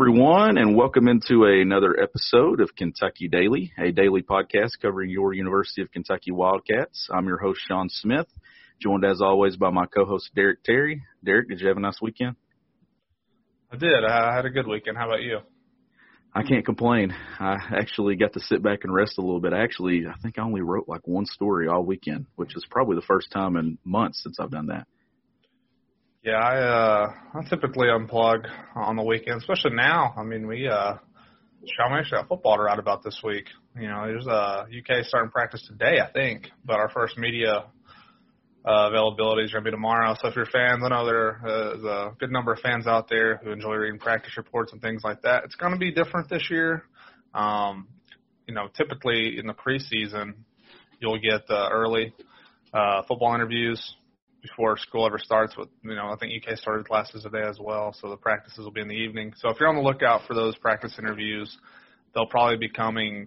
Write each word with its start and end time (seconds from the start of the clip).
Everyone, 0.00 0.56
and 0.56 0.74
welcome 0.74 1.08
into 1.08 1.44
another 1.44 1.94
episode 2.02 2.62
of 2.62 2.74
Kentucky 2.74 3.28
Daily, 3.28 3.70
a 3.78 3.92
daily 3.92 4.22
podcast 4.22 4.70
covering 4.80 5.10
your 5.10 5.34
University 5.34 5.82
of 5.82 5.92
Kentucky 5.92 6.30
Wildcats. 6.30 7.10
I'm 7.12 7.26
your 7.26 7.36
host, 7.36 7.60
Sean 7.68 7.90
Smith, 7.90 8.26
joined 8.80 9.04
as 9.04 9.20
always 9.20 9.58
by 9.58 9.68
my 9.68 9.84
co-host, 9.84 10.30
Derek 10.34 10.62
Terry. 10.62 11.02
Derek, 11.22 11.50
did 11.50 11.60
you 11.60 11.68
have 11.68 11.76
a 11.76 11.80
nice 11.80 12.00
weekend? 12.00 12.36
I 13.70 13.76
did. 13.76 14.02
I 14.08 14.34
had 14.34 14.46
a 14.46 14.50
good 14.50 14.66
weekend. 14.66 14.96
How 14.96 15.06
about 15.06 15.20
you? 15.20 15.40
I 16.34 16.44
can't 16.44 16.64
complain. 16.64 17.14
I 17.38 17.56
actually 17.78 18.16
got 18.16 18.32
to 18.32 18.40
sit 18.40 18.62
back 18.62 18.84
and 18.84 18.94
rest 18.94 19.18
a 19.18 19.20
little 19.20 19.40
bit. 19.40 19.52
Actually, 19.52 20.06
I 20.06 20.14
think 20.22 20.38
I 20.38 20.42
only 20.42 20.62
wrote 20.62 20.88
like 20.88 21.06
one 21.06 21.26
story 21.26 21.68
all 21.68 21.84
weekend, 21.84 22.24
which 22.36 22.56
is 22.56 22.64
probably 22.70 22.96
the 22.96 23.02
first 23.02 23.30
time 23.30 23.56
in 23.56 23.76
months 23.84 24.22
since 24.22 24.38
I've 24.40 24.50
done 24.50 24.68
that. 24.68 24.86
Yeah, 26.22 26.32
I 26.32 26.58
uh 26.58 27.12
I 27.34 27.48
typically 27.48 27.86
unplug 27.88 28.46
on 28.74 28.96
the 28.96 29.02
weekend, 29.02 29.38
especially 29.38 29.74
now. 29.74 30.12
I 30.18 30.22
mean, 30.22 30.46
we 30.46 30.68
uh 30.68 30.96
Sean, 31.64 31.92
actually 31.92 32.18
got 32.18 32.28
football 32.28 32.56
to 32.56 32.62
write 32.62 32.78
about 32.78 33.02
this 33.02 33.22
week. 33.24 33.46
You 33.74 33.88
know, 33.88 34.04
there's 34.06 34.26
uh 34.26 34.64
UK 34.66 35.06
starting 35.06 35.30
practice 35.30 35.64
today, 35.66 35.98
I 35.98 36.12
think, 36.12 36.48
but 36.62 36.74
our 36.74 36.90
first 36.90 37.16
media 37.16 37.64
uh, 38.66 38.88
availability 38.88 39.44
is 39.44 39.52
going 39.52 39.64
to 39.64 39.70
be 39.70 39.74
tomorrow. 39.74 40.14
So 40.20 40.28
if 40.28 40.36
you're 40.36 40.44
fans, 40.44 40.82
I 40.84 40.88
know 40.90 41.06
there 41.06 41.40
uh, 41.42 41.74
is 41.76 41.84
a 41.84 42.10
good 42.18 42.30
number 42.30 42.52
of 42.52 42.58
fans 42.58 42.86
out 42.86 43.08
there 43.08 43.38
who 43.38 43.52
enjoy 43.52 43.76
reading 43.76 43.98
practice 43.98 44.36
reports 44.36 44.72
and 44.72 44.82
things 44.82 45.00
like 45.02 45.22
that. 45.22 45.44
It's 45.44 45.54
going 45.54 45.72
to 45.72 45.78
be 45.78 45.90
different 45.90 46.28
this 46.28 46.48
year. 46.50 46.82
Um, 47.32 47.88
you 48.46 48.52
know, 48.52 48.68
typically 48.76 49.38
in 49.38 49.46
the 49.46 49.54
preseason, 49.54 50.34
you'll 50.98 51.18
get 51.18 51.48
uh, 51.48 51.70
early 51.72 52.12
uh, 52.74 53.04
football 53.08 53.34
interviews 53.34 53.96
before 54.42 54.76
school 54.78 55.06
ever 55.06 55.18
starts. 55.18 55.56
With 55.56 55.68
you 55.82 55.94
know, 55.94 56.10
I 56.10 56.16
think 56.16 56.32
UK 56.42 56.56
started 56.56 56.86
classes 56.86 57.22
today 57.22 57.42
as 57.48 57.58
well, 57.58 57.94
so 57.98 58.08
the 58.08 58.16
practices 58.16 58.64
will 58.64 58.72
be 58.72 58.80
in 58.80 58.88
the 58.88 58.94
evening. 58.94 59.32
So 59.36 59.48
if 59.50 59.58
you're 59.60 59.68
on 59.68 59.76
the 59.76 59.82
lookout 59.82 60.22
for 60.26 60.34
those 60.34 60.56
practice 60.56 60.94
interviews, 60.98 61.56
they'll 62.14 62.26
probably 62.26 62.56
be 62.56 62.68
coming. 62.68 63.26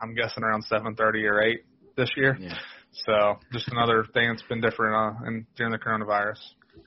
I'm 0.00 0.14
guessing 0.14 0.42
around 0.42 0.64
7:30 0.70 1.30
or 1.30 1.42
8 1.42 1.64
this 1.96 2.10
year. 2.16 2.36
Yeah. 2.38 2.54
So 2.92 3.38
just 3.52 3.68
another 3.68 4.04
thing 4.12 4.28
that's 4.28 4.42
been 4.42 4.60
different 4.60 4.94
uh, 4.94 5.26
in, 5.26 5.46
during 5.56 5.72
the 5.72 5.78
coronavirus. 5.78 6.38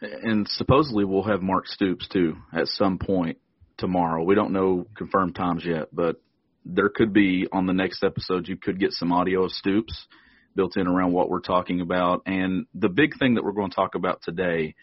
And 0.02 0.48
supposedly 0.48 1.06
we'll 1.06 1.24
have 1.24 1.42
Mark 1.42 1.68
Stoops 1.68 2.08
too 2.08 2.36
at 2.54 2.68
some 2.68 2.98
point 2.98 3.38
tomorrow. 3.78 4.24
We 4.24 4.36
don't 4.36 4.52
know 4.52 4.86
confirmed 4.96 5.36
times 5.36 5.64
yet, 5.66 5.88
but 5.94 6.22
there 6.66 6.90
could 6.90 7.14
be 7.14 7.48
on 7.52 7.66
the 7.68 7.74
next 7.74 8.04
episode 8.04 8.48
you 8.48 8.58
could 8.58 8.80
get 8.80 8.92
some 8.94 9.12
audio 9.12 9.44
of 9.44 9.52
Stoops 9.52 10.08
built 10.56 10.78
in 10.78 10.88
around 10.88 11.14
what 11.14 11.30
we're 11.30 11.42
talking 11.42 11.82
about. 11.82 12.22
And 12.26 12.66
the 12.74 12.90
big 12.90 13.18
thing 13.18 13.36
that 13.36 13.44
we're 13.44 13.52
going 13.52 13.70
to 13.70 13.76
talk 13.76 13.96
about 13.96 14.22
today 14.22 14.76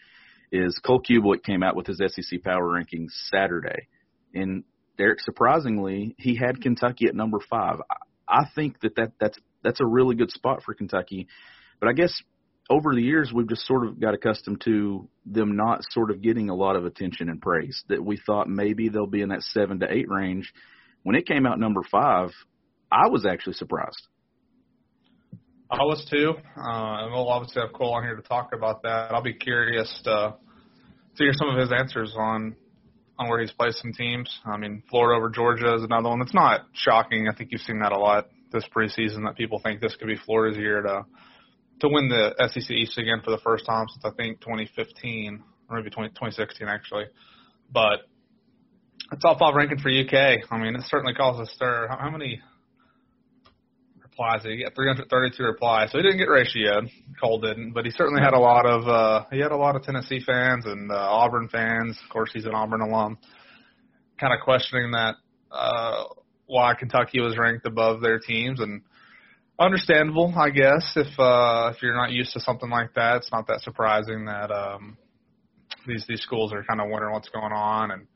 is 0.51 0.79
Cole 0.85 1.01
Cubelic 1.01 1.43
came 1.43 1.63
out 1.63 1.75
with 1.75 1.87
his 1.87 2.01
SEC 2.05 2.43
power 2.43 2.63
rankings 2.63 3.11
Saturday. 3.29 3.87
And 4.33 4.63
Derek, 4.97 5.21
surprisingly, 5.21 6.15
he 6.17 6.35
had 6.35 6.61
Kentucky 6.61 7.07
at 7.07 7.15
number 7.15 7.39
five. 7.49 7.77
I 8.27 8.45
think 8.53 8.79
that, 8.81 8.95
that 8.95 9.11
that's 9.19 9.37
that's 9.63 9.79
a 9.79 9.85
really 9.85 10.15
good 10.15 10.31
spot 10.31 10.63
for 10.63 10.73
Kentucky. 10.73 11.27
But 11.79 11.89
I 11.89 11.93
guess 11.93 12.13
over 12.69 12.93
the 12.93 13.01
years 13.01 13.31
we've 13.33 13.49
just 13.49 13.65
sort 13.65 13.85
of 13.85 13.99
got 13.99 14.13
accustomed 14.13 14.61
to 14.65 15.09
them 15.25 15.55
not 15.55 15.81
sort 15.91 16.11
of 16.11 16.21
getting 16.21 16.49
a 16.49 16.55
lot 16.55 16.75
of 16.75 16.85
attention 16.85 17.29
and 17.29 17.41
praise. 17.41 17.83
That 17.89 18.03
we 18.03 18.19
thought 18.25 18.47
maybe 18.47 18.89
they'll 18.89 19.07
be 19.07 19.21
in 19.21 19.29
that 19.29 19.43
seven 19.43 19.79
to 19.79 19.91
eight 19.91 20.07
range. 20.09 20.53
When 21.03 21.15
it 21.15 21.27
came 21.27 21.45
out 21.45 21.59
number 21.59 21.81
five, 21.89 22.29
I 22.91 23.09
was 23.09 23.25
actually 23.25 23.53
surprised. 23.53 24.07
I 25.71 25.83
was 25.85 26.05
too, 26.09 26.33
uh, 26.57 27.03
and 27.03 27.13
we'll 27.13 27.29
obviously 27.29 27.61
have 27.61 27.71
Cole 27.71 27.93
on 27.93 28.03
here 28.03 28.15
to 28.15 28.21
talk 28.21 28.49
about 28.53 28.83
that. 28.83 29.13
I'll 29.13 29.23
be 29.23 29.33
curious 29.33 29.89
to, 30.03 30.35
to 31.15 31.23
hear 31.23 31.31
some 31.31 31.47
of 31.47 31.57
his 31.57 31.71
answers 31.71 32.13
on 32.17 32.57
on 33.17 33.29
where 33.29 33.39
he's 33.39 33.51
placed 33.51 33.81
some 33.81 33.93
teams. 33.93 34.29
I 34.45 34.57
mean, 34.57 34.83
Florida 34.89 35.17
over 35.17 35.29
Georgia 35.29 35.75
is 35.75 35.83
another 35.83 36.09
one 36.09 36.19
that's 36.19 36.33
not 36.33 36.61
shocking. 36.73 37.29
I 37.31 37.35
think 37.35 37.51
you've 37.51 37.61
seen 37.61 37.79
that 37.79 37.91
a 37.91 37.97
lot 37.97 38.27
this 38.51 38.65
preseason 38.75 39.23
that 39.25 39.35
people 39.37 39.59
think 39.63 39.79
this 39.79 39.95
could 39.95 40.07
be 40.07 40.17
Florida's 40.25 40.57
year 40.57 40.81
to 40.81 41.05
to 41.79 41.87
win 41.87 42.09
the 42.09 42.35
SEC 42.49 42.69
East 42.69 42.97
again 42.97 43.21
for 43.23 43.31
the 43.31 43.39
first 43.39 43.65
time 43.65 43.85
since 43.89 44.03
I 44.03 44.11
think 44.11 44.41
2015 44.41 45.41
or 45.69 45.77
maybe 45.77 45.89
20, 45.89 46.09
2016 46.09 46.67
actually. 46.67 47.05
But 47.71 48.01
it's 49.11 49.21
top 49.21 49.39
five 49.39 49.55
ranking 49.55 49.79
for 49.79 49.89
UK. 49.89 50.43
I 50.51 50.57
mean, 50.57 50.75
it 50.75 50.83
certainly 50.83 51.13
caused 51.13 51.41
a 51.41 51.45
stir. 51.53 51.87
How, 51.89 51.97
how 51.97 52.09
many 52.09 52.41
replies 54.11 54.43
he 54.43 54.57
get? 54.57 54.75
332 54.75 55.43
replies. 55.43 55.91
So 55.91 55.97
he 55.97 56.03
didn't 56.03 56.17
get 56.17 56.27
ratioed. 56.27 56.89
Cole 57.19 57.39
didn't, 57.39 57.71
but 57.73 57.85
he 57.85 57.91
certainly 57.91 58.21
had 58.21 58.33
a 58.33 58.39
lot 58.39 58.65
of 58.65 58.87
uh, 58.87 59.25
he 59.31 59.39
had 59.39 59.51
a 59.51 59.57
lot 59.57 59.75
of 59.75 59.83
Tennessee 59.83 60.21
fans 60.25 60.65
and 60.65 60.91
uh, 60.91 60.95
Auburn 60.95 61.47
fans. 61.49 61.97
Of 62.03 62.09
course, 62.09 62.31
he's 62.33 62.45
an 62.45 62.53
Auburn 62.53 62.81
alum. 62.81 63.17
Kind 64.19 64.33
of 64.33 64.39
questioning 64.43 64.91
that 64.91 65.15
uh, 65.51 66.03
why 66.45 66.73
Kentucky 66.75 67.21
was 67.21 67.37
ranked 67.37 67.65
above 67.65 68.01
their 68.01 68.19
teams 68.19 68.59
and 68.59 68.81
understandable, 69.59 70.33
I 70.37 70.49
guess. 70.49 70.93
If 70.95 71.19
uh, 71.19 71.71
if 71.73 71.81
you're 71.81 71.95
not 71.95 72.11
used 72.11 72.33
to 72.33 72.39
something 72.39 72.69
like 72.69 72.93
that, 72.95 73.17
it's 73.17 73.31
not 73.31 73.47
that 73.47 73.61
surprising 73.61 74.25
that 74.25 74.51
um, 74.51 74.97
these 75.87 76.05
these 76.07 76.21
schools 76.21 76.53
are 76.53 76.63
kind 76.63 76.81
of 76.81 76.89
wondering 76.89 77.13
what's 77.13 77.29
going 77.29 77.53
on. 77.53 77.91
And 77.91 78.07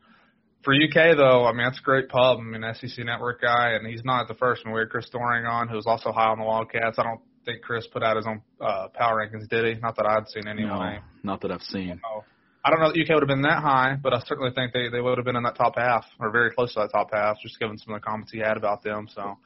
for 0.65 0.73
UK 0.73 1.15
though, 1.15 1.45
I 1.45 1.53
mean 1.53 1.63
that's 1.63 1.79
a 1.79 1.83
great 1.83 2.09
pub. 2.09 2.39
I 2.39 2.41
mean 2.41 2.63
SEC 2.73 3.05
Network 3.05 3.41
guy, 3.41 3.71
and 3.73 3.87
he's 3.87 4.03
not 4.03 4.27
the 4.27 4.33
first 4.33 4.65
one. 4.65 4.73
We 4.73 4.81
had 4.81 4.89
Chris 4.89 5.07
Doering 5.09 5.45
on, 5.45 5.69
who 5.69 5.75
was 5.75 5.85
also 5.87 6.11
high 6.11 6.29
on 6.29 6.39
the 6.39 6.43
Wildcats. 6.43 6.99
I 6.99 7.03
don't 7.03 7.21
think 7.45 7.61
Chris 7.61 7.87
put 7.87 8.03
out 8.03 8.17
his 8.17 8.25
own 8.27 8.41
uh, 8.59 8.87
power 8.93 9.25
rankings, 9.25 9.47
did 9.47 9.75
he? 9.75 9.79
Not 9.79 9.95
that 9.95 10.05
I'd 10.05 10.27
seen 10.27 10.47
anyway. 10.47 10.99
No, 11.23 11.31
not 11.31 11.41
that 11.41 11.51
I've 11.51 11.61
seen. 11.61 12.01
Oh. 12.03 12.23
I 12.65 12.71
don't 12.71 12.79
know 12.79 12.91
that 12.91 12.99
UK 12.99 13.13
would 13.13 13.21
have 13.21 13.27
been 13.27 13.43
that 13.43 13.61
high, 13.61 13.95
but 14.01 14.11
I 14.11 14.19
certainly 14.25 14.51
think 14.55 14.73
they, 14.73 14.89
they 14.89 14.99
would 14.99 15.19
have 15.19 15.25
been 15.25 15.35
in 15.35 15.43
that 15.43 15.55
top 15.55 15.75
half 15.77 16.03
or 16.19 16.31
very 16.31 16.49
close 16.51 16.73
to 16.73 16.79
that 16.79 16.89
top 16.91 17.11
half, 17.13 17.37
just 17.39 17.59
given 17.59 17.77
some 17.77 17.93
of 17.93 18.01
the 18.01 18.05
comments 18.05 18.31
he 18.31 18.39
had 18.39 18.57
about 18.57 18.81
them. 18.83 19.07
So 19.13 19.37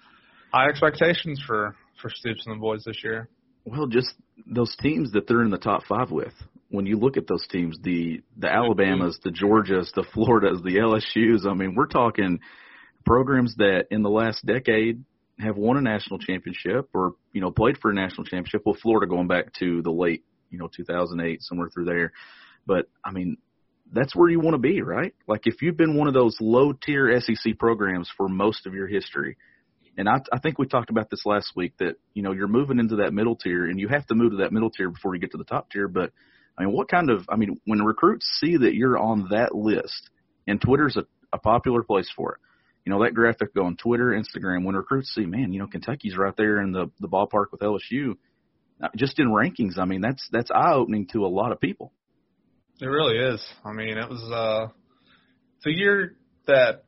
high 0.54 0.70
expectations 0.70 1.44
for 1.46 1.76
for 2.02 2.10
Stoops 2.10 2.46
and 2.46 2.56
the 2.56 2.60
boys 2.62 2.84
this 2.86 3.04
year. 3.04 3.28
Well, 3.66 3.88
just 3.88 4.14
those 4.48 4.74
teams 4.82 5.12
that 5.12 5.28
they're 5.28 5.44
in 5.44 5.50
the 5.50 5.58
top 5.58 5.84
five 5.84 6.12
with. 6.12 6.34
When 6.70 6.86
you 6.86 6.98
look 6.98 7.18
at 7.18 7.28
those 7.28 7.46
teams, 7.48 7.78
the 7.82 8.22
the 8.38 8.48
Alabamas, 8.48 9.20
the 9.24 9.32
Georgias, 9.32 9.92
the 9.96 10.06
Floridas, 10.14 10.62
the 10.64 10.78
LSU's. 10.78 11.46
I 11.48 11.54
mean, 11.54 11.74
we're 11.76 11.88
talking 11.88 12.40
programs 13.06 13.56
that 13.58 13.86
in 13.90 14.04
the 14.04 14.10
last 14.10 14.46
decade 14.46 15.04
have 15.40 15.58
won 15.58 15.78
a 15.78 15.82
national 15.82 16.20
championship 16.20 16.90
or 16.94 17.14
you 17.34 17.42
know 17.42 17.52
played 17.52 17.78
for 17.82 17.92
a 17.92 17.94
national 17.94 18.26
championship. 18.26 18.62
Well, 18.66 18.78
Florida 18.82 19.08
going 19.08 19.28
back 19.28 19.54
to 19.60 19.82
the 19.82 19.92
late 19.92 20.24
you 20.50 20.60
know 20.60 20.70
2008 20.76 21.42
somewhere 21.42 21.70
through 21.74 21.86
there. 21.86 22.12
But 22.66 22.88
I 23.04 23.12
mean, 23.12 23.38
that's 23.92 24.16
where 24.16 24.30
you 24.30 24.40
want 24.40 24.54
to 24.54 24.60
be, 24.60 24.82
right? 24.82 25.14
Like 25.28 25.42
if 25.46 25.62
you've 25.62 25.78
been 25.78 25.98
one 25.98 26.08
of 26.08 26.14
those 26.14 26.36
low 26.40 26.74
tier 26.74 27.20
SEC 27.20 27.58
programs 27.58 28.10
for 28.16 28.28
most 28.28 28.68
of 28.68 28.74
your 28.74 28.88
history, 28.88 29.38
and 29.98 30.08
I, 30.08 30.20
I 30.32 30.40
think 30.40 30.60
we 30.60 30.68
talked 30.68 30.90
about 30.90 31.10
this 31.10 31.26
last 31.26 31.54
week 31.56 31.74
that 31.80 31.96
you 32.14 32.22
know 32.22 32.32
you're 32.32 32.48
moving 32.48 32.80
into 32.80 32.98
that 32.98 33.14
middle 33.14 33.36
tier, 33.36 33.66
and 33.66 33.80
you 33.80 33.88
have 33.88 34.06
to 34.08 34.16
move 34.16 34.32
to 34.32 34.38
that 34.38 34.54
middle 34.54 34.70
tier 34.70 34.90
before 34.90 35.16
you 35.16 35.22
get 35.22 35.32
to 35.32 35.38
the 35.38 35.44
top 35.44 35.72
tier. 35.72 35.88
But 35.88 36.12
I 36.60 36.66
mean, 36.66 36.74
what 36.74 36.90
kind 36.90 37.10
of? 37.10 37.26
I 37.30 37.38
mean, 37.38 37.60
when 37.66 37.82
recruits 37.82 38.26
see 38.42 38.58
that 38.58 38.76
you're 38.76 38.98
on 38.98 39.30
that 39.32 39.56
list, 39.56 40.10
and 40.46 40.60
Twitter's 40.60 40.98
a, 40.98 41.06
a 41.32 41.40
popular 41.40 41.84
place 41.84 42.12
for 42.16 42.34
it. 42.34 42.40
You 42.86 42.92
know 42.92 43.04
that 43.04 43.14
graphic 43.14 43.50
on 43.58 43.78
Twitter, 43.78 44.08
Instagram. 44.08 44.66
When 44.66 44.76
recruits 44.76 45.14
see, 45.14 45.26
man, 45.26 45.54
you 45.54 45.60
know 45.60 45.68
Kentucky's 45.68 46.18
right 46.18 46.36
there 46.36 46.62
in 46.62 46.72
the 46.72 46.92
the 47.00 47.08
ballpark 47.08 47.46
with 47.52 47.62
LSU, 47.62 48.16
just 48.96 49.20
in 49.20 49.28
rankings. 49.28 49.78
I 49.78 49.86
mean, 49.86 50.02
that's 50.02 50.28
that's 50.32 50.52
eye 50.52 50.74
opening 50.74 51.08
to 51.14 51.26
a 51.26 51.28
lot 51.28 51.52
of 51.52 51.62
people. 51.62 51.94
It 52.82 52.88
really 52.88 53.18
is. 53.18 53.46
I 53.64 53.74
mean, 53.74 53.98
it 53.98 54.10
was 54.10 54.22
uh, 54.32 54.72
it's 55.58 55.66
a 55.68 55.72
year 55.72 56.16
that 56.48 56.84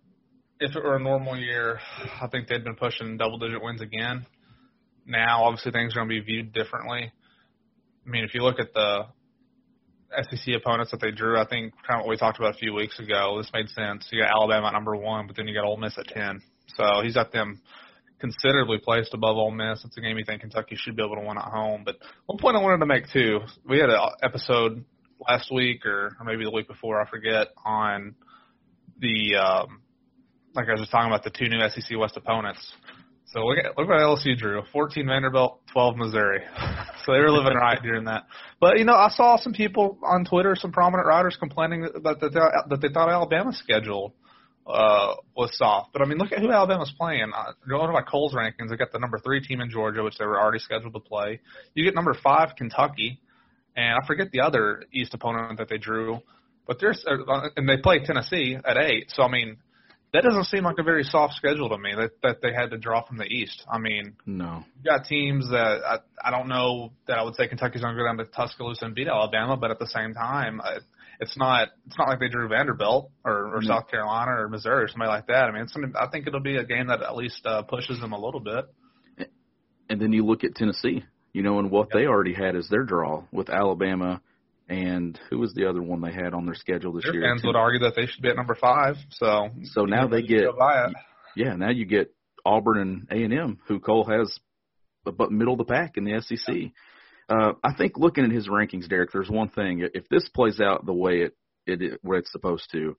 if 0.60 0.76
it 0.76 0.84
were 0.84 0.96
a 0.96 1.04
normal 1.04 1.38
year, 1.38 1.80
I 2.22 2.28
think 2.28 2.48
they'd 2.48 2.64
been 2.64 2.76
pushing 2.76 3.18
double 3.18 3.38
digit 3.38 3.62
wins 3.62 3.82
again. 3.82 4.26
Now, 5.06 5.44
obviously, 5.44 5.72
things 5.72 5.94
are 5.94 6.00
going 6.00 6.10
to 6.10 6.16
be 6.16 6.22
viewed 6.22 6.54
differently. 6.54 7.12
I 8.06 8.10
mean, 8.10 8.24
if 8.24 8.34
you 8.34 8.42
look 8.42 8.60
at 8.60 8.74
the 8.74 9.08
SEC 10.30 10.56
opponents 10.56 10.92
that 10.92 11.02
they 11.02 11.12
drew, 11.12 11.40
I 11.40 11.48
think 11.48 11.74
kind 11.88 12.00
of 12.00 12.06
what 12.06 12.10
we 12.10 12.18
talked 12.18 12.40
about 12.40 12.56
a 12.56 12.58
few 12.58 12.74
weeks 12.74 13.00
ago. 13.00 13.38
This 13.38 13.52
made 13.54 13.70
sense. 13.70 14.08
You 14.12 14.22
got 14.22 14.32
Alabama 14.32 14.68
at 14.68 14.74
number 14.74 14.96
one, 14.96 15.28
but 15.28 15.36
then 15.36 15.48
you 15.48 15.54
got 15.54 15.66
Ole 15.66 15.78
Miss 15.78 15.98
at 15.98 16.08
ten. 16.08 16.42
So 16.76 17.02
he's 17.04 17.16
got 17.16 17.32
them 17.32 17.62
considerably 18.20 18.78
placed 18.78 19.14
above 19.14 19.38
Ole 19.38 19.52
Miss. 19.52 19.84
It's 19.84 19.98
a 19.98 20.02
game 20.02 20.18
you 20.18 20.26
think 20.26 20.42
Kentucky 20.42 20.76
should 20.76 20.96
be 20.96 21.04
able 21.04 21.16
to 21.16 21.22
win 21.22 21.38
at 21.38 21.46
home. 21.46 21.84
But 21.86 21.98
one 22.26 22.38
point 22.38 22.56
I 22.56 22.62
wanted 22.62 22.80
to 22.80 22.86
make 22.86 23.10
too, 23.12 23.40
we 23.68 23.80
had 23.80 23.90
an 23.90 24.00
episode 24.22 24.86
last 25.28 25.52
week 25.52 25.86
or, 25.86 26.16
or 26.20 26.26
maybe 26.26 26.44
the 26.44 26.52
week 26.52 26.68
before, 26.68 27.02
I 27.02 27.10
forget, 27.10 27.48
on 27.66 28.16
the 29.00 29.36
um, 29.36 29.82
like 30.54 30.68
I 30.68 30.72
was 30.72 30.82
just 30.82 30.92
talking 30.92 31.12
about 31.12 31.24
the 31.24 31.32
two 31.32 31.48
new 31.50 31.60
SEC 31.70 31.98
West 31.98 32.18
opponents. 32.18 32.74
So 33.34 33.46
look 33.46 33.58
at 33.60 33.78
look 33.78 33.88
what 33.88 34.00
LSU 34.00 34.38
drew: 34.38 34.62
14 34.74 35.08
Vanderbilt, 35.08 35.62
12 35.72 35.96
Missouri. 35.96 36.42
so 37.06 37.14
they 37.14 37.20
were 37.20 37.32
living 37.32 37.54
right 37.54 37.82
during 37.82 38.06
that. 38.06 38.26
But 38.60 38.78
you 38.78 38.84
know, 38.84 38.94
I 38.94 39.10
saw 39.10 39.38
some 39.38 39.54
people 39.54 39.98
on 40.04 40.26
Twitter, 40.26 40.56
some 40.56 40.72
prominent 40.72 41.08
writers 41.08 41.38
complaining 41.40 41.82
that 41.82 42.04
that, 42.04 42.20
that, 42.20 42.66
that 42.70 42.82
they 42.82 42.90
thought 42.90 43.10
Alabama's 43.10 43.58
schedule 43.58 44.14
uh, 44.68 45.16
was 45.36 45.58
soft. 45.58 45.94
But 45.94 46.02
I 46.02 46.06
mean, 46.06 46.18
look 46.18 46.34
at 46.34 46.40
who 46.40 46.52
Alabama's 46.52 46.94
playing. 46.98 47.32
Uh, 47.36 47.54
going 47.68 47.88
to 47.88 47.94
my 47.94 48.02
Cole's 48.02 48.34
rankings, 48.34 48.70
they 48.70 48.76
got 48.76 48.92
the 48.92 49.00
number 49.00 49.18
three 49.18 49.42
team 49.42 49.62
in 49.62 49.70
Georgia, 49.70 50.04
which 50.04 50.18
they 50.18 50.26
were 50.26 50.40
already 50.40 50.60
scheduled 50.60 50.94
to 50.94 51.00
play. 51.00 51.40
You 51.74 51.86
get 51.86 51.96
number 51.96 52.16
five 52.22 52.56
Kentucky, 52.58 53.22
and 53.78 53.98
I 54.02 54.06
forget 54.06 54.32
the 54.32 54.42
other 54.42 54.84
East 54.92 55.14
opponent 55.14 55.58
that 55.58 55.70
they 55.70 55.78
drew. 55.78 56.20
But 56.68 56.80
there's 56.82 57.04
uh, 57.08 57.48
and 57.56 57.68
they 57.68 57.78
play 57.78 58.00
Tennessee 58.04 58.58
at 58.66 58.78
eight. 58.78 59.06
So 59.10 59.24
I 59.24 59.32
mean, 59.32 59.58
that 60.14 60.24
doesn't 60.24 60.46
seem 60.46 60.64
like 60.64 60.78
a 60.78 60.84
very 60.84 61.04
soft 61.04 61.36
schedule 61.36 61.70
to 61.70 61.78
me 61.78 61.94
that 61.96 62.12
that 62.22 62.42
they 62.42 62.54
had 62.54 62.72
to 62.72 62.78
draw 62.78 63.06
from 63.06 63.18
the 63.18 63.26
East. 63.26 63.64
I 63.72 63.78
mean, 63.78 64.16
no, 64.26 64.64
you 64.78 64.90
got 64.90 65.06
teams 65.06 65.50
that 65.50 65.82
I 65.86 65.98
I 66.28 66.32
don't 66.32 66.50
know 66.50 66.92
that 67.08 67.18
I 67.18 67.24
would 67.24 67.36
say 67.36 67.48
Kentucky's 67.48 67.82
going 67.82 67.96
to 67.96 68.02
go 68.02 68.06
down 68.06 68.18
to 68.18 68.26
Tuscaloosa 68.26 68.86
and 68.86 68.96
beat 68.96 69.08
Alabama, 69.08 69.56
but 69.56 69.72
at 69.72 69.80
the 69.80 69.88
same 69.88 70.14
time, 70.14 70.62
it's 71.22 71.38
not 71.38 71.70
it's 71.86 71.98
not 71.98 72.10
like 72.10 72.20
they 72.20 72.28
drew 72.28 72.50
Vanderbilt 72.50 73.10
or, 73.24 73.56
or 73.56 73.62
no. 73.62 73.68
South 73.68 73.90
Carolina 73.90 74.32
or 74.32 74.50
Missouri 74.50 74.84
or 74.84 74.88
somebody 74.90 75.10
like 75.10 75.28
that. 75.28 75.46
I 75.46 75.52
mean, 75.52 75.64
it's 75.64 75.78
I 75.96 76.08
think 76.08 76.28
it'll 76.28 76.42
be 76.42 76.58
a 76.58 76.66
game 76.66 76.88
that 76.88 77.02
at 77.02 77.16
least 77.16 77.46
uh, 77.46 77.62
pushes 77.62 78.00
them 78.00 78.12
a 78.12 78.20
little 78.20 78.42
bit. 78.42 78.66
And 79.90 80.02
then 80.02 80.14
you 80.14 80.26
look 80.26 80.44
at 80.44 80.56
Tennessee, 80.56 81.04
you 81.34 81.44
know, 81.44 81.60
and 81.60 81.70
what 81.70 81.90
yep. 81.92 82.00
they 82.00 82.08
already 82.08 82.34
had 82.34 82.56
as 82.56 82.70
their 82.70 82.84
draw 82.84 83.24
with 83.32 83.50
Alabama 83.50 84.22
and 84.72 85.20
who 85.30 85.38
was 85.38 85.54
the 85.54 85.68
other 85.68 85.82
one 85.82 86.00
they 86.00 86.14
had 86.14 86.34
on 86.34 86.46
their 86.46 86.56
schedule 86.56 86.94
this 86.94 87.04
Their 87.04 87.16
year? 87.16 87.24
Fans 87.24 87.44
would 87.44 87.58
argue 87.58 87.82
that 87.82 87.94
they 87.94 88.06
should 88.06 88.22
be 88.22 88.30
at 88.30 88.38
number 88.38 88.56
five. 88.56 88.96
So 89.10 89.50
so 89.66 89.84
now 89.84 90.08
they 90.08 90.22
get 90.22 90.46
yeah 91.36 91.56
now 91.56 91.72
you 91.72 91.86
get 91.86 92.16
Auburn 92.46 92.80
and 92.80 93.08
A 93.12 93.24
and 93.24 93.34
M, 93.34 93.60
who 93.68 93.82
Cole 93.82 94.06
has, 94.06 94.34
but 95.04 95.30
middle 95.30 95.56
of 95.56 95.58
the 95.58 95.66
pack 95.66 95.98
in 95.98 96.06
the 96.06 96.22
SEC. 96.22 96.56
Uh, 97.28 97.54
I 97.64 97.74
think 97.78 97.98
looking 97.98 98.24
at 98.24 98.32
his 98.32 98.48
rankings, 98.48 98.88
Derek, 98.88 99.12
there's 99.12 99.30
one 99.30 99.50
thing. 99.50 99.88
If 99.94 100.08
this 100.08 100.28
plays 100.30 100.62
out 100.62 100.86
the 100.86 100.94
way 100.94 101.24
it 101.24 101.36
it 101.66 102.00
where 102.02 102.20
it's 102.20 102.32
supposed 102.32 102.70
to, 102.72 102.96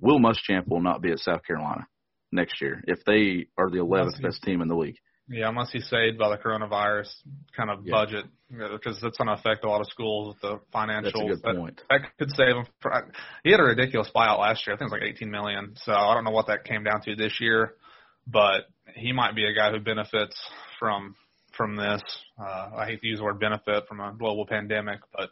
Will 0.00 0.20
Muschamp 0.20 0.68
will 0.68 0.80
not 0.80 1.02
be 1.02 1.10
at 1.10 1.18
South 1.18 1.42
Carolina 1.44 1.88
next 2.30 2.62
year 2.62 2.84
if 2.86 3.04
they 3.04 3.46
are 3.58 3.68
the 3.68 3.78
11th 3.78 4.22
best 4.22 4.42
team 4.44 4.62
in 4.62 4.68
the 4.68 4.76
league. 4.76 4.98
Yeah, 5.32 5.48
unless 5.48 5.70
he's 5.70 5.88
saved 5.88 6.18
by 6.18 6.28
the 6.28 6.42
coronavirus 6.42 7.08
kind 7.56 7.70
of 7.70 7.86
yeah. 7.86 7.92
budget, 7.92 8.24
because 8.50 8.98
that's 9.00 9.16
going 9.16 9.28
to 9.28 9.34
affect 9.34 9.64
a 9.64 9.68
lot 9.68 9.80
of 9.80 9.86
schools 9.86 10.34
with 10.34 10.40
the 10.40 10.60
financial. 10.72 11.28
That's 11.28 11.38
a 11.38 11.42
good 11.42 11.56
point. 11.56 11.80
That, 11.88 12.00
that 12.00 12.18
could 12.18 12.30
save 12.32 12.56
him. 12.56 12.66
For, 12.80 13.12
he 13.44 13.52
had 13.52 13.60
a 13.60 13.62
ridiculous 13.62 14.10
buyout 14.12 14.40
last 14.40 14.66
year. 14.66 14.74
I 14.74 14.78
think 14.78 14.90
it 14.90 14.94
was 14.94 15.00
like 15.00 15.14
18 15.14 15.30
million. 15.30 15.74
So 15.84 15.92
I 15.92 16.14
don't 16.14 16.24
know 16.24 16.32
what 16.32 16.48
that 16.48 16.64
came 16.64 16.82
down 16.82 17.02
to 17.02 17.14
this 17.14 17.38
year, 17.40 17.74
but 18.26 18.62
he 18.96 19.12
might 19.12 19.36
be 19.36 19.44
a 19.46 19.54
guy 19.54 19.70
who 19.70 19.78
benefits 19.78 20.36
from 20.80 21.14
from 21.56 21.76
this. 21.76 22.02
Uh, 22.40 22.70
I 22.78 22.86
hate 22.86 23.00
to 23.00 23.06
use 23.06 23.18
the 23.18 23.24
word 23.24 23.38
benefit 23.38 23.86
from 23.86 24.00
a 24.00 24.12
global 24.18 24.46
pandemic, 24.46 24.98
but 25.16 25.30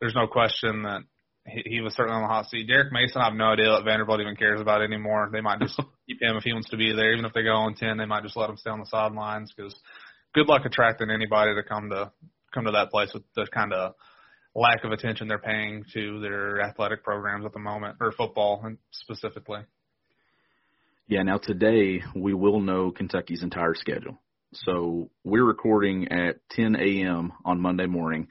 there's 0.00 0.14
no 0.14 0.26
question 0.26 0.82
that 0.82 1.02
he, 1.46 1.62
he 1.66 1.80
was 1.80 1.94
certainly 1.94 2.16
on 2.16 2.22
the 2.22 2.28
hot 2.28 2.46
seat. 2.46 2.66
Derek 2.66 2.92
Mason, 2.92 3.20
I 3.20 3.26
have 3.26 3.34
no 3.34 3.52
idea 3.52 3.70
what 3.70 3.84
Vanderbilt 3.84 4.20
even 4.20 4.36
cares 4.36 4.60
about 4.60 4.82
anymore. 4.82 5.28
They 5.32 5.40
might 5.40 5.60
just 5.60 5.76
keep 6.06 6.20
him 6.20 6.36
if 6.36 6.44
he 6.44 6.52
wants 6.52 6.70
to 6.70 6.76
be 6.76 6.92
there. 6.92 7.12
Even 7.12 7.24
if 7.24 7.32
they 7.32 7.42
go 7.42 7.54
on 7.54 7.74
ten, 7.74 7.96
they 7.96 8.06
might 8.06 8.22
just 8.22 8.36
let 8.36 8.50
him 8.50 8.56
stay 8.56 8.70
on 8.70 8.80
the 8.80 8.86
sidelines 8.86 9.52
because 9.54 9.74
good 10.34 10.48
luck 10.48 10.62
attracting 10.64 11.10
anybody 11.10 11.54
to 11.54 11.62
come 11.62 11.90
to 11.90 12.12
come 12.52 12.64
to 12.64 12.72
that 12.72 12.90
place 12.90 13.10
with 13.14 13.22
the 13.34 13.46
kind 13.52 13.72
of 13.72 13.94
lack 14.54 14.84
of 14.84 14.92
attention 14.92 15.28
they're 15.28 15.38
paying 15.38 15.84
to 15.94 16.20
their 16.20 16.60
athletic 16.60 17.04
programs 17.04 17.44
at 17.44 17.52
the 17.52 17.60
moment, 17.60 17.96
or 18.00 18.12
football 18.12 18.64
specifically. 18.90 19.60
Yeah, 21.06 21.22
now 21.22 21.38
today 21.38 22.02
we 22.14 22.34
will 22.34 22.60
know 22.60 22.90
Kentucky's 22.90 23.42
entire 23.42 23.74
schedule. 23.74 24.20
So 24.52 25.10
we're 25.24 25.44
recording 25.44 26.08
at 26.12 26.36
10 26.50 26.76
a.m. 26.76 27.32
on 27.44 27.60
Monday 27.60 27.86
morning. 27.86 28.28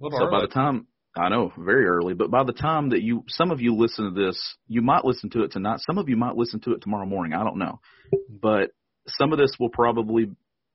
so 0.00 0.08
early. 0.12 0.30
by 0.30 0.40
the 0.40 0.52
time 0.52 0.86
I 1.16 1.28
know, 1.30 1.52
very 1.56 1.86
early, 1.86 2.14
but 2.14 2.30
by 2.30 2.44
the 2.44 2.52
time 2.52 2.90
that 2.90 3.02
you, 3.02 3.24
some 3.28 3.50
of 3.50 3.60
you 3.60 3.74
listen 3.74 4.12
to 4.12 4.26
this, 4.26 4.38
you 4.68 4.82
might 4.82 5.04
listen 5.04 5.30
to 5.30 5.44
it 5.44 5.52
tonight. 5.52 5.80
Some 5.86 5.96
of 5.96 6.08
you 6.08 6.16
might 6.16 6.36
listen 6.36 6.60
to 6.60 6.72
it 6.72 6.82
tomorrow 6.82 7.06
morning. 7.06 7.32
I 7.32 7.42
don't 7.42 7.58
know. 7.58 7.80
But 8.28 8.70
some 9.08 9.32
of 9.32 9.38
this 9.38 9.56
will 9.58 9.70
probably, 9.70 10.26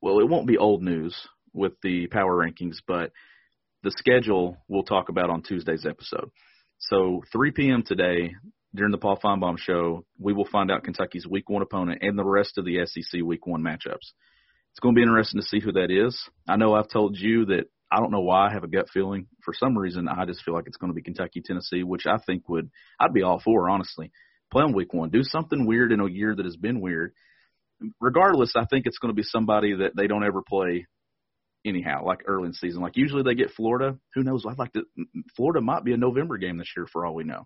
well, 0.01 0.19
it 0.19 0.27
won't 0.27 0.47
be 0.47 0.57
old 0.57 0.81
news 0.81 1.15
with 1.53 1.73
the 1.83 2.07
power 2.07 2.35
rankings, 2.35 2.77
but 2.87 3.11
the 3.83 3.91
schedule 3.91 4.57
we'll 4.67 4.83
talk 4.83 5.09
about 5.09 5.29
on 5.29 5.43
Tuesday's 5.43 5.85
episode. 5.85 6.31
So 6.79 7.21
3 7.31 7.51
p.m. 7.51 7.83
today 7.83 8.33
during 8.73 8.91
the 8.91 8.97
Paul 8.97 9.19
Finebaum 9.23 9.59
show, 9.59 10.05
we 10.17 10.33
will 10.33 10.47
find 10.51 10.71
out 10.71 10.83
Kentucky's 10.83 11.27
week 11.27 11.49
one 11.49 11.61
opponent 11.61 11.99
and 12.01 12.17
the 12.17 12.23
rest 12.23 12.57
of 12.57 12.65
the 12.65 12.85
SEC 12.85 13.21
week 13.23 13.45
one 13.45 13.61
matchups. 13.61 14.13
It's 14.71 14.79
going 14.81 14.95
to 14.95 14.99
be 14.99 15.03
interesting 15.03 15.41
to 15.41 15.47
see 15.47 15.59
who 15.59 15.73
that 15.73 15.91
is. 15.91 16.17
I 16.47 16.55
know 16.55 16.73
I've 16.73 16.89
told 16.89 17.17
you 17.17 17.45
that 17.45 17.65
I 17.91 17.99
don't 17.99 18.11
know 18.11 18.21
why 18.21 18.47
I 18.47 18.53
have 18.53 18.63
a 18.63 18.67
gut 18.67 18.87
feeling. 18.93 19.27
For 19.43 19.53
some 19.53 19.77
reason, 19.77 20.07
I 20.07 20.25
just 20.25 20.43
feel 20.43 20.53
like 20.53 20.65
it's 20.67 20.77
going 20.77 20.91
to 20.91 20.95
be 20.95 21.01
Kentucky, 21.01 21.41
Tennessee, 21.43 21.83
which 21.83 22.05
I 22.07 22.17
think 22.25 22.47
would 22.47 22.69
I'd 22.99 23.13
be 23.13 23.23
all 23.23 23.39
for 23.43 23.69
honestly. 23.69 24.11
Play 24.51 24.63
on 24.63 24.73
week 24.73 24.93
one, 24.93 25.09
do 25.09 25.23
something 25.23 25.65
weird 25.65 25.91
in 25.91 26.01
a 26.01 26.09
year 26.09 26.35
that 26.35 26.45
has 26.45 26.57
been 26.57 26.81
weird. 26.81 27.13
Regardless, 27.99 28.53
I 28.55 28.65
think 28.65 28.85
it's 28.85 28.97
going 28.97 29.13
to 29.13 29.15
be 29.15 29.23
somebody 29.23 29.75
that 29.75 29.95
they 29.95 30.07
don't 30.07 30.25
ever 30.25 30.41
play 30.47 30.87
anyhow, 31.65 32.05
like 32.05 32.23
early 32.27 32.47
in 32.47 32.53
season. 32.53 32.81
Like 32.81 32.97
usually 32.97 33.23
they 33.23 33.35
get 33.35 33.51
Florida. 33.51 33.97
Who 34.15 34.23
knows? 34.23 34.43
I'd 34.47 34.59
like 34.59 34.73
to. 34.73 34.83
Florida 35.35 35.61
might 35.61 35.83
be 35.83 35.93
a 35.93 35.97
November 35.97 36.37
game 36.37 36.57
this 36.57 36.71
year 36.75 36.85
for 36.91 37.05
all 37.05 37.15
we 37.15 37.23
know. 37.23 37.45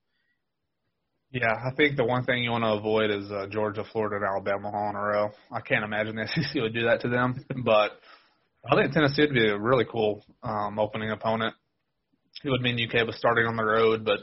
Yeah, 1.31 1.51
I 1.51 1.75
think 1.75 1.97
the 1.97 2.05
one 2.05 2.23
thing 2.23 2.43
you 2.43 2.51
want 2.51 2.63
to 2.63 2.73
avoid 2.73 3.11
is 3.11 3.29
uh, 3.31 3.47
Georgia, 3.49 3.83
Florida, 3.91 4.17
and 4.17 4.25
Alabama 4.25 4.71
all 4.73 4.89
in 4.89 4.95
a 4.95 5.01
row. 5.01 5.31
I 5.51 5.59
can't 5.59 5.83
imagine 5.83 6.15
the 6.15 6.27
SEC 6.33 6.61
would 6.61 6.73
do 6.73 6.85
that 6.85 7.01
to 7.01 7.09
them, 7.09 7.43
but 7.63 7.99
I 8.67 8.75
think 8.75 8.93
Tennessee 8.93 9.21
would 9.21 9.33
be 9.33 9.47
a 9.47 9.57
really 9.57 9.85
cool 9.85 10.25
um, 10.41 10.79
opening 10.79 11.11
opponent. 11.11 11.53
It 12.43 12.49
would 12.49 12.61
mean 12.61 12.79
UK 12.79 13.05
was 13.05 13.17
starting 13.17 13.45
on 13.45 13.55
the 13.55 13.63
road, 13.63 14.03
but 14.03 14.19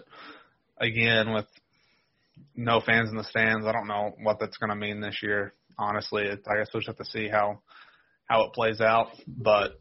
again, 0.79 1.33
with 1.33 1.47
no 2.57 2.81
fans 2.81 3.11
in 3.11 3.17
the 3.17 3.25
stands, 3.25 3.67
I 3.67 3.73
don't 3.73 3.87
know 3.87 4.15
what 4.21 4.39
that's 4.41 4.57
going 4.57 4.71
to 4.71 4.77
mean 4.77 5.01
this 5.01 5.21
year. 5.23 5.55
Honestly, 5.79 6.25
I 6.25 6.57
guess 6.57 6.69
we'll 6.75 6.81
just 6.81 6.89
have 6.89 6.97
to 6.97 7.05
see 7.05 7.29
how 7.29 7.61
how 8.29 8.45
it 8.45 8.53
plays 8.53 8.81
out. 8.81 9.09
But 9.27 9.81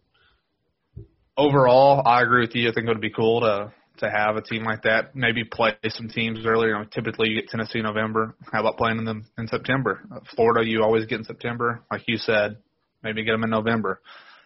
overall, 1.38 2.04
I 2.06 2.22
agree 2.22 2.42
with 2.42 2.56
you. 2.56 2.70
I 2.70 2.74
think 2.74 2.86
it 2.86 2.90
would 2.90 3.02
be 3.02 3.12
cool 3.12 3.42
to 3.42 3.74
to 3.98 4.10
have 4.10 4.36
a 4.36 4.42
team 4.42 4.64
like 4.64 4.84
that. 4.84 5.16
Maybe 5.16 5.44
play 5.44 5.76
some 5.90 6.08
teams 6.08 6.46
earlier. 6.46 6.70
You 6.70 6.80
know, 6.80 6.86
typically, 6.86 7.30
you 7.30 7.42
get 7.42 7.50
Tennessee 7.50 7.80
in 7.80 7.86
November. 7.86 8.36
How 8.52 8.62
about 8.62 8.78
playing 8.78 9.04
them 9.04 9.26
in 9.38 9.48
September? 9.48 10.02
Florida, 10.36 10.68
you 10.68 10.84
always 10.84 11.06
get 11.06 11.20
in 11.20 11.26
September, 11.26 11.84
like 11.92 12.04
you 12.08 12.18
said. 12.18 12.58
Maybe 13.04 13.24
get 13.24 13.32
them 13.32 13.44
in 13.44 13.50
November 13.50 14.02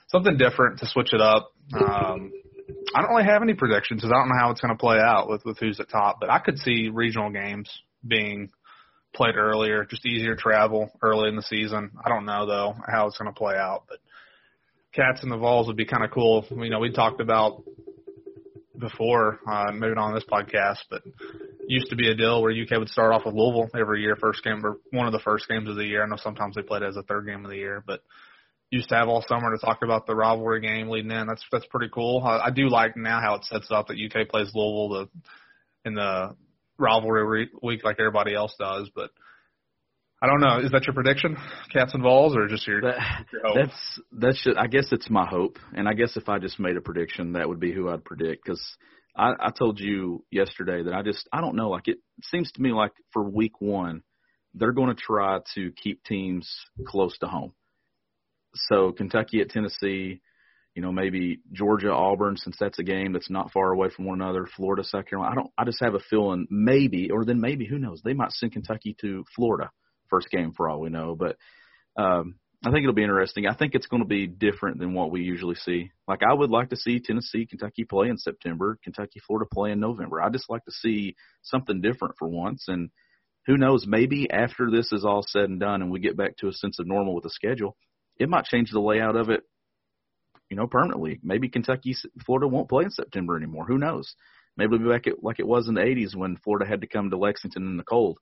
something 0.08 0.38
different 0.38 0.80
to 0.80 0.88
switch 0.88 1.14
it 1.14 1.22
up. 1.22 1.52
Um, 1.74 2.32
I 2.94 3.02
don't 3.02 3.12
really 3.12 3.26
have 3.26 3.42
any 3.42 3.54
predictions 3.54 4.02
because 4.02 4.12
I 4.12 4.20
don't 4.20 4.30
know 4.30 4.40
how 4.40 4.52
it's 4.52 4.62
going 4.62 4.74
to 4.74 4.80
play 4.80 4.98
out 4.98 5.30
with 5.30 5.44
with 5.46 5.58
who's 5.60 5.80
at 5.80 5.90
top, 5.90 6.18
but 6.20 6.30
I 6.30 6.40
could 6.40 6.58
see 6.60 6.90
regional 6.90 7.30
games 7.30 7.70
being 8.06 8.50
played 9.14 9.36
earlier, 9.36 9.86
just 9.86 10.06
easier 10.06 10.36
travel 10.36 10.92
early 11.02 11.30
in 11.30 11.36
the 11.36 11.42
season. 11.42 11.92
I 12.04 12.10
don't 12.10 12.26
know 12.26 12.46
though 12.46 12.76
how 12.88 13.08
it's 13.08 13.18
going 13.18 13.34
to 13.34 13.38
play 13.38 13.56
out, 13.56 13.84
but 13.90 14.00
Cats 14.94 15.24
and 15.24 15.32
the 15.32 15.38
Vols 15.38 15.68
would 15.68 15.78
be 15.78 15.86
kind 15.86 16.04
of 16.04 16.12
cool. 16.12 16.46
You 16.50 16.70
know, 16.70 16.80
we 16.80 16.92
talked 16.92 17.22
about 17.22 17.64
before, 18.78 19.40
uh, 19.50 19.72
maybe 19.72 19.94
on 19.98 20.14
this 20.14 20.26
podcast, 20.30 20.80
but 20.90 21.02
used 21.68 21.90
to 21.90 21.96
be 21.96 22.10
a 22.10 22.16
deal 22.16 22.42
where 22.42 22.52
UK 22.52 22.78
would 22.78 22.90
start 22.90 23.14
off 23.14 23.26
with 23.26 23.36
Louisville 23.36 23.70
every 23.78 24.02
year, 24.02 24.16
first 24.16 24.44
game 24.44 24.66
or 24.66 24.78
one 24.92 25.08
of 25.08 25.14
the 25.14 25.20
first 25.20 25.48
games 25.48 25.70
of 25.70 25.76
the 25.76 25.86
year. 25.86 26.04
I 26.04 26.08
know 26.08 26.18
sometimes 26.18 26.56
they 26.56 26.62
played 26.62 26.84
as 26.84 26.96
a 26.96 27.04
third 27.04 27.26
game 27.26 27.44
of 27.44 27.52
the 27.52 27.58
year, 27.58 27.84
but 27.86 28.02
used 28.76 28.90
to 28.90 28.96
have 28.96 29.08
all 29.08 29.24
summer 29.28 29.56
to 29.56 29.66
talk 29.66 29.80
about 29.84 30.06
the 30.06 30.16
rivalry 30.16 30.62
game 30.62 30.90
leading 30.90 31.12
in. 31.12 31.28
That's 31.28 31.44
that's 31.52 31.66
pretty 31.68 31.90
cool. 31.94 32.22
I, 32.24 32.48
I 32.48 32.52
do 32.52 32.70
like 32.70 32.96
now 32.98 33.22
how 33.22 33.36
it 33.36 33.46
sets 33.46 33.68
up 33.72 33.88
that 33.88 33.98
UK 33.98 34.28
plays 34.28 34.52
Louisville 34.54 34.90
the, 34.90 35.90
in 35.90 35.96
the 35.96 36.36
rivalry 36.78 37.50
week 37.64 37.84
like 37.84 37.98
everybody 38.00 38.36
else 38.36 38.54
does, 38.60 38.90
but. 38.94 39.10
I 40.22 40.28
don't 40.28 40.40
know. 40.40 40.60
Is 40.60 40.72
that 40.72 40.86
your 40.88 40.94
prediction, 40.94 41.38
Cats 41.72 41.94
and 41.94 42.02
Vols, 42.02 42.36
or 42.36 42.48
just 42.48 42.66
your, 42.66 42.82
that, 42.82 43.26
your 43.32 43.42
hope? 43.46 43.56
That's 43.58 44.02
that's 44.14 44.44
just. 44.44 44.58
I 44.58 44.66
guess 44.66 44.88
it's 44.92 45.10
my 45.10 45.26
hope, 45.26 45.60
and 45.74 45.90
I 45.90 45.94
guess 45.94 46.16
if 46.16 46.30
I 46.30 46.40
just 46.40 46.58
made 46.58 46.78
a 46.78 46.82
prediction, 46.82 47.34
that 47.34 47.48
would 47.48 47.60
be 47.60 47.74
who 47.74 47.90
I'd 47.90 48.04
predict. 48.04 48.44
Because 48.44 48.64
I, 49.16 49.34
I 49.38 49.52
told 49.52 49.78
you 49.80 50.24
yesterday 50.32 50.82
that 50.82 50.94
I 50.94 51.04
just 51.04 51.28
I 51.34 51.42
don't 51.42 51.58
know. 51.58 51.70
Like 51.70 51.90
it 51.90 51.98
seems 52.24 52.50
to 52.54 52.62
me 52.62 52.72
like 52.72 52.94
for 53.12 53.24
Week 53.24 53.60
One, 53.60 54.04
they're 54.56 54.72
going 54.72 54.96
to 54.96 55.00
try 55.00 55.40
to 55.56 55.72
keep 55.74 56.04
teams 56.06 56.50
close 56.88 57.16
to 57.20 57.28
home 57.28 57.52
so 58.70 58.92
Kentucky 58.92 59.42
at 59.42 59.50
Tennessee, 59.50 60.22
You 60.76 60.82
know, 60.82 60.92
maybe 60.92 61.40
Georgia, 61.54 61.92
Auburn, 61.92 62.36
since 62.36 62.58
that's 62.60 62.80
a 62.80 62.84
game 62.84 63.14
that's 63.14 63.30
not 63.30 63.52
far 63.54 63.72
away 63.72 63.88
from 63.90 64.06
one 64.06 64.22
another. 64.22 64.46
Florida, 64.58 64.84
South 64.84 65.06
Carolina. 65.06 65.32
I 65.32 65.36
don't. 65.36 65.52
I 65.58 65.64
just 65.64 65.82
have 65.82 65.96
a 65.96 66.00
feeling 66.10 66.48
maybe, 66.50 67.12
or 67.12 67.24
then 67.24 67.40
maybe 67.40 67.66
who 67.66 67.80
knows? 67.80 68.02
They 68.04 68.14
might 68.14 68.32
send 68.32 68.52
Kentucky 68.52 68.96
to 69.00 69.24
Florida 69.36 69.72
first 70.10 70.30
game 70.30 70.52
for 70.52 70.70
all 70.70 70.82
we 70.82 70.90
know. 70.90 71.16
But 71.16 71.38
um, 71.98 72.36
I 72.66 72.72
think 72.72 72.84
it'll 72.84 72.94
be 72.94 73.04
interesting. 73.04 73.48
I 73.48 73.56
think 73.56 73.74
it's 73.74 73.88
going 73.88 74.04
to 74.04 74.08
be 74.08 74.28
different 74.28 74.80
than 74.80 74.94
what 74.94 75.12
we 75.12 75.22
usually 75.22 75.56
see. 75.56 75.92
Like 76.10 76.24
I 76.30 76.34
would 76.34 76.50
like 76.50 76.70
to 76.72 76.78
see 76.78 77.00
Tennessee, 77.00 77.46
Kentucky 77.46 77.86
play 77.86 78.10
in 78.10 78.18
September, 78.18 78.78
Kentucky, 78.84 79.22
Florida 79.26 79.48
play 79.52 79.72
in 79.72 79.80
November. 79.80 80.22
I 80.22 80.30
just 80.30 80.50
like 80.50 80.66
to 80.66 80.72
see 80.72 81.16
something 81.42 81.80
different 81.80 82.16
for 82.20 82.28
once. 82.28 82.66
And 82.68 82.90
who 83.48 83.56
knows? 83.56 83.86
Maybe 83.88 84.30
after 84.30 84.70
this 84.70 84.92
is 84.92 85.06
all 85.06 85.24
said 85.26 85.50
and 85.50 85.60
done, 85.60 85.82
and 85.82 85.90
we 85.90 86.02
get 86.02 86.18
back 86.18 86.36
to 86.38 86.50
a 86.50 86.54
sense 86.54 86.80
of 86.80 86.88
normal 86.88 87.16
with 87.16 87.24
the 87.24 87.30
schedule, 87.30 87.78
it 88.18 88.30
might 88.30 88.46
change 88.46 88.72
the 88.72 88.80
layout 88.80 89.16
of 89.16 89.30
it 89.30 89.44
you 90.50 90.58
know, 90.58 90.68
permanently. 90.68 91.20
Maybe 91.24 91.50
Kentucky, 91.50 91.96
Florida 92.26 92.48
won't 92.48 92.70
play 92.70 92.84
in 92.84 92.92
September 92.92 93.38
anymore. 93.38 93.66
Who 93.66 93.78
knows? 93.78 94.16
Maybe 94.58 94.76
it'll 94.76 94.88
be 94.88 94.94
back 94.94 95.08
at, 95.08 95.24
like 95.24 95.40
it 95.40 95.48
was 95.48 95.68
in 95.68 95.76
the 95.76 95.82
80s 95.82 96.16
when 96.16 96.38
Florida 96.38 96.66
had 96.66 96.82
to 96.82 96.88
come 96.88 97.10
to 97.10 97.18
Lexington 97.18 97.64
in 97.64 97.78
the 97.78 97.84
cold, 97.84 98.20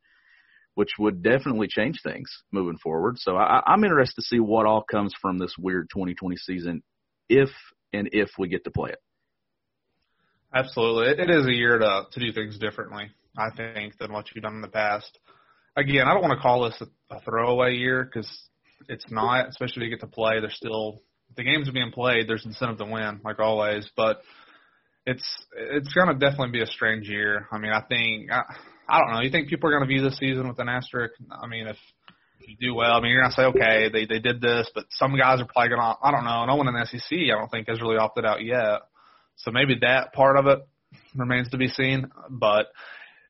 which 0.76 0.90
would 0.98 1.22
definitely 1.22 1.68
change 1.68 2.00
things 2.02 2.30
moving 2.52 2.78
forward. 2.78 3.18
So 3.20 3.36
I, 3.36 3.62
I'm 3.66 3.84
interested 3.84 4.22
to 4.22 4.26
see 4.26 4.40
what 4.40 4.66
all 4.66 4.84
comes 4.84 5.14
from 5.22 5.38
this 5.38 5.56
weird 5.60 5.90
2020 5.94 6.38
season, 6.38 6.84
if 7.30 7.50
and 7.92 8.10
if 8.14 8.30
we 8.40 8.48
get 8.48 8.64
to 8.64 8.72
play 8.72 8.92
it. 8.92 9.00
Absolutely, 10.56 11.24
it 11.24 11.30
is 11.30 11.48
a 11.48 11.54
year 11.54 11.80
to 11.80 12.04
to 12.12 12.20
do 12.20 12.32
things 12.32 12.60
differently. 12.60 13.10
I 13.36 13.50
think 13.56 13.98
than 13.98 14.14
what 14.14 14.28
you've 14.34 14.44
done 14.44 14.56
in 14.56 14.62
the 14.62 14.68
past. 14.68 15.18
Again, 15.76 16.08
I 16.08 16.14
don't 16.14 16.22
want 16.22 16.38
to 16.38 16.42
call 16.42 16.64
this 16.66 16.80
a, 16.82 17.16
a 17.16 17.20
throwaway 17.22 17.74
year 17.74 18.04
because 18.04 18.30
it's 18.90 19.06
not, 19.10 19.50
especially 19.50 19.84
if 19.84 19.92
you 19.92 19.98
get 19.98 20.02
to 20.02 20.12
play. 20.12 20.40
There's 20.40 20.56
still 20.56 21.02
the 21.36 21.44
games 21.44 21.68
are 21.68 21.74
being 21.74 21.92
played, 21.92 22.28
there's 22.28 22.46
incentive 22.46 22.78
to 22.78 22.86
win, 22.86 23.22
like 23.24 23.40
always. 23.40 23.90
But 23.96 24.22
it's 25.06 25.46
it's 25.58 25.94
to 25.94 26.14
definitely 26.14 26.52
be 26.52 26.62
a 26.62 26.68
strange 26.68 27.08
year. 27.08 27.48
I 27.52 27.58
mean, 27.58 27.72
I 27.72 27.82
think 27.82 28.32
I, 28.32 28.44
I 28.88 29.00
don't 29.00 29.12
know. 29.14 29.22
You 29.22 29.32
think 29.32 29.50
people 29.50 29.70
are 29.70 29.74
to 29.88 29.88
view 29.88 30.02
this 30.02 30.18
season 30.18 30.48
with 30.48 30.60
an 30.60 30.70
asterisk? 30.70 31.16
I 31.32 31.48
mean, 31.48 31.68
if 31.68 31.78
if 32.40 32.50
you 32.50 32.56
do 32.60 32.76
well, 32.76 32.94
I 32.94 33.02
mean, 33.02 33.12
you're 33.12 33.22
gonna 33.22 33.34
say, 33.34 33.44
okay, 33.44 33.90
they 33.92 34.06
they 34.06 34.20
did 34.20 34.42
this, 34.42 34.70
but 34.74 34.86
some 34.92 35.18
guys 35.18 35.42
are 35.42 35.46
probably 35.46 35.70
gonna. 35.70 35.96
I 36.02 36.12
don't 36.12 36.26
know. 36.26 36.46
No 36.46 36.56
one 36.56 36.68
in 36.68 36.74
the 36.74 36.86
SEC, 36.86 37.18
I 37.18 37.38
don't 37.38 37.50
think, 37.50 37.68
has 37.68 37.82
really 37.82 37.98
opted 37.98 38.26
out 38.26 38.44
yet. 38.44 38.82
So 39.38 39.52
maybe 39.52 39.76
that 39.82 40.14
part 40.14 40.38
of 40.38 40.48
it 40.48 40.60
remains 41.16 41.50
to 41.50 41.58
be 41.58 41.68
seen. 41.68 42.10
But 42.30 42.68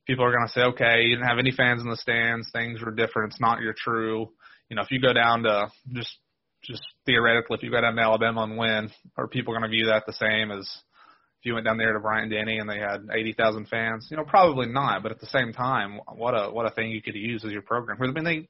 people 0.06 0.26
are 0.26 0.34
gonna 0.34 0.50
say, 0.50 0.62
okay, 0.62 1.04
you 1.04 1.16
didn't 1.16 1.28
have 1.28 1.40
any 1.40 1.52
fans 1.52 1.82
in 1.82 1.90
the 1.90 1.98
stands. 1.98 2.50
Things 2.52 2.82
were 2.82 2.92
different. 2.92 3.32
It's 3.32 3.42
not 3.42 3.62
your 3.62 3.76
true. 3.78 4.32
You 4.74 4.78
know, 4.78 4.82
if 4.82 4.90
you 4.90 5.00
go 5.00 5.14
down 5.14 5.44
to 5.44 5.72
just 5.94 6.18
just 6.64 6.82
theoretically, 7.06 7.58
if 7.58 7.64
you 7.64 7.70
go 7.70 7.80
down 7.80 7.96
to 7.96 8.02
Alabama 8.02 8.42
and 8.42 8.58
win, 8.58 8.90
are 9.16 9.28
people 9.28 9.54
going 9.54 9.62
to 9.62 9.70
view 9.70 9.86
that 9.86 10.08
the 10.08 10.14
same 10.14 10.50
as 10.50 10.68
if 11.40 11.46
you 11.46 11.54
went 11.54 11.68
down 11.68 11.78
there 11.78 11.94
to 11.94 12.00
Bryant 12.00 12.32
Denny 12.32 12.58
and 12.58 12.68
they 12.68 12.80
had 12.80 13.06
80,000 13.14 13.68
fans? 13.68 14.08
You 14.10 14.18
know, 14.18 14.24
probably 14.24 14.66
not. 14.66 15.04
But 15.04 15.12
at 15.12 15.20
the 15.20 15.28
same 15.28 15.54
time, 15.54 16.00
what 16.12 16.32
a 16.32 16.50
what 16.50 16.66
a 16.66 16.72
thing 16.72 16.90
you 16.90 17.04
could 17.04 17.14
use 17.14 17.46
as 17.46 17.52
your 17.52 17.62
program. 17.62 18.00
I 18.02 18.08
mean, 18.08 18.24
they. 18.24 18.50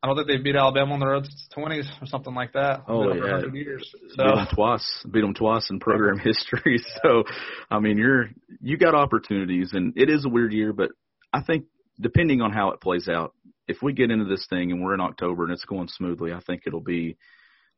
I 0.00 0.06
don't 0.06 0.14
think 0.14 0.28
they 0.28 0.36
beat 0.36 0.54
Alabama 0.54 0.94
on 0.94 1.00
the 1.00 1.06
road 1.06 1.24
since 1.24 1.48
the 1.48 1.60
20s 1.60 2.02
or 2.02 2.06
something 2.06 2.34
like 2.34 2.52
that. 2.52 2.84
Oh 2.86 3.12
yeah, 3.12 3.40
years. 3.52 3.92
So. 4.16 4.24
beat 4.24 4.34
them 4.36 4.46
twice. 4.54 5.06
Beat 5.10 5.20
them 5.22 5.34
twice 5.34 5.70
in 5.70 5.80
program 5.80 6.18
history. 6.24 6.84
So, 7.02 7.24
I 7.68 7.80
mean, 7.80 7.98
you're 7.98 8.26
you 8.60 8.76
got 8.76 8.94
opportunities, 8.94 9.70
and 9.72 9.94
it 9.96 10.08
is 10.08 10.24
a 10.24 10.28
weird 10.28 10.52
year, 10.52 10.72
but 10.72 10.90
I 11.32 11.42
think 11.42 11.64
depending 12.00 12.42
on 12.42 12.52
how 12.52 12.70
it 12.70 12.80
plays 12.80 13.08
out, 13.08 13.34
if 13.68 13.78
we 13.82 13.92
get 13.92 14.10
into 14.10 14.24
this 14.24 14.46
thing 14.48 14.72
and 14.72 14.82
we're 14.82 14.94
in 14.94 15.00
October 15.00 15.44
and 15.44 15.52
it's 15.52 15.64
going 15.64 15.88
smoothly, 15.88 16.32
I 16.32 16.40
think 16.40 16.62
it'll 16.66 16.80
be 16.80 17.16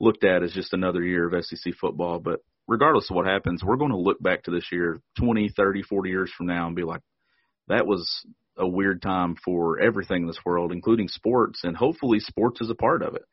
looked 0.00 0.24
at 0.24 0.42
as 0.42 0.52
just 0.52 0.72
another 0.72 1.02
year 1.02 1.28
of 1.28 1.44
SEC 1.44 1.74
football. 1.80 2.18
But 2.18 2.40
regardless 2.66 3.10
of 3.10 3.16
what 3.16 3.26
happens, 3.26 3.62
we're 3.62 3.76
going 3.76 3.90
to 3.90 3.96
look 3.96 4.22
back 4.22 4.44
to 4.44 4.50
this 4.50 4.66
year 4.72 5.00
20, 5.18 5.50
30, 5.56 5.82
40 5.82 6.10
years 6.10 6.32
from 6.36 6.46
now 6.46 6.66
and 6.66 6.76
be 6.76 6.82
like, 6.82 7.00
that 7.68 7.86
was 7.86 8.08
a 8.56 8.66
weird 8.66 9.02
time 9.02 9.36
for 9.44 9.80
everything 9.80 10.22
in 10.22 10.26
this 10.26 10.44
world, 10.44 10.72
including 10.72 11.08
sports, 11.08 11.60
and 11.64 11.76
hopefully 11.76 12.20
sports 12.20 12.60
is 12.60 12.70
a 12.70 12.74
part 12.74 13.02
of 13.02 13.14
it. 13.14 13.24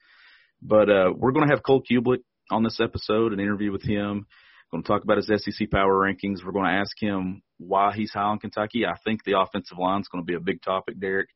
But 0.62 0.90
uh, 0.90 1.12
we're 1.16 1.32
going 1.32 1.48
to 1.48 1.54
have 1.54 1.64
Cole 1.64 1.84
Cubelic 1.90 2.20
on 2.50 2.64
this 2.64 2.80
episode, 2.80 3.34
an 3.34 3.40
interview 3.40 3.72
with 3.72 3.84
him. 3.84 4.26
We're 4.72 4.78
going 4.78 4.84
to 4.84 4.88
talk 4.88 5.04
about 5.04 5.18
his 5.18 5.28
SEC 5.28 5.70
power 5.70 5.94
rankings. 5.94 6.46
We're 6.46 6.54
going 6.54 6.72
to 6.72 6.80
ask 6.80 6.96
him 7.00 7.42
why 7.58 7.94
he's 7.94 8.12
high 8.12 8.22
on 8.22 8.40
Kentucky. 8.40 8.86
I 8.86 8.96
think 9.04 9.24
the 9.24 9.40
offensive 9.40 9.78
line 9.78 10.02
is 10.02 10.08
going 10.08 10.24
to 10.24 10.26
be 10.26 10.36
a 10.36 10.40
big 10.40 10.62
topic, 10.62 11.00
Derek. 11.00 11.30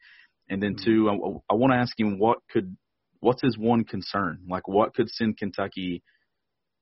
And 0.49 0.61
then 0.61 0.75
mm-hmm. 0.75 0.85
two, 0.85 1.09
I, 1.09 1.53
I 1.53 1.55
want 1.55 1.73
to 1.73 1.77
ask 1.77 1.99
him 1.99 2.19
what 2.19 2.39
could, 2.51 2.75
what's 3.19 3.41
his 3.41 3.57
one 3.57 3.83
concern? 3.83 4.41
Like 4.49 4.67
what 4.67 4.93
could 4.93 5.09
send 5.09 5.37
Kentucky 5.37 6.03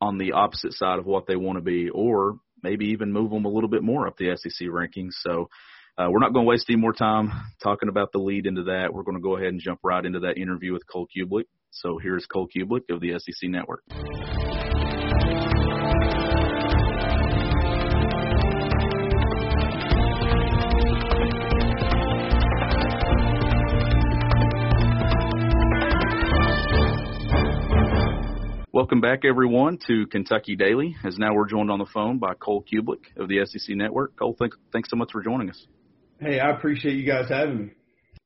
on 0.01 0.17
the 0.17 0.33
opposite 0.33 0.73
side 0.73 0.99
of 0.99 1.05
what 1.05 1.27
they 1.27 1.35
want 1.35 1.57
to 1.57 1.63
be, 1.63 1.89
or 1.89 2.37
maybe 2.61 2.87
even 2.87 3.13
move 3.13 3.31
them 3.31 3.45
a 3.45 3.49
little 3.49 3.69
bit 3.69 3.83
more 3.83 4.07
up 4.07 4.17
the 4.17 4.35
SEC 4.35 4.67
rankings. 4.67 5.11
So 5.21 5.49
uh, 5.97 6.07
we're 6.09 6.19
not 6.19 6.33
going 6.33 6.45
to 6.45 6.49
waste 6.49 6.65
any 6.69 6.79
more 6.79 6.93
time 6.93 7.31
talking 7.61 7.87
about 7.87 8.11
the 8.11 8.19
lead 8.19 8.47
into 8.47 8.63
that. 8.63 8.93
We're 8.93 9.03
going 9.03 9.17
to 9.17 9.23
go 9.23 9.37
ahead 9.37 9.49
and 9.49 9.61
jump 9.61 9.79
right 9.83 10.03
into 10.03 10.21
that 10.21 10.37
interview 10.37 10.73
with 10.73 10.83
Cole 10.91 11.07
Cubelic. 11.15 11.45
So 11.71 11.99
here's 12.01 12.25
Cole 12.25 12.47
Cubelic 12.47 12.89
of 12.89 12.99
the 12.99 13.17
SEC 13.19 13.49
Network. 13.49 13.83
Welcome 28.73 29.01
back, 29.01 29.23
everyone, 29.23 29.77
to 29.85 30.07
Kentucky 30.07 30.55
Daily. 30.55 30.95
As 31.03 31.19
now 31.19 31.35
we're 31.35 31.47
joined 31.47 31.69
on 31.69 31.77
the 31.77 31.85
phone 31.85 32.17
by 32.17 32.33
Cole 32.33 32.65
Cubelic 32.65 33.05
of 33.17 33.27
the 33.27 33.45
SEC 33.45 33.75
Network. 33.75 34.17
Cole, 34.17 34.35
thank, 34.39 34.53
thanks 34.71 34.89
so 34.89 34.95
much 34.95 35.11
for 35.11 35.21
joining 35.21 35.51
us. 35.51 35.67
Hey, 36.19 36.39
I 36.39 36.49
appreciate 36.49 36.95
you 36.95 37.05
guys 37.05 37.29
having 37.29 37.67
me. 37.67 37.69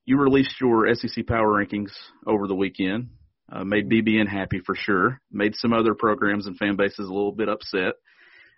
You 0.06 0.18
released 0.18 0.56
your 0.62 0.88
SEC 0.96 1.28
Power 1.28 1.50
Rankings 1.50 1.92
over 2.26 2.48
the 2.48 2.56
weekend. 2.56 3.10
Uh, 3.52 3.66
made 3.66 3.90
BBN 3.90 4.30
happy 4.30 4.62
for 4.66 4.74
sure. 4.74 5.20
Made 5.30 5.54
some 5.54 5.74
other 5.74 5.94
programs 5.94 6.48
and 6.48 6.56
fan 6.56 6.78
bases 6.78 7.10
a 7.10 7.14
little 7.14 7.34
bit 7.34 7.50
upset. 7.50 7.96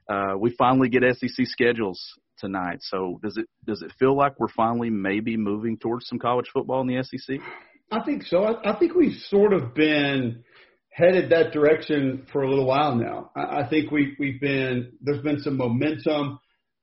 Uh, 0.07 0.35
we 0.37 0.51
finally 0.59 0.89
get 0.89 1.01
SEC 1.17 1.47
schedules 1.47 1.99
tonight. 2.37 2.81
So 2.81 3.19
does 3.23 3.35
it 3.35 3.47
does 3.65 3.81
it 3.81 3.93
feel 3.97 4.15
like 4.15 4.39
we're 4.39 4.47
finally 4.47 4.91
maybe 4.91 5.37
moving 5.37 5.75
towards 5.75 6.07
some 6.07 6.19
college 6.19 6.51
football 6.53 6.81
in 6.81 6.87
the 6.87 7.01
SEC? 7.01 7.39
I 7.91 8.03
think 8.03 8.27
so. 8.27 8.43
I, 8.43 8.73
I 8.73 8.77
think 8.77 8.93
we've 8.93 9.17
sort 9.29 9.53
of 9.53 9.73
been 9.73 10.43
headed 10.99 11.29
that 11.29 11.51
direction 11.53 12.27
for 12.31 12.43
a 12.43 12.49
little 12.49 12.65
while 12.65 12.95
now. 12.95 13.31
I, 13.35 13.61
I 13.61 13.69
think 13.69 13.89
we, 13.89 14.15
we've 14.19 14.41
been 14.41 14.91
there's 15.01 15.23
been 15.23 15.39
some 15.39 15.57
momentum. 15.57 16.39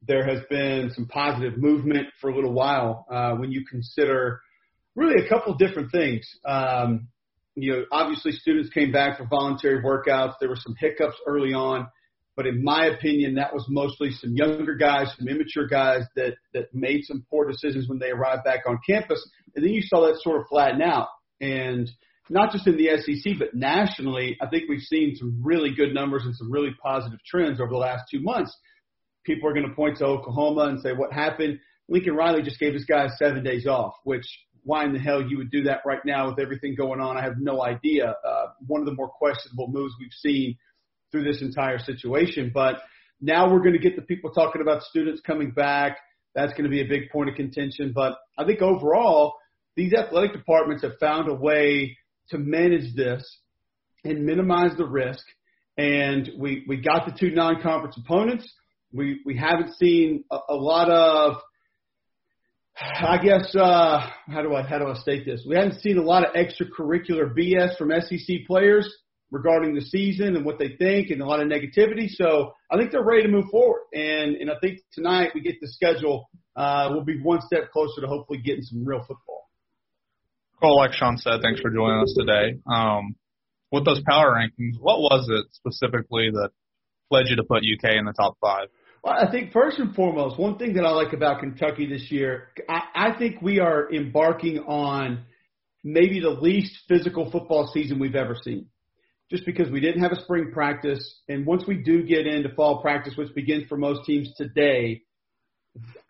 There 0.06 0.26
has 0.26 0.40
been 0.48 0.90
some 0.94 1.06
positive 1.06 1.58
movement 1.58 2.06
for 2.20 2.30
a 2.30 2.34
little 2.34 2.52
while 2.52 3.06
uh, 3.10 3.32
when 3.34 3.50
you 3.52 3.64
consider 3.70 4.40
really 4.94 5.24
a 5.24 5.28
couple 5.28 5.54
different 5.54 5.92
things. 5.92 6.26
Um, 6.44 7.08
you 7.54 7.72
know, 7.72 7.84
obviously 7.92 8.32
students 8.32 8.70
came 8.70 8.92
back 8.92 9.18
for 9.18 9.26
voluntary 9.26 9.82
workouts. 9.82 10.34
There 10.40 10.48
were 10.48 10.56
some 10.56 10.74
hiccups 10.78 11.16
early 11.26 11.54
on, 11.54 11.86
but 12.36 12.46
in 12.46 12.62
my 12.62 12.86
opinion, 12.86 13.34
that 13.36 13.54
was 13.54 13.64
mostly 13.68 14.10
some 14.12 14.34
younger 14.34 14.76
guys, 14.76 15.08
some 15.18 15.28
immature 15.28 15.66
guys 15.66 16.02
that 16.16 16.34
that 16.54 16.74
made 16.74 17.04
some 17.04 17.24
poor 17.30 17.50
decisions 17.50 17.88
when 17.88 17.98
they 17.98 18.10
arrived 18.10 18.44
back 18.44 18.60
on 18.66 18.78
campus, 18.88 19.26
and 19.54 19.64
then 19.64 19.72
you 19.72 19.82
saw 19.82 20.06
that 20.06 20.20
sort 20.22 20.40
of 20.40 20.46
flatten 20.48 20.82
out. 20.82 21.08
And 21.40 21.90
not 22.28 22.52
just 22.52 22.66
in 22.66 22.76
the 22.76 22.90
SEC, 22.98 23.34
but 23.38 23.54
nationally, 23.54 24.36
I 24.40 24.46
think 24.46 24.64
we've 24.68 24.80
seen 24.80 25.14
some 25.16 25.40
really 25.44 25.74
good 25.74 25.94
numbers 25.94 26.24
and 26.24 26.34
some 26.34 26.50
really 26.50 26.74
positive 26.82 27.20
trends 27.24 27.60
over 27.60 27.70
the 27.70 27.78
last 27.78 28.04
two 28.10 28.20
months. 28.20 28.56
People 29.24 29.48
are 29.48 29.54
going 29.54 29.68
to 29.68 29.74
point 29.74 29.98
to 29.98 30.06
Oklahoma 30.06 30.62
and 30.62 30.80
say, 30.80 30.92
what 30.92 31.12
happened? 31.12 31.60
Lincoln 31.88 32.14
Riley 32.14 32.42
just 32.42 32.58
gave 32.58 32.72
this 32.72 32.84
guy 32.84 33.08
seven 33.16 33.44
days 33.44 33.66
off, 33.66 33.94
which 34.04 34.26
why 34.64 34.84
in 34.84 34.92
the 34.92 34.98
hell 34.98 35.22
you 35.22 35.38
would 35.38 35.50
do 35.50 35.62
that 35.64 35.82
right 35.86 36.04
now 36.04 36.28
with 36.28 36.40
everything 36.40 36.74
going 36.74 37.00
on? 37.00 37.16
I 37.16 37.22
have 37.22 37.38
no 37.38 37.62
idea. 37.62 38.16
Uh, 38.26 38.46
one 38.66 38.80
of 38.80 38.86
the 38.86 38.94
more 38.94 39.08
questionable 39.08 39.68
moves 39.68 39.94
we've 40.00 40.10
seen 40.12 40.56
through 41.12 41.22
this 41.22 41.40
entire 41.40 41.78
situation. 41.78 42.50
But 42.52 42.80
now 43.20 43.50
we're 43.50 43.60
going 43.60 43.74
to 43.74 43.78
get 43.78 43.94
the 43.94 44.02
people 44.02 44.30
talking 44.32 44.60
about 44.60 44.82
students 44.82 45.20
coming 45.24 45.52
back. 45.52 45.98
That's 46.34 46.52
going 46.52 46.64
to 46.64 46.70
be 46.70 46.82
a 46.82 46.88
big 46.88 47.10
point 47.10 47.30
of 47.30 47.36
contention. 47.36 47.92
But 47.94 48.18
I 48.36 48.44
think 48.44 48.60
overall, 48.60 49.34
these 49.76 49.94
athletic 49.94 50.32
departments 50.32 50.82
have 50.82 50.98
found 50.98 51.28
a 51.28 51.34
way 51.34 51.96
to 52.30 52.38
manage 52.38 52.94
this 52.94 53.22
and 54.04 54.24
minimize 54.24 54.76
the 54.76 54.86
risk. 54.86 55.24
And 55.76 56.30
we, 56.38 56.64
we 56.66 56.78
got 56.78 57.06
the 57.06 57.16
two 57.18 57.34
non-conference 57.34 57.98
opponents. 57.98 58.50
We, 58.92 59.20
we 59.26 59.36
haven't 59.36 59.74
seen 59.76 60.24
a, 60.30 60.38
a 60.50 60.54
lot 60.54 60.90
of, 60.90 61.36
I 62.78 63.18
guess, 63.18 63.54
uh, 63.54 64.08
how 64.28 64.42
do 64.42 64.54
I, 64.54 64.62
how 64.62 64.78
do 64.78 64.86
I 64.86 64.94
state 64.94 65.26
this? 65.26 65.44
We 65.46 65.56
haven't 65.56 65.80
seen 65.80 65.98
a 65.98 66.02
lot 66.02 66.26
of 66.26 66.34
extracurricular 66.34 67.34
BS 67.36 67.76
from 67.76 67.90
SEC 68.00 68.46
players 68.46 68.90
regarding 69.30 69.74
the 69.74 69.80
season 69.80 70.36
and 70.36 70.44
what 70.44 70.58
they 70.58 70.76
think 70.78 71.10
and 71.10 71.20
a 71.20 71.26
lot 71.26 71.40
of 71.40 71.48
negativity. 71.48 72.08
So 72.08 72.52
I 72.70 72.76
think 72.76 72.92
they're 72.92 73.04
ready 73.04 73.22
to 73.22 73.28
move 73.28 73.46
forward. 73.50 73.82
And, 73.92 74.36
and 74.36 74.50
I 74.50 74.54
think 74.60 74.80
tonight 74.92 75.32
we 75.34 75.40
get 75.40 75.56
the 75.60 75.68
schedule, 75.68 76.28
uh, 76.54 76.88
we'll 76.90 77.04
be 77.04 77.20
one 77.20 77.40
step 77.42 77.70
closer 77.72 78.00
to 78.00 78.06
hopefully 78.06 78.38
getting 78.38 78.62
some 78.62 78.84
real 78.84 79.00
football. 79.00 79.35
Cole, 80.60 80.76
like 80.76 80.92
Sean 80.92 81.18
said, 81.18 81.40
thanks 81.42 81.60
for 81.60 81.70
joining 81.70 82.02
us 82.02 82.14
today. 82.16 82.58
Um, 82.66 83.16
with 83.70 83.84
those 83.84 84.00
power 84.08 84.34
rankings, 84.34 84.78
what 84.80 85.00
was 85.00 85.28
it 85.28 85.46
specifically 85.52 86.30
that 86.32 86.50
led 87.10 87.26
you 87.28 87.36
to 87.36 87.44
put 87.44 87.58
UK 87.58 87.96
in 87.96 88.06
the 88.06 88.12
top 88.12 88.36
five? 88.40 88.68
Well, 89.04 89.14
I 89.14 89.30
think 89.30 89.52
first 89.52 89.78
and 89.78 89.94
foremost, 89.94 90.38
one 90.38 90.58
thing 90.58 90.74
that 90.74 90.84
I 90.84 90.90
like 90.90 91.12
about 91.12 91.40
Kentucky 91.40 91.86
this 91.86 92.10
year, 92.10 92.48
I, 92.68 92.82
I 92.94 93.18
think 93.18 93.42
we 93.42 93.60
are 93.60 93.92
embarking 93.92 94.60
on 94.60 95.24
maybe 95.84 96.20
the 96.20 96.30
least 96.30 96.76
physical 96.88 97.30
football 97.30 97.70
season 97.72 97.98
we've 97.98 98.16
ever 98.16 98.34
seen. 98.42 98.66
Just 99.30 99.44
because 99.44 99.70
we 99.70 99.80
didn't 99.80 100.02
have 100.02 100.12
a 100.12 100.20
spring 100.22 100.50
practice, 100.52 101.20
and 101.28 101.44
once 101.44 101.64
we 101.66 101.76
do 101.76 102.04
get 102.04 102.26
into 102.26 102.48
fall 102.54 102.80
practice, 102.80 103.14
which 103.16 103.34
begins 103.34 103.68
for 103.68 103.76
most 103.76 104.04
teams 104.04 104.32
today, 104.36 105.02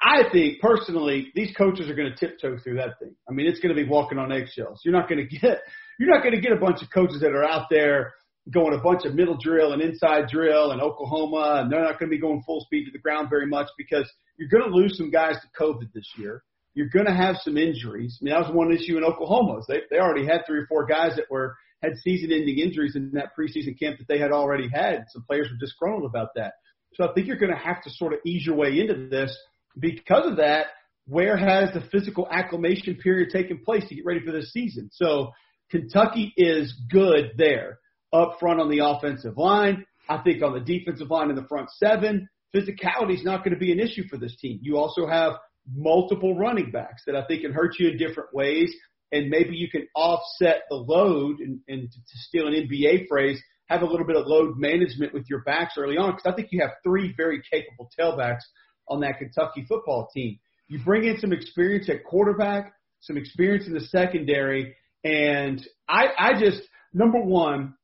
I 0.00 0.24
think 0.30 0.60
personally 0.60 1.32
these 1.34 1.54
coaches 1.56 1.88
are 1.88 1.94
going 1.94 2.12
to 2.12 2.16
tiptoe 2.16 2.58
through 2.58 2.76
that 2.76 2.98
thing. 2.98 3.14
I 3.28 3.32
mean, 3.32 3.46
it's 3.46 3.60
going 3.60 3.74
to 3.74 3.82
be 3.82 3.88
walking 3.88 4.18
on 4.18 4.32
eggshells. 4.32 4.80
You're 4.84 4.94
not 4.94 5.08
going 5.08 5.26
to 5.26 5.38
get 5.38 5.60
you're 5.98 6.10
not 6.10 6.22
going 6.22 6.34
to 6.34 6.40
get 6.40 6.52
a 6.52 6.60
bunch 6.60 6.82
of 6.82 6.90
coaches 6.92 7.20
that 7.20 7.32
are 7.32 7.44
out 7.44 7.66
there 7.70 8.14
going 8.52 8.74
a 8.74 8.82
bunch 8.82 9.04
of 9.04 9.14
middle 9.14 9.36
drill 9.36 9.72
and 9.72 9.82
inside 9.82 10.28
drill 10.28 10.70
and 10.70 10.80
Oklahoma, 10.80 11.60
and 11.60 11.72
they're 11.72 11.82
not 11.82 11.98
going 11.98 12.10
to 12.10 12.16
be 12.16 12.20
going 12.20 12.42
full 12.46 12.60
speed 12.60 12.84
to 12.84 12.92
the 12.92 12.98
ground 12.98 13.28
very 13.28 13.46
much 13.46 13.66
because 13.76 14.08
you're 14.36 14.48
going 14.48 14.70
to 14.70 14.76
lose 14.76 14.96
some 14.96 15.10
guys 15.10 15.34
to 15.34 15.62
COVID 15.62 15.92
this 15.92 16.08
year. 16.16 16.42
You're 16.74 16.90
going 16.90 17.06
to 17.06 17.14
have 17.14 17.36
some 17.42 17.56
injuries. 17.56 18.18
I 18.20 18.24
mean, 18.24 18.34
that 18.34 18.46
was 18.46 18.54
one 18.54 18.72
issue 18.72 18.98
in 18.98 19.04
Oklahoma. 19.04 19.60
They 19.66 19.80
they 19.90 19.98
already 19.98 20.26
had 20.26 20.42
three 20.46 20.60
or 20.60 20.66
four 20.66 20.86
guys 20.86 21.16
that 21.16 21.30
were 21.30 21.56
had 21.82 21.96
season-ending 22.02 22.58
injuries 22.58 22.96
in 22.96 23.12
that 23.12 23.36
preseason 23.38 23.78
camp 23.78 23.98
that 23.98 24.08
they 24.08 24.18
had 24.18 24.32
already 24.32 24.68
had. 24.68 25.04
Some 25.10 25.24
players 25.28 25.48
were 25.50 25.58
disgruntled 25.58 26.08
about 26.08 26.28
that. 26.36 26.54
So 26.94 27.04
I 27.04 27.12
think 27.12 27.26
you're 27.26 27.36
going 27.36 27.52
to 27.52 27.58
have 27.58 27.82
to 27.82 27.90
sort 27.90 28.14
of 28.14 28.20
ease 28.24 28.46
your 28.46 28.56
way 28.56 28.78
into 28.80 29.08
this 29.08 29.36
because 29.78 30.30
of 30.30 30.36
that, 30.36 30.66
where 31.06 31.36
has 31.36 31.72
the 31.72 31.82
physical 31.92 32.26
acclimation 32.30 32.96
period 32.96 33.30
taken 33.30 33.58
place 33.64 33.86
to 33.88 33.94
get 33.94 34.04
ready 34.04 34.20
for 34.24 34.32
this 34.32 34.52
season? 34.52 34.90
So 34.92 35.32
Kentucky 35.70 36.32
is 36.36 36.74
good 36.90 37.32
there. 37.36 37.78
Up 38.12 38.36
front 38.40 38.60
on 38.60 38.70
the 38.70 38.84
offensive 38.84 39.36
line, 39.36 39.84
I 40.08 40.18
think 40.18 40.42
on 40.42 40.52
the 40.52 40.60
defensive 40.60 41.10
line 41.10 41.30
in 41.30 41.36
the 41.36 41.46
front 41.48 41.70
seven, 41.70 42.28
physicality 42.54 43.14
is 43.14 43.24
not 43.24 43.44
going 43.44 43.54
to 43.54 43.60
be 43.60 43.72
an 43.72 43.80
issue 43.80 44.06
for 44.08 44.16
this 44.16 44.36
team. 44.36 44.58
You 44.62 44.78
also 44.78 45.06
have 45.06 45.34
multiple 45.74 46.36
running 46.36 46.70
backs 46.70 47.02
that 47.06 47.16
I 47.16 47.24
think 47.26 47.42
can 47.42 47.52
hurt 47.52 47.78
you 47.78 47.88
in 47.90 47.98
different 47.98 48.32
ways, 48.32 48.72
and 49.12 49.28
maybe 49.28 49.56
you 49.56 49.68
can 49.68 49.86
offset 49.94 50.62
the 50.70 50.76
load 50.76 51.40
and, 51.40 51.60
and 51.68 51.90
to 51.90 52.18
steal 52.18 52.46
an 52.46 52.54
NBA 52.54 53.08
phrase, 53.08 53.40
have 53.68 53.82
a 53.82 53.86
little 53.86 54.06
bit 54.06 54.16
of 54.16 54.26
load 54.26 54.56
management 54.56 55.12
with 55.12 55.24
your 55.28 55.42
backs 55.42 55.74
early 55.76 55.96
on 55.96 56.12
because 56.12 56.32
I 56.32 56.34
think 56.34 56.48
you 56.52 56.60
have 56.60 56.70
three 56.84 57.12
very 57.16 57.42
capable 57.50 57.90
tailbacks 57.98 58.42
on 58.88 59.00
that 59.00 59.18
Kentucky 59.18 59.64
football 59.68 60.08
team. 60.12 60.38
You 60.68 60.80
bring 60.84 61.04
in 61.04 61.18
some 61.20 61.32
experience 61.32 61.88
at 61.88 62.04
quarterback, 62.04 62.72
some 63.00 63.16
experience 63.16 63.66
in 63.66 63.74
the 63.74 63.80
secondary, 63.80 64.74
and 65.04 65.64
I, 65.88 66.06
I 66.18 66.40
just 66.40 66.62
number 66.92 67.20
one, 67.20 67.74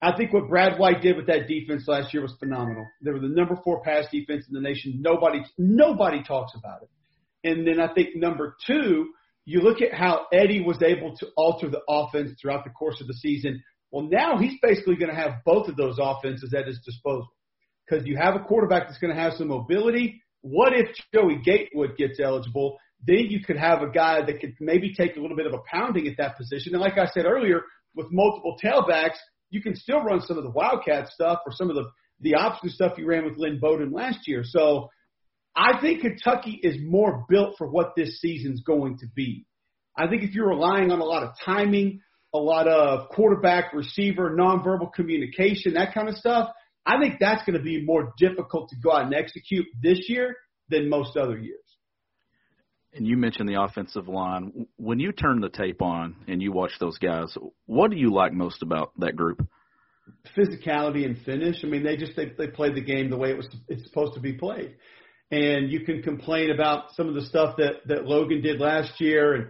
I 0.00 0.16
think 0.16 0.32
what 0.32 0.48
Brad 0.48 0.78
White 0.78 1.02
did 1.02 1.16
with 1.16 1.26
that 1.26 1.48
defense 1.48 1.88
last 1.88 2.14
year 2.14 2.22
was 2.22 2.34
phenomenal. 2.38 2.86
They 3.02 3.10
were 3.10 3.18
the 3.18 3.28
number 3.28 3.58
four 3.64 3.82
pass 3.82 4.04
defense 4.12 4.44
in 4.46 4.54
the 4.54 4.60
nation. 4.60 5.00
Nobody 5.00 5.42
nobody 5.56 6.22
talks 6.22 6.52
about 6.54 6.82
it. 6.82 6.90
And 7.42 7.66
then 7.66 7.80
I 7.80 7.92
think 7.92 8.14
number 8.14 8.56
two, 8.66 9.08
you 9.44 9.60
look 9.60 9.80
at 9.80 9.94
how 9.94 10.26
Eddie 10.32 10.60
was 10.60 10.80
able 10.82 11.16
to 11.16 11.26
alter 11.36 11.68
the 11.68 11.80
offense 11.88 12.32
throughout 12.40 12.64
the 12.64 12.70
course 12.70 13.00
of 13.00 13.08
the 13.08 13.14
season. 13.14 13.62
Well, 13.90 14.08
now 14.10 14.38
he's 14.38 14.58
basically 14.62 14.96
going 14.96 15.10
to 15.10 15.16
have 15.16 15.42
both 15.44 15.68
of 15.68 15.76
those 15.76 15.98
offenses 16.00 16.52
at 16.54 16.66
his 16.66 16.78
disposal 16.84 17.28
because 17.88 18.06
you 18.06 18.16
have 18.16 18.36
a 18.36 18.40
quarterback 18.40 18.86
that's 18.86 18.98
going 18.98 19.14
to 19.14 19.20
have 19.20 19.32
some 19.34 19.48
mobility 19.48 20.22
what 20.40 20.72
if 20.72 20.88
Joey 21.14 21.40
Gatewood 21.44 21.96
gets 21.96 22.20
eligible? 22.20 22.78
Then 23.06 23.26
you 23.28 23.40
could 23.44 23.56
have 23.56 23.82
a 23.82 23.90
guy 23.90 24.24
that 24.24 24.40
could 24.40 24.54
maybe 24.60 24.94
take 24.94 25.16
a 25.16 25.20
little 25.20 25.36
bit 25.36 25.46
of 25.46 25.54
a 25.54 25.62
pounding 25.70 26.08
at 26.08 26.16
that 26.18 26.36
position. 26.36 26.74
And 26.74 26.80
like 26.80 26.98
I 26.98 27.06
said 27.06 27.26
earlier, 27.26 27.62
with 27.94 28.08
multiple 28.10 28.56
tailbacks, 28.62 29.16
you 29.50 29.62
can 29.62 29.74
still 29.74 30.02
run 30.02 30.20
some 30.20 30.36
of 30.36 30.44
the 30.44 30.50
Wildcat 30.50 31.08
stuff 31.08 31.40
or 31.46 31.52
some 31.52 31.70
of 31.70 31.76
the, 31.76 31.86
the 32.20 32.34
option 32.34 32.70
stuff 32.70 32.98
you 32.98 33.06
ran 33.06 33.24
with 33.24 33.38
Lynn 33.38 33.58
Bowden 33.60 33.92
last 33.92 34.26
year. 34.26 34.42
So 34.44 34.88
I 35.56 35.80
think 35.80 36.02
Kentucky 36.02 36.60
is 36.62 36.76
more 36.80 37.24
built 37.28 37.54
for 37.56 37.68
what 37.68 37.94
this 37.96 38.20
season's 38.20 38.62
going 38.62 38.98
to 38.98 39.06
be. 39.14 39.46
I 39.96 40.06
think 40.08 40.22
if 40.22 40.34
you're 40.34 40.48
relying 40.48 40.92
on 40.92 41.00
a 41.00 41.04
lot 41.04 41.24
of 41.24 41.30
timing, 41.44 42.00
a 42.34 42.38
lot 42.38 42.68
of 42.68 43.08
quarterback, 43.08 43.72
receiver, 43.72 44.30
nonverbal 44.30 44.92
communication, 44.92 45.74
that 45.74 45.94
kind 45.94 46.08
of 46.08 46.16
stuff, 46.16 46.50
I 46.88 46.98
think 46.98 47.16
that's 47.20 47.44
going 47.44 47.58
to 47.58 47.62
be 47.62 47.84
more 47.84 48.14
difficult 48.16 48.70
to 48.70 48.76
go 48.82 48.92
out 48.92 49.02
and 49.02 49.14
execute 49.14 49.66
this 49.82 50.08
year 50.08 50.34
than 50.70 50.88
most 50.88 51.18
other 51.18 51.36
years. 51.36 51.60
And 52.94 53.06
you 53.06 53.18
mentioned 53.18 53.46
the 53.46 53.62
offensive 53.62 54.08
line. 54.08 54.66
When 54.76 54.98
you 54.98 55.12
turn 55.12 55.40
the 55.40 55.50
tape 55.50 55.82
on 55.82 56.16
and 56.26 56.40
you 56.40 56.50
watch 56.50 56.72
those 56.80 56.96
guys, 56.96 57.36
what 57.66 57.90
do 57.90 57.98
you 57.98 58.12
like 58.12 58.32
most 58.32 58.62
about 58.62 58.92
that 58.98 59.14
group? 59.14 59.46
Physicality 60.34 61.04
and 61.04 61.18
finish. 61.18 61.56
I 61.62 61.66
mean, 61.66 61.84
they 61.84 61.98
just 61.98 62.16
they 62.16 62.32
they 62.38 62.48
played 62.48 62.74
the 62.74 62.80
game 62.80 63.10
the 63.10 63.18
way 63.18 63.30
it 63.30 63.36
was 63.36 63.46
it's 63.68 63.84
supposed 63.84 64.14
to 64.14 64.20
be 64.20 64.32
played. 64.32 64.76
And 65.30 65.70
you 65.70 65.84
can 65.84 66.02
complain 66.02 66.50
about 66.50 66.94
some 66.94 67.06
of 67.06 67.14
the 67.14 67.26
stuff 67.26 67.56
that 67.58 67.86
that 67.88 68.06
Logan 68.06 68.40
did 68.40 68.58
last 68.58 68.98
year, 68.98 69.34
and 69.34 69.48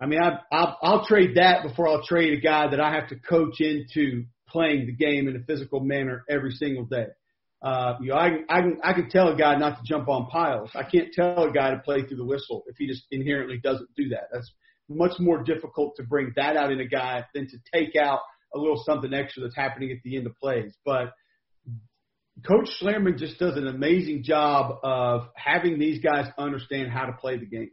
I 0.00 0.06
mean, 0.06 0.20
I, 0.20 0.40
I'll, 0.50 0.78
I'll 0.82 1.06
trade 1.06 1.36
that 1.36 1.62
before 1.62 1.86
I'll 1.86 2.02
trade 2.02 2.36
a 2.36 2.40
guy 2.40 2.68
that 2.68 2.80
I 2.80 2.92
have 2.92 3.08
to 3.10 3.16
coach 3.16 3.60
into 3.60 4.24
playing 4.52 4.86
the 4.86 4.92
game 4.92 5.26
in 5.28 5.36
a 5.36 5.40
physical 5.40 5.80
manner 5.80 6.24
every 6.28 6.52
single 6.52 6.84
day. 6.84 7.06
Uh, 7.62 7.94
you 8.00 8.08
know, 8.08 8.16
I, 8.16 8.40
I 8.48 8.60
can 8.60 8.78
I 8.82 8.92
can 8.92 9.08
tell 9.08 9.28
a 9.28 9.36
guy 9.36 9.56
not 9.56 9.78
to 9.78 9.84
jump 9.84 10.08
on 10.08 10.26
piles. 10.26 10.70
I 10.74 10.82
can't 10.82 11.12
tell 11.12 11.44
a 11.44 11.52
guy 11.52 11.70
to 11.70 11.78
play 11.78 12.02
through 12.02 12.16
the 12.16 12.24
whistle 12.24 12.64
if 12.66 12.76
he 12.76 12.88
just 12.88 13.04
inherently 13.10 13.58
doesn't 13.62 13.88
do 13.96 14.08
that. 14.10 14.28
That's 14.32 14.50
much 14.88 15.12
more 15.20 15.42
difficult 15.42 15.94
to 15.96 16.02
bring 16.02 16.32
that 16.36 16.56
out 16.56 16.72
in 16.72 16.80
a 16.80 16.86
guy 16.86 17.24
than 17.34 17.48
to 17.48 17.56
take 17.72 17.94
out 17.96 18.18
a 18.54 18.58
little 18.58 18.82
something 18.84 19.14
extra 19.14 19.42
that's 19.42 19.56
happening 19.56 19.92
at 19.92 19.98
the 20.04 20.16
end 20.16 20.26
of 20.26 20.36
plays. 20.36 20.74
But 20.84 21.12
Coach 22.46 22.68
Schlarman 22.80 23.18
just 23.18 23.38
does 23.38 23.56
an 23.56 23.68
amazing 23.68 24.24
job 24.24 24.78
of 24.82 25.28
having 25.36 25.78
these 25.78 26.00
guys 26.00 26.26
understand 26.36 26.90
how 26.90 27.06
to 27.06 27.12
play 27.12 27.38
the 27.38 27.46
game. 27.46 27.70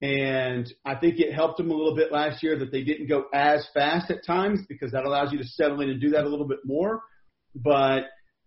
And 0.00 0.72
I 0.84 0.94
think 0.94 1.18
it 1.18 1.34
helped 1.34 1.56
them 1.56 1.70
a 1.70 1.74
little 1.74 1.96
bit 1.96 2.12
last 2.12 2.42
year 2.42 2.56
that 2.58 2.70
they 2.70 2.84
didn't 2.84 3.08
go 3.08 3.24
as 3.34 3.66
fast 3.74 4.10
at 4.10 4.24
times 4.24 4.60
because 4.68 4.92
that 4.92 5.04
allows 5.04 5.32
you 5.32 5.38
to 5.38 5.44
settle 5.44 5.80
in 5.80 5.90
and 5.90 6.00
do 6.00 6.10
that 6.10 6.24
a 6.24 6.28
little 6.28 6.46
bit 6.46 6.60
more. 6.64 7.02
But 7.54 8.04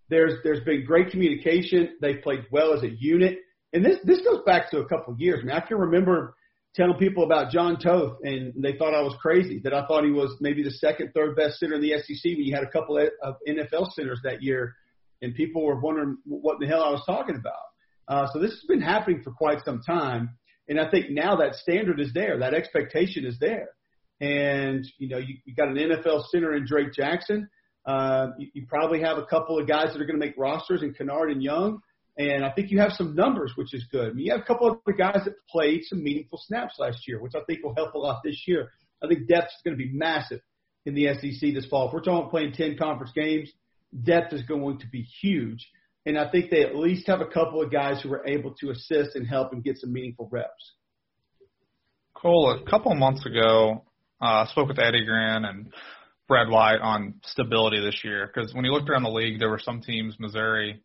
there's 0.09 0.35
there's 0.43 0.63
been 0.63 0.85
great 0.85 1.11
communication. 1.11 1.97
They've 2.01 2.21
played 2.21 2.45
well 2.51 2.73
as 2.73 2.83
a 2.83 2.89
unit. 2.89 3.39
And 3.73 3.83
this 3.83 3.97
this 4.03 4.21
goes 4.21 4.41
back 4.45 4.71
to 4.71 4.79
a 4.79 4.87
couple 4.87 5.13
of 5.13 5.19
years. 5.19 5.39
I 5.41 5.45
mean, 5.45 5.55
I 5.55 5.61
can 5.61 5.77
remember 5.77 6.35
telling 6.75 6.97
people 6.97 7.23
about 7.23 7.51
Jon 7.51 7.77
Toth, 7.79 8.17
and 8.23 8.53
they 8.55 8.77
thought 8.77 8.93
I 8.93 9.01
was 9.01 9.15
crazy. 9.21 9.59
That 9.63 9.73
I 9.73 9.85
thought 9.87 10.05
he 10.05 10.11
was 10.11 10.35
maybe 10.39 10.63
the 10.63 10.71
second, 10.71 11.11
third 11.13 11.35
best 11.35 11.59
center 11.59 11.75
in 11.75 11.81
the 11.81 11.93
SEC 11.97 12.23
when 12.23 12.45
you 12.45 12.55
had 12.55 12.63
a 12.63 12.69
couple 12.69 12.97
of 12.97 13.35
NFL 13.47 13.91
centers 13.93 14.19
that 14.23 14.41
year, 14.41 14.75
and 15.21 15.35
people 15.35 15.65
were 15.65 15.79
wondering 15.79 16.17
what 16.25 16.59
the 16.59 16.67
hell 16.67 16.83
I 16.83 16.91
was 16.91 17.03
talking 17.05 17.35
about. 17.35 17.53
Uh, 18.07 18.27
so 18.33 18.39
this 18.39 18.51
has 18.51 18.63
been 18.67 18.81
happening 18.81 19.21
for 19.23 19.31
quite 19.31 19.63
some 19.63 19.81
time. 19.81 20.37
And 20.71 20.79
I 20.79 20.89
think 20.89 21.09
now 21.09 21.35
that 21.35 21.55
standard 21.55 21.99
is 21.99 22.13
there, 22.13 22.39
that 22.39 22.53
expectation 22.53 23.25
is 23.25 23.37
there. 23.41 23.71
And, 24.21 24.87
you 24.99 25.09
know, 25.09 25.17
you, 25.17 25.35
you 25.43 25.53
got 25.53 25.67
an 25.67 25.75
NFL 25.75 26.23
center 26.31 26.55
in 26.55 26.65
Drake 26.65 26.93
Jackson. 26.93 27.49
Uh, 27.85 28.27
you, 28.37 28.47
you 28.53 28.65
probably 28.67 29.01
have 29.01 29.17
a 29.17 29.25
couple 29.25 29.59
of 29.59 29.67
guys 29.67 29.87
that 29.87 30.01
are 30.01 30.05
going 30.05 30.17
to 30.17 30.25
make 30.25 30.37
rosters 30.37 30.81
in 30.81 30.93
Kinnard 30.93 31.29
and 31.29 31.43
Young. 31.43 31.81
And 32.17 32.45
I 32.45 32.51
think 32.51 32.71
you 32.71 32.79
have 32.79 32.93
some 32.93 33.15
numbers, 33.15 33.51
which 33.55 33.73
is 33.73 33.85
good. 33.91 34.11
I 34.11 34.13
mean, 34.13 34.27
you 34.27 34.31
have 34.31 34.39
a 34.39 34.45
couple 34.45 34.69
of 34.71 34.77
other 34.87 34.95
guys 34.95 35.25
that 35.25 35.33
played 35.49 35.81
some 35.83 36.01
meaningful 36.01 36.39
snaps 36.41 36.75
last 36.79 37.05
year, 37.05 37.21
which 37.21 37.35
I 37.35 37.41
think 37.45 37.65
will 37.65 37.75
help 37.75 37.93
a 37.93 37.97
lot 37.97 38.21
this 38.23 38.41
year. 38.47 38.71
I 39.03 39.07
think 39.09 39.27
depth 39.27 39.47
is 39.47 39.61
going 39.65 39.77
to 39.77 39.83
be 39.83 39.91
massive 39.91 40.39
in 40.85 40.95
the 40.95 41.07
SEC 41.15 41.53
this 41.53 41.65
fall. 41.65 41.87
If 41.87 41.93
we're 41.93 41.99
talking 41.99 42.19
about 42.19 42.31
playing 42.31 42.53
10 42.53 42.77
conference 42.77 43.11
games, 43.13 43.51
depth 44.03 44.31
is 44.31 44.43
going 44.43 44.79
to 44.79 44.87
be 44.87 45.01
huge. 45.21 45.69
And 46.05 46.17
I 46.17 46.29
think 46.31 46.49
they 46.49 46.63
at 46.63 46.75
least 46.75 47.07
have 47.07 47.21
a 47.21 47.27
couple 47.27 47.61
of 47.61 47.71
guys 47.71 48.01
who 48.01 48.09
were 48.09 48.25
able 48.25 48.55
to 48.59 48.71
assist 48.71 49.15
and 49.15 49.27
help 49.27 49.53
and 49.53 49.63
get 49.63 49.77
some 49.77 49.93
meaningful 49.93 50.27
reps. 50.31 50.73
Cole, 52.15 52.51
a 52.51 52.69
couple 52.69 52.91
of 52.91 52.97
months 52.97 53.25
ago, 53.25 53.83
uh, 54.21 54.45
I 54.45 54.47
spoke 54.49 54.67
with 54.67 54.79
Eddie 54.79 55.05
Gran 55.05 55.45
and 55.45 55.73
Brad 56.27 56.49
White 56.49 56.81
on 56.81 57.15
stability 57.25 57.81
this 57.81 58.01
year 58.03 58.31
because 58.33 58.53
when 58.53 58.65
you 58.65 58.71
looked 58.71 58.89
around 58.89 59.03
the 59.03 59.09
league, 59.09 59.39
there 59.39 59.49
were 59.49 59.59
some 59.59 59.81
teams, 59.81 60.15
Missouri 60.19 60.81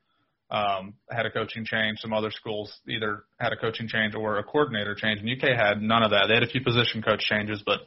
um, 0.50 0.94
had 1.10 1.26
a 1.26 1.30
coaching 1.30 1.64
change, 1.64 1.98
some 1.98 2.12
other 2.12 2.30
schools 2.30 2.72
either 2.88 3.24
had 3.40 3.52
a 3.52 3.56
coaching 3.56 3.88
change 3.88 4.14
or 4.14 4.38
a 4.38 4.44
coordinator 4.44 4.94
change, 4.94 5.20
and 5.20 5.30
UK 5.30 5.56
had 5.56 5.82
none 5.82 6.02
of 6.02 6.10
that. 6.10 6.26
They 6.28 6.34
had 6.34 6.42
a 6.42 6.48
few 6.48 6.62
position 6.62 7.02
coach 7.02 7.20
changes, 7.20 7.62
but 7.64 7.80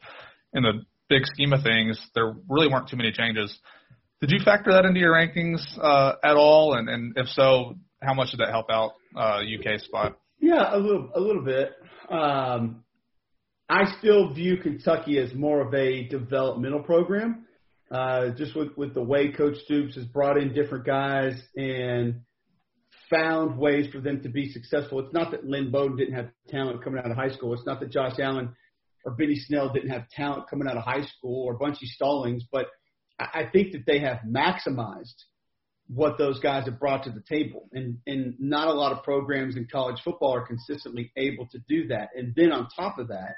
in 0.53 0.63
the 0.63 0.83
big 1.09 1.25
scheme 1.25 1.53
of 1.53 1.63
things, 1.63 1.99
there 2.15 2.35
really 2.49 2.67
weren't 2.67 2.89
too 2.89 2.97
many 2.97 3.11
changes. 3.11 3.57
Did 4.21 4.31
you 4.31 4.39
factor 4.43 4.73
that 4.73 4.83
into 4.83 4.99
your 4.99 5.13
rankings 5.13 5.61
uh, 5.81 6.15
at 6.23 6.35
all? 6.35 6.73
And, 6.73 6.89
and 6.89 7.13
if 7.15 7.27
so, 7.29 7.75
how 8.01 8.13
much 8.13 8.31
did 8.31 8.41
that 8.41 8.49
help 8.49 8.69
out 8.69 8.91
uh, 9.15 9.39
UK 9.39 9.79
spot? 9.79 10.17
Yeah, 10.41 10.75
a 10.75 10.77
little, 10.77 11.09
a 11.15 11.19
little 11.21 11.43
bit. 11.43 11.71
Um, 12.09 12.83
I 13.69 13.95
still 13.99 14.33
view 14.33 14.57
Kentucky 14.57 15.19
as 15.19 15.33
more 15.33 15.65
of 15.65 15.73
a 15.73 16.07
developmental 16.09 16.83
program. 16.83 17.45
Uh, 17.89 18.31
just 18.37 18.55
with, 18.55 18.77
with 18.77 18.93
the 18.93 19.01
way 19.01 19.31
Coach 19.31 19.55
Stoops 19.63 19.95
has 19.95 20.05
brought 20.05 20.37
in 20.37 20.53
different 20.53 20.85
guys 20.85 21.41
and 21.55 22.21
found 23.09 23.57
ways 23.57 23.91
for 23.91 23.99
them 23.99 24.21
to 24.21 24.29
be 24.29 24.51
successful. 24.51 24.99
It's 24.99 25.13
not 25.13 25.31
that 25.31 25.45
Lynn 25.45 25.71
Bowden 25.71 25.97
didn't 25.97 26.13
have 26.13 26.29
talent 26.49 26.83
coming 26.83 26.99
out 26.99 27.09
of 27.09 27.17
high 27.17 27.31
school. 27.31 27.53
It's 27.53 27.65
not 27.65 27.79
that 27.79 27.89
Josh 27.89 28.19
Allen 28.19 28.53
or 29.05 29.13
Benny 29.13 29.37
Snell 29.37 29.71
didn't 29.73 29.89
have 29.89 30.09
talent 30.09 30.49
coming 30.49 30.67
out 30.67 30.77
of 30.77 30.83
high 30.83 31.05
school 31.05 31.45
or 31.45 31.57
Bunchy 31.57 31.85
Stallings, 31.85 32.43
but– 32.51 32.67
I 33.19 33.49
think 33.51 33.73
that 33.73 33.85
they 33.85 33.99
have 33.99 34.19
maximized 34.27 35.15
what 35.87 36.17
those 36.17 36.39
guys 36.39 36.65
have 36.65 36.79
brought 36.79 37.03
to 37.03 37.09
the 37.09 37.23
table. 37.27 37.67
And, 37.73 37.97
and 38.05 38.35
not 38.39 38.67
a 38.67 38.73
lot 38.73 38.91
of 38.91 39.03
programs 39.03 39.55
in 39.55 39.67
college 39.71 39.99
football 40.03 40.35
are 40.35 40.45
consistently 40.45 41.11
able 41.17 41.47
to 41.47 41.59
do 41.67 41.87
that. 41.87 42.09
And 42.15 42.33
then 42.35 42.51
on 42.51 42.67
top 42.75 42.99
of 42.99 43.07
that, 43.07 43.35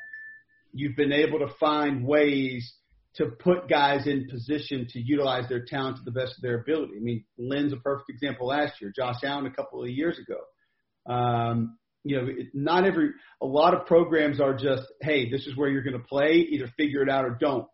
you've 0.74 0.98
been 0.98 1.14
able 1.14 1.40
to 1.40 1.54
find 1.60 2.06
ways 2.06 2.74
to 3.16 3.28
put 3.28 3.70
guys 3.70 4.06
in 4.08 4.28
position 4.30 4.88
to 4.90 5.00
utilize 5.00 5.48
their 5.50 5.66
talent 5.66 5.98
to 5.98 6.04
the 6.04 6.12
best 6.12 6.36
of 6.38 6.42
their 6.42 6.60
ability. 6.60 6.94
I 6.98 7.02
mean, 7.02 7.26
Lynn's 7.38 7.74
a 7.74 7.78
perfect 7.78 8.10
example 8.10 8.48
last 8.48 8.82
year, 8.82 8.92
Josh 8.96 9.18
Allen 9.24 9.46
a 9.46 9.52
couple 9.52 9.84
of 9.84 9.90
years 9.90 10.18
ago. 10.20 11.14
Um, 11.14 11.78
you 12.04 12.18
know, 12.18 12.28
not 12.54 12.86
every, 12.86 13.12
a 13.42 13.46
lot 13.46 13.74
of 13.74 13.86
programs 13.86 14.40
are 14.40 14.54
just, 14.54 14.84
hey, 15.02 15.30
this 15.30 15.46
is 15.46 15.56
where 15.56 15.70
you're 15.70 15.84
going 15.84 15.98
to 15.98 16.08
play, 16.08 16.48
either 16.50 16.72
figure 16.78 17.02
it 17.02 17.10
out 17.10 17.26
or 17.26 17.38
don't. 17.40 17.68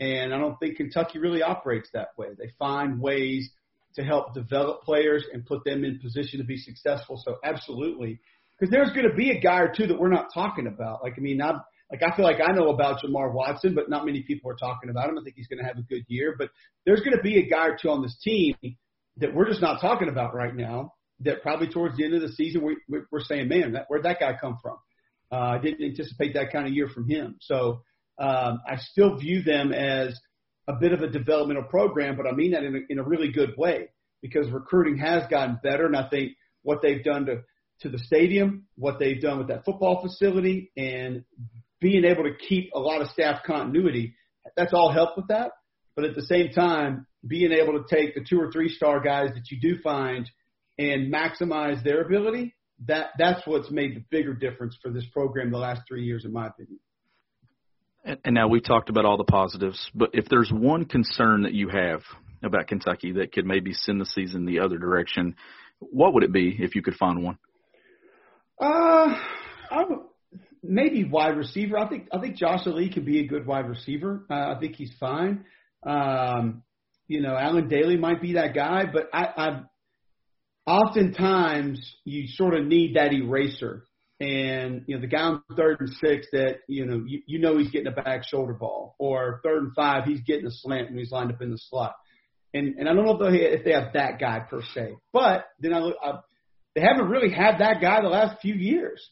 And 0.00 0.34
I 0.34 0.38
don't 0.38 0.58
think 0.58 0.76
Kentucky 0.76 1.18
really 1.18 1.42
operates 1.42 1.88
that 1.92 2.08
way. 2.16 2.28
They 2.36 2.50
find 2.58 3.00
ways 3.00 3.50
to 3.94 4.02
help 4.02 4.34
develop 4.34 4.82
players 4.82 5.24
and 5.32 5.46
put 5.46 5.64
them 5.64 5.84
in 5.84 6.00
position 6.00 6.40
to 6.40 6.44
be 6.44 6.56
successful. 6.56 7.20
So 7.24 7.36
absolutely, 7.44 8.20
because 8.58 8.72
there's 8.72 8.90
going 8.90 9.08
to 9.08 9.14
be 9.14 9.30
a 9.30 9.40
guy 9.40 9.60
or 9.60 9.72
two 9.74 9.86
that 9.86 9.98
we're 9.98 10.08
not 10.08 10.34
talking 10.34 10.66
about. 10.66 11.02
Like 11.02 11.14
I 11.16 11.20
mean, 11.20 11.40
I'm 11.40 11.60
like 11.90 12.02
I 12.02 12.16
feel 12.16 12.24
like 12.24 12.40
I 12.44 12.52
know 12.52 12.70
about 12.70 13.02
Jamar 13.02 13.32
Watson, 13.32 13.74
but 13.74 13.88
not 13.88 14.04
many 14.04 14.22
people 14.22 14.50
are 14.50 14.56
talking 14.56 14.90
about 14.90 15.08
him. 15.08 15.18
I 15.18 15.22
think 15.22 15.36
he's 15.36 15.46
going 15.46 15.60
to 15.60 15.66
have 15.66 15.78
a 15.78 15.82
good 15.82 16.04
year, 16.08 16.34
but 16.36 16.50
there's 16.84 17.00
going 17.00 17.16
to 17.16 17.22
be 17.22 17.38
a 17.38 17.48
guy 17.48 17.68
or 17.68 17.78
two 17.80 17.90
on 17.90 18.02
this 18.02 18.16
team 18.22 18.56
that 19.18 19.32
we're 19.32 19.48
just 19.48 19.62
not 19.62 19.80
talking 19.80 20.08
about 20.08 20.34
right 20.34 20.54
now. 20.54 20.94
That 21.20 21.42
probably 21.42 21.68
towards 21.68 21.96
the 21.96 22.04
end 22.04 22.14
of 22.14 22.22
the 22.22 22.32
season 22.32 22.62
we, 22.64 22.76
we're 22.88 23.20
saying, 23.20 23.46
man, 23.46 23.72
that, 23.72 23.84
where'd 23.86 24.02
that 24.02 24.18
guy 24.18 24.36
come 24.38 24.58
from? 24.60 24.76
Uh, 25.30 25.36
I 25.36 25.58
didn't 25.58 25.86
anticipate 25.86 26.34
that 26.34 26.50
kind 26.52 26.66
of 26.66 26.72
year 26.72 26.88
from 26.88 27.08
him. 27.08 27.36
So 27.40 27.82
um, 28.18 28.60
I 28.68 28.76
still 28.76 29.16
view 29.16 29.42
them 29.42 29.72
as 29.72 30.18
a 30.68 30.74
bit 30.74 30.92
of 30.92 31.00
a 31.00 31.08
developmental 31.08 31.64
program, 31.64 32.16
but 32.16 32.26
I 32.26 32.32
mean 32.32 32.52
that 32.52 32.64
in 32.64 32.74
a, 32.76 32.78
in 32.88 32.98
a 32.98 33.02
really 33.02 33.32
good 33.32 33.54
way 33.56 33.88
because 34.22 34.50
recruiting 34.50 34.98
has 34.98 35.28
gotten 35.28 35.58
better. 35.62 35.86
And 35.86 35.96
I 35.96 36.08
think 36.08 36.32
what 36.62 36.80
they've 36.80 37.04
done 37.04 37.26
to, 37.26 37.42
to 37.80 37.88
the 37.88 37.98
stadium, 37.98 38.66
what 38.76 38.98
they've 38.98 39.20
done 39.20 39.38
with 39.38 39.48
that 39.48 39.64
football 39.64 40.00
facility, 40.00 40.72
and 40.76 41.24
being 41.80 42.04
able 42.04 42.22
to 42.24 42.34
keep 42.48 42.70
a 42.74 42.78
lot 42.78 43.02
of 43.02 43.08
staff 43.08 43.42
continuity, 43.46 44.14
that's 44.56 44.72
all 44.72 44.90
helped 44.90 45.16
with 45.16 45.28
that. 45.28 45.50
But 45.96 46.06
at 46.06 46.14
the 46.14 46.22
same 46.22 46.50
time, 46.50 47.06
being 47.26 47.52
able 47.52 47.74
to 47.74 47.94
take 47.94 48.14
the 48.14 48.24
two 48.28 48.40
or 48.40 48.50
three 48.50 48.68
star 48.68 49.00
guys 49.00 49.30
that 49.34 49.50
you 49.50 49.60
do 49.60 49.80
find 49.82 50.28
and 50.78 51.12
maximize 51.12 51.84
their 51.84 52.02
ability, 52.02 52.54
that 52.86 53.10
that's 53.18 53.46
what's 53.46 53.70
made 53.70 53.94
the 53.94 54.04
bigger 54.10 54.34
difference 54.34 54.76
for 54.82 54.90
this 54.90 55.04
program 55.12 55.50
the 55.50 55.58
last 55.58 55.82
three 55.86 56.04
years, 56.04 56.24
in 56.24 56.32
my 56.32 56.46
opinion. 56.46 56.80
And, 58.04 58.18
and 58.24 58.34
now 58.34 58.48
we've 58.48 58.64
talked 58.64 58.90
about 58.90 59.04
all 59.04 59.16
the 59.16 59.24
positives, 59.24 59.90
but 59.94 60.10
if 60.12 60.26
there's 60.28 60.52
one 60.52 60.84
concern 60.84 61.42
that 61.42 61.54
you 61.54 61.68
have 61.68 62.02
about 62.42 62.66
Kentucky 62.66 63.12
that 63.12 63.32
could 63.32 63.46
maybe 63.46 63.72
send 63.72 64.00
the 64.00 64.06
season 64.06 64.44
the 64.44 64.60
other 64.60 64.78
direction, 64.78 65.34
what 65.78 66.14
would 66.14 66.22
it 66.22 66.32
be 66.32 66.56
if 66.58 66.74
you 66.74 66.82
could 66.82 66.94
find 66.94 67.22
one? 67.22 67.38
Uh, 68.60 69.14
maybe 70.62 71.04
wide 71.04 71.36
receiver. 71.36 71.78
I 71.78 71.88
think 71.88 72.08
I 72.12 72.20
think 72.20 72.36
Josh 72.36 72.66
Ali 72.66 72.90
could 72.90 73.04
be 73.04 73.20
a 73.20 73.26
good 73.26 73.46
wide 73.46 73.68
receiver. 73.68 74.24
Uh, 74.30 74.54
I 74.54 74.58
think 74.60 74.76
he's 74.76 74.92
fine. 75.00 75.44
Um, 75.84 76.62
you 77.08 77.20
know, 77.20 77.36
Allen 77.36 77.68
Dailey 77.68 77.98
might 77.98 78.22
be 78.22 78.34
that 78.34 78.54
guy, 78.54 78.84
but 78.90 79.08
I, 79.12 79.26
I 79.36 79.62
oftentimes 80.66 81.96
you 82.04 82.26
sort 82.28 82.54
of 82.54 82.64
need 82.64 82.96
that 82.96 83.12
eraser 83.12 83.84
and 84.24 84.84
you 84.86 84.94
know 84.94 85.00
the 85.00 85.06
guy 85.06 85.20
on 85.20 85.42
third 85.56 85.80
and 85.80 85.90
six 86.02 86.26
that 86.32 86.60
you 86.66 86.86
know 86.86 87.02
you, 87.06 87.20
you 87.26 87.38
know 87.38 87.58
he's 87.58 87.70
getting 87.70 87.92
a 87.92 88.02
back 88.02 88.22
shoulder 88.24 88.54
ball, 88.54 88.94
or 88.98 89.40
third 89.44 89.62
and 89.62 89.74
five 89.74 90.04
he's 90.04 90.20
getting 90.22 90.46
a 90.46 90.50
slant 90.50 90.88
when 90.88 90.98
he's 90.98 91.12
lined 91.12 91.30
up 91.30 91.42
in 91.42 91.50
the 91.50 91.58
slot. 91.58 91.94
And 92.54 92.76
and 92.78 92.88
I 92.88 92.94
don't 92.94 93.04
know 93.04 93.20
if 93.20 93.32
they 93.32 93.38
if 93.40 93.64
they 93.64 93.72
have 93.72 93.92
that 93.94 94.18
guy 94.18 94.40
per 94.40 94.62
se, 94.74 94.94
but 95.12 95.46
then 95.60 95.74
I 95.74 95.90
I, 96.02 96.20
they 96.74 96.80
haven't 96.80 97.08
really 97.08 97.30
had 97.30 97.58
that 97.58 97.80
guy 97.80 98.00
the 98.00 98.08
last 98.08 98.40
few 98.40 98.54
years. 98.54 99.06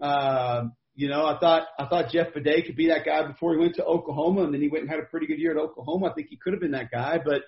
Uh, 0.00 0.64
you 0.94 1.08
know, 1.08 1.26
I 1.26 1.38
thought 1.38 1.64
I 1.78 1.86
thought 1.86 2.10
Jeff 2.10 2.32
Badet 2.32 2.66
could 2.66 2.76
be 2.76 2.88
that 2.88 3.04
guy 3.04 3.26
before 3.26 3.52
he 3.52 3.58
went 3.58 3.74
to 3.76 3.84
Oklahoma, 3.84 4.44
and 4.44 4.54
then 4.54 4.62
he 4.62 4.68
went 4.68 4.82
and 4.82 4.90
had 4.90 5.00
a 5.00 5.06
pretty 5.10 5.26
good 5.26 5.38
year 5.38 5.50
at 5.50 5.62
Oklahoma. 5.62 6.06
I 6.06 6.14
think 6.14 6.28
he 6.30 6.38
could 6.42 6.54
have 6.54 6.60
been 6.60 6.72
that 6.72 6.90
guy, 6.90 7.18
but 7.22 7.42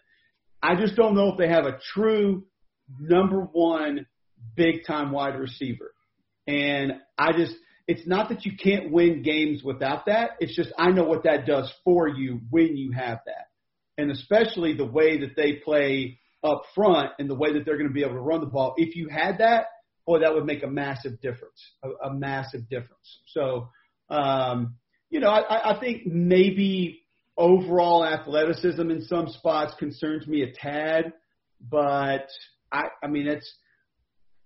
I 0.62 0.76
just 0.76 0.96
don't 0.96 1.14
know 1.14 1.30
if 1.30 1.38
they 1.38 1.48
have 1.48 1.64
a 1.64 1.78
true 1.94 2.44
number 2.98 3.40
one 3.40 4.06
big 4.54 4.84
time 4.86 5.12
wide 5.12 5.38
receiver. 5.38 5.92
And 6.50 6.94
I 7.16 7.30
just, 7.30 7.54
it's 7.86 8.06
not 8.08 8.28
that 8.30 8.44
you 8.44 8.52
can't 8.56 8.90
win 8.90 9.22
games 9.22 9.62
without 9.62 10.06
that. 10.06 10.30
It's 10.40 10.56
just 10.56 10.72
I 10.76 10.90
know 10.90 11.04
what 11.04 11.22
that 11.24 11.46
does 11.46 11.72
for 11.84 12.08
you 12.08 12.40
when 12.50 12.76
you 12.76 12.90
have 12.90 13.20
that. 13.26 13.46
And 13.96 14.10
especially 14.10 14.74
the 14.74 14.84
way 14.84 15.20
that 15.20 15.36
they 15.36 15.60
play 15.64 16.18
up 16.42 16.62
front 16.74 17.10
and 17.20 17.30
the 17.30 17.36
way 17.36 17.52
that 17.52 17.64
they're 17.64 17.76
going 17.76 17.88
to 17.88 17.94
be 17.94 18.02
able 18.02 18.14
to 18.14 18.20
run 18.20 18.40
the 18.40 18.46
ball. 18.46 18.74
If 18.76 18.96
you 18.96 19.08
had 19.08 19.38
that, 19.38 19.66
boy, 20.06 20.20
that 20.20 20.34
would 20.34 20.44
make 20.44 20.64
a 20.64 20.66
massive 20.66 21.20
difference, 21.20 21.60
a, 21.84 22.08
a 22.08 22.14
massive 22.14 22.68
difference. 22.68 23.20
So, 23.28 23.68
um, 24.08 24.74
you 25.08 25.20
know, 25.20 25.28
I, 25.28 25.76
I 25.76 25.80
think 25.80 26.04
maybe 26.06 27.02
overall 27.36 28.04
athleticism 28.04 28.90
in 28.90 29.02
some 29.02 29.28
spots 29.28 29.74
concerns 29.78 30.26
me 30.26 30.42
a 30.42 30.52
tad, 30.52 31.12
but 31.60 32.26
I, 32.72 32.84
I 33.04 33.06
mean, 33.06 33.28
it's, 33.28 33.52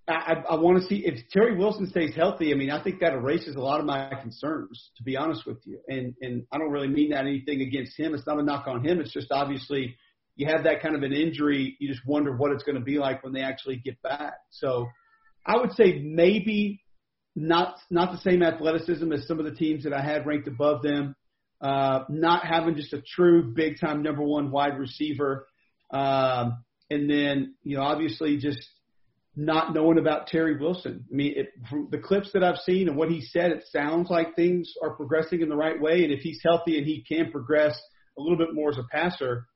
I, 0.07 0.43
I 0.51 0.55
want 0.57 0.83
to 0.83 0.87
see 0.87 1.03
if 1.07 1.29
Terry 1.31 1.57
Wilson 1.57 1.88
stays 1.88 2.14
healthy. 2.14 2.53
I 2.53 2.57
mean, 2.57 2.71
I 2.71 2.83
think 2.83 3.01
that 3.01 3.14
erases 3.14 3.57
a 3.57 3.61
lot 3.61 3.81
of 3.81 3.87
my 3.87 4.12
concerns, 4.21 4.90
to 4.99 5.03
be 5.03 5.17
honest 5.17 5.47
with 5.47 5.59
you. 5.64 5.81
And 5.88 6.14
and 6.21 6.45
I 6.53 6.59
don't 6.59 6.71
really 6.71 6.88
mean 6.88 7.11
that 7.11 7.27
anything 7.27 7.62
against 7.62 7.99
him. 7.99 8.14
It's 8.14 8.27
not 8.27 8.38
a 8.38 8.43
knock 8.43 8.67
on 8.67 8.85
him. 8.85 9.01
It's 9.01 9.12
just 9.12 9.33
obviously 9.33 9.97
you 10.37 10.47
have 10.47 10.64
that 10.64 10.83
kind 10.83 10.97
of 10.97 11.03
an 11.03 11.12
injury, 11.12 11.77
you 11.79 11.88
just 11.88 12.05
wonder 12.07 12.37
what 12.37 12.51
it's 12.51 12.64
going 12.64 12.79
to 12.79 12.85
be 12.85 12.99
like 12.99 13.23
when 13.23 13.33
they 13.33 13.43
actually 13.43 13.77
get 13.77 14.01
back. 14.03 14.35
So 14.51 14.88
I 15.47 15.57
would 15.57 15.73
say 15.73 16.01
maybe 16.03 16.83
not 17.37 17.77
not 17.90 18.12
the 18.12 18.19
same 18.19 18.43
athleticism 18.43 19.12
as 19.12 19.27
some 19.27 19.38
of 19.38 19.45
the 19.45 19.53
teams 19.53 19.85
that 19.85 19.93
I 19.93 20.03
had 20.03 20.27
ranked 20.27 20.49
above 20.49 20.83
them. 20.83 21.14
Uh, 21.61 22.05
not 22.11 22.45
having 22.45 22.75
just 22.75 22.93
a 22.93 23.01
true 23.01 23.55
big 23.55 23.81
time 23.81 24.03
number 24.03 24.23
one 24.23 24.51
wide 24.51 24.79
receiver, 24.79 25.47
um, 25.90 26.62
and 26.90 27.09
then 27.09 27.55
you 27.62 27.77
know 27.77 27.83
obviously 27.83 28.37
just 28.37 28.69
not 29.37 29.75
knowing 29.75 29.99
about 29.99 30.29
Terry 30.29 30.57
Wilson. 30.57 31.05
I 31.11 31.14
mean, 31.14 31.35
it, 31.37 31.49
from 31.68 31.88
the 31.90 31.99
clips 31.99 32.31
that 32.35 32.44
I've 32.44 32.59
seen 32.59 32.88
and 32.88 32.97
what 32.97 33.11
he 33.11 33.20
said, 33.20 33.51
it 33.51 33.64
sounds 33.70 34.09
like 34.09 34.37
things 34.37 34.73
are 34.83 34.94
progressing 34.94 35.40
in 35.40 35.49
the 35.49 35.57
right 35.57 35.81
way. 35.81 36.05
And 36.05 36.12
if 36.12 36.20
he's 36.20 36.40
healthy 36.42 36.79
and 36.79 36.87
he 36.87 37.03
can 37.03 37.33
progress 37.33 37.81
a 38.16 38.23
little 38.23 38.38
bit 38.38 38.55
more 38.55 38.70
as 38.70 38.79
a 38.79 38.85
passer, 38.92 39.47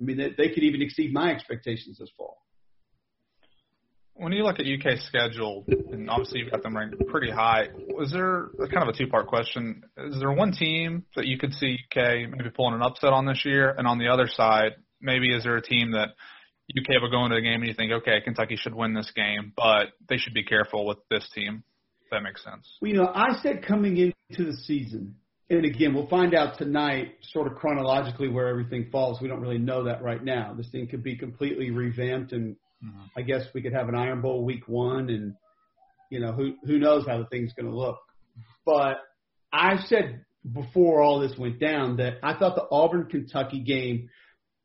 I 0.00 0.04
mean, 0.04 0.16
they, 0.16 0.30
they 0.36 0.48
could 0.54 0.62
even 0.62 0.80
exceed 0.80 1.12
my 1.12 1.30
expectations 1.30 1.98
this 1.98 2.10
fall. 2.16 2.38
When 4.14 4.32
you 4.32 4.42
look 4.42 4.58
at 4.58 4.66
UK's 4.66 5.02
schedule, 5.06 5.64
and 5.68 6.10
obviously 6.10 6.40
you've 6.40 6.50
got 6.50 6.62
them 6.62 6.76
ranked 6.76 6.96
pretty 7.08 7.30
high, 7.30 7.68
was 7.94 8.12
there 8.12 8.50
kind 8.58 8.86
of 8.86 8.94
a 8.94 8.96
two-part 8.96 9.28
question? 9.28 9.82
Is 9.96 10.18
there 10.18 10.32
one 10.32 10.52
team 10.52 11.04
that 11.16 11.26
you 11.26 11.38
could 11.38 11.54
see 11.54 11.78
UK 11.90 12.28
maybe 12.30 12.50
pulling 12.54 12.74
an 12.74 12.82
upset 12.82 13.12
on 13.12 13.24
this 13.24 13.42
year, 13.46 13.70
and 13.70 13.86
on 13.86 13.98
the 13.98 14.08
other 14.08 14.28
side, 14.28 14.72
maybe 15.00 15.32
is 15.32 15.44
there 15.44 15.56
a 15.56 15.62
team 15.62 15.92
that 15.92 16.10
UK 16.76 17.00
will 17.00 17.10
go 17.10 17.24
into 17.24 17.36
the 17.36 17.42
game 17.42 17.60
and 17.60 17.66
you 17.66 17.74
think, 17.74 17.92
okay, 17.92 18.20
Kentucky 18.22 18.56
should 18.56 18.74
win 18.74 18.94
this 18.94 19.10
game, 19.14 19.52
but 19.56 19.88
they 20.08 20.16
should 20.16 20.34
be 20.34 20.44
careful 20.44 20.86
with 20.86 20.98
this 21.10 21.28
team. 21.34 21.62
If 22.04 22.10
that 22.10 22.22
makes 22.22 22.42
sense. 22.42 22.68
Well, 22.80 22.90
you 22.90 22.96
know, 22.96 23.10
I 23.14 23.40
said 23.42 23.64
coming 23.64 23.96
into 23.96 24.44
the 24.44 24.56
season, 24.56 25.16
and 25.48 25.64
again, 25.64 25.94
we'll 25.94 26.08
find 26.08 26.34
out 26.34 26.58
tonight, 26.58 27.14
sort 27.32 27.46
of 27.46 27.56
chronologically, 27.56 28.28
where 28.28 28.48
everything 28.48 28.88
falls. 28.90 29.20
We 29.20 29.28
don't 29.28 29.40
really 29.40 29.58
know 29.58 29.84
that 29.84 30.02
right 30.02 30.22
now. 30.22 30.54
This 30.56 30.68
thing 30.68 30.86
could 30.86 31.02
be 31.02 31.16
completely 31.16 31.70
revamped, 31.70 32.32
and 32.32 32.56
mm-hmm. 32.84 33.00
I 33.16 33.22
guess 33.22 33.42
we 33.54 33.62
could 33.62 33.72
have 33.72 33.88
an 33.88 33.94
Iron 33.94 34.22
Bowl 34.22 34.44
week 34.44 34.66
one, 34.66 35.10
and 35.10 35.34
you 36.10 36.20
know, 36.20 36.32
who 36.32 36.54
who 36.64 36.78
knows 36.78 37.06
how 37.06 37.18
the 37.18 37.26
thing's 37.26 37.52
going 37.52 37.66
to 37.66 37.76
look. 37.76 37.98
But 38.64 38.98
I 39.52 39.78
said 39.86 40.24
before 40.52 41.02
all 41.02 41.20
this 41.20 41.36
went 41.36 41.58
down 41.58 41.96
that 41.96 42.14
I 42.22 42.34
thought 42.34 42.54
the 42.54 42.66
Auburn 42.70 43.06
Kentucky 43.10 43.60
game 43.60 44.08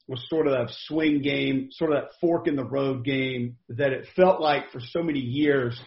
was 0.07 0.23
sort 0.29 0.47
of 0.47 0.53
that 0.53 0.73
swing 0.87 1.21
game, 1.21 1.69
sort 1.71 1.91
of 1.91 2.01
that 2.01 2.11
fork 2.21 2.47
in 2.47 2.55
the 2.55 2.63
road 2.63 3.03
game 3.03 3.57
that 3.69 3.91
it 3.91 4.07
felt 4.15 4.39
like 4.39 4.71
for 4.71 4.79
so 4.79 5.01
many 5.01 5.19
years 5.19 5.79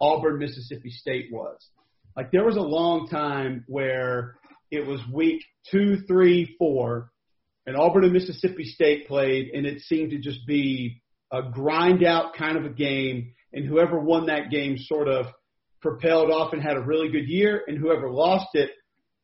Auburn 0.00 0.38
Mississippi 0.38 0.90
State 0.90 1.26
was. 1.30 1.58
Like 2.16 2.32
there 2.32 2.44
was 2.44 2.56
a 2.56 2.62
long 2.62 3.06
time 3.06 3.64
where 3.68 4.36
it 4.70 4.86
was 4.86 5.00
week 5.12 5.42
two, 5.70 5.98
three, 6.08 6.56
four, 6.58 7.10
and 7.66 7.76
Auburn 7.76 8.04
and 8.04 8.12
Mississippi 8.12 8.64
State 8.64 9.06
played, 9.06 9.50
and 9.54 9.66
it 9.66 9.82
seemed 9.82 10.10
to 10.10 10.18
just 10.18 10.46
be 10.46 11.02
a 11.32 11.42
grind 11.42 12.02
out 12.02 12.34
kind 12.34 12.56
of 12.56 12.64
a 12.64 12.70
game, 12.70 13.32
and 13.52 13.66
whoever 13.66 14.00
won 14.00 14.26
that 14.26 14.50
game 14.50 14.76
sort 14.78 15.08
of 15.08 15.26
propelled 15.80 16.30
off 16.30 16.52
and 16.52 16.62
had 16.62 16.76
a 16.76 16.80
really 16.80 17.10
good 17.10 17.28
year, 17.28 17.62
and 17.66 17.78
whoever 17.78 18.10
lost 18.10 18.48
it 18.54 18.70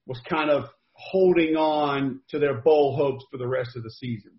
was 0.06 0.20
kind 0.28 0.50
of 0.50 0.68
holding 0.96 1.56
on 1.56 2.20
to 2.28 2.38
their 2.38 2.54
bowl 2.54 2.96
hopes 2.96 3.24
for 3.30 3.38
the 3.38 3.46
rest 3.46 3.76
of 3.76 3.82
the 3.82 3.90
season. 3.90 4.32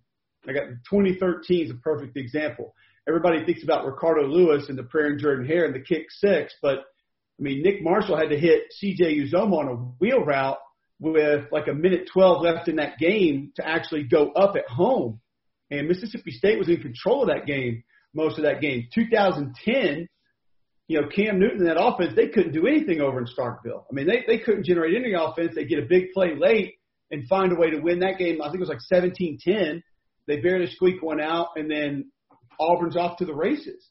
I 0.47 0.53
got 0.53 0.63
2013 0.89 1.65
is 1.65 1.71
a 1.71 1.75
perfect 1.75 2.17
example. 2.17 2.73
Everybody 3.07 3.45
thinks 3.45 3.63
about 3.63 3.85
Ricardo 3.85 4.27
Louis 4.27 4.67
and 4.69 4.77
the 4.77 4.83
prayer 4.83 5.07
and 5.07 5.19
Jordan 5.19 5.45
Hare 5.45 5.65
and 5.65 5.75
the 5.75 5.79
kick 5.79 6.07
six, 6.09 6.53
but 6.61 6.79
I 6.79 7.43
mean 7.43 7.61
Nick 7.61 7.83
Marshall 7.83 8.17
had 8.17 8.29
to 8.29 8.39
hit 8.39 8.73
CJ 8.81 9.31
Uzomah 9.31 9.59
on 9.59 9.67
a 9.67 9.75
wheel 9.75 10.23
route 10.23 10.57
with 10.99 11.45
like 11.51 11.67
a 11.67 11.73
minute 11.73 12.09
12 12.11 12.41
left 12.41 12.67
in 12.67 12.77
that 12.77 12.97
game 12.97 13.51
to 13.55 13.67
actually 13.67 14.03
go 14.03 14.31
up 14.31 14.55
at 14.55 14.67
home 14.67 15.19
and 15.69 15.87
Mississippi 15.87 16.31
State 16.31 16.57
was 16.57 16.69
in 16.69 16.81
control 16.81 17.23
of 17.23 17.29
that 17.29 17.45
game 17.45 17.83
most 18.13 18.37
of 18.37 18.45
that 18.45 18.61
game. 18.61 18.87
2010, 18.93 20.07
you 20.87 21.01
know, 21.01 21.07
Cam 21.09 21.39
Newton 21.39 21.65
that 21.65 21.81
offense, 21.81 22.13
they 22.15 22.29
couldn't 22.29 22.53
do 22.53 22.65
anything 22.65 23.01
over 23.01 23.19
in 23.19 23.25
Starkville. 23.25 23.83
I 23.89 23.93
mean, 23.93 24.07
they, 24.07 24.23
they 24.25 24.39
couldn't 24.39 24.65
generate 24.65 24.95
any 24.95 25.13
offense. 25.13 25.53
They 25.53 25.65
get 25.65 25.79
a 25.79 25.85
big 25.87 26.11
play 26.13 26.35
late 26.37 26.75
and 27.11 27.27
find 27.27 27.51
a 27.51 27.55
way 27.55 27.71
to 27.71 27.79
win 27.79 27.99
that 27.99 28.17
game. 28.17 28.41
I 28.41 28.45
think 28.45 28.61
it 28.61 28.67
was 28.67 28.69
like 28.69 29.03
17-10. 29.03 29.81
They 30.27 30.37
barely 30.39 30.67
squeak 30.67 31.01
one 31.01 31.21
out, 31.21 31.49
and 31.55 31.69
then 31.69 32.11
Auburn's 32.59 32.97
off 32.97 33.17
to 33.17 33.25
the 33.25 33.35
races. 33.35 33.85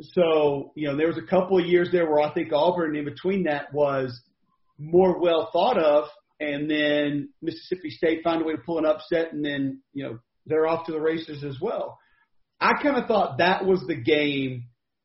So, 0.00 0.72
you 0.74 0.88
know, 0.88 0.96
there 0.96 1.06
was 1.06 1.18
a 1.18 1.28
couple 1.28 1.58
of 1.58 1.66
years 1.66 1.90
there 1.92 2.10
where 2.10 2.20
I 2.20 2.32
think 2.32 2.52
Auburn 2.52 2.96
in 2.96 3.04
between 3.04 3.44
that 3.44 3.72
was 3.72 4.20
more 4.78 5.20
well 5.20 5.50
thought 5.52 5.78
of, 5.78 6.08
and 6.40 6.70
then 6.70 7.28
Mississippi 7.40 7.90
State 7.90 8.22
found 8.24 8.42
a 8.42 8.44
way 8.44 8.54
to 8.54 8.62
pull 8.64 8.78
an 8.78 8.86
upset, 8.86 9.32
and 9.32 9.44
then, 9.44 9.82
you 9.92 10.04
know, 10.04 10.18
they're 10.46 10.66
off 10.66 10.86
to 10.86 10.92
the 10.92 11.00
races 11.00 11.44
as 11.44 11.60
well. 11.60 11.98
I 12.60 12.72
kind 12.82 12.96
of 12.96 13.06
thought 13.06 13.38
that 13.38 13.64
was 13.64 13.84
the 13.86 13.94
game 13.94 14.64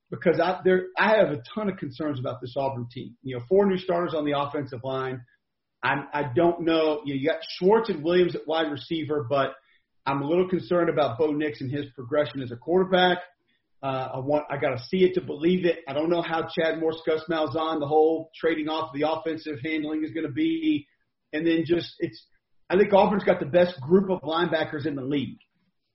because 0.09 0.39
I 0.39 0.59
there 0.63 0.87
I 0.97 1.17
have 1.17 1.29
a 1.29 1.41
ton 1.53 1.69
of 1.69 1.77
concerns 1.77 2.19
about 2.19 2.41
this 2.41 2.53
Auburn 2.55 2.87
team. 2.91 3.15
You 3.23 3.37
know, 3.37 3.43
four 3.49 3.65
new 3.65 3.77
starters 3.77 4.13
on 4.13 4.25
the 4.25 4.39
offensive 4.39 4.81
line. 4.83 5.21
I 5.83 5.95
I 6.13 6.31
don't 6.35 6.61
know. 6.61 7.01
You, 7.05 7.13
know, 7.13 7.19
you 7.19 7.27
got 7.27 7.39
Schwartz 7.57 7.89
and 7.89 8.03
Williams 8.03 8.35
at 8.35 8.47
wide 8.47 8.71
receiver, 8.71 9.25
but 9.29 9.55
I'm 10.05 10.21
a 10.21 10.27
little 10.27 10.47
concerned 10.47 10.89
about 10.89 11.17
Bo 11.17 11.31
Nix 11.31 11.61
and 11.61 11.71
his 11.71 11.85
progression 11.93 12.41
as 12.41 12.51
a 12.51 12.55
quarterback. 12.55 13.19
Uh, 13.83 14.09
I 14.15 14.19
want 14.19 14.45
I 14.49 14.57
got 14.57 14.77
to 14.77 14.83
see 14.85 15.03
it 15.03 15.13
to 15.15 15.21
believe 15.21 15.65
it. 15.65 15.79
I 15.87 15.93
don't 15.93 16.09
know 16.09 16.21
how 16.21 16.47
Chad 16.57 16.79
Morris, 16.79 17.01
Gus 17.05 17.21
Malzahn, 17.29 17.79
the 17.79 17.87
whole 17.87 18.31
trading 18.35 18.69
off 18.69 18.93
the 18.93 19.09
offensive 19.09 19.59
handling 19.63 20.03
is 20.03 20.11
going 20.11 20.25
to 20.25 20.31
be, 20.31 20.87
and 21.33 21.45
then 21.45 21.63
just 21.65 21.93
it's. 21.99 22.23
I 22.69 22.77
think 22.77 22.91
Auburn's 22.91 23.23
got 23.23 23.39
the 23.39 23.45
best 23.45 23.79
group 23.79 24.09
of 24.09 24.21
linebackers 24.21 24.85
in 24.85 24.95
the 24.95 25.01
league 25.01 25.37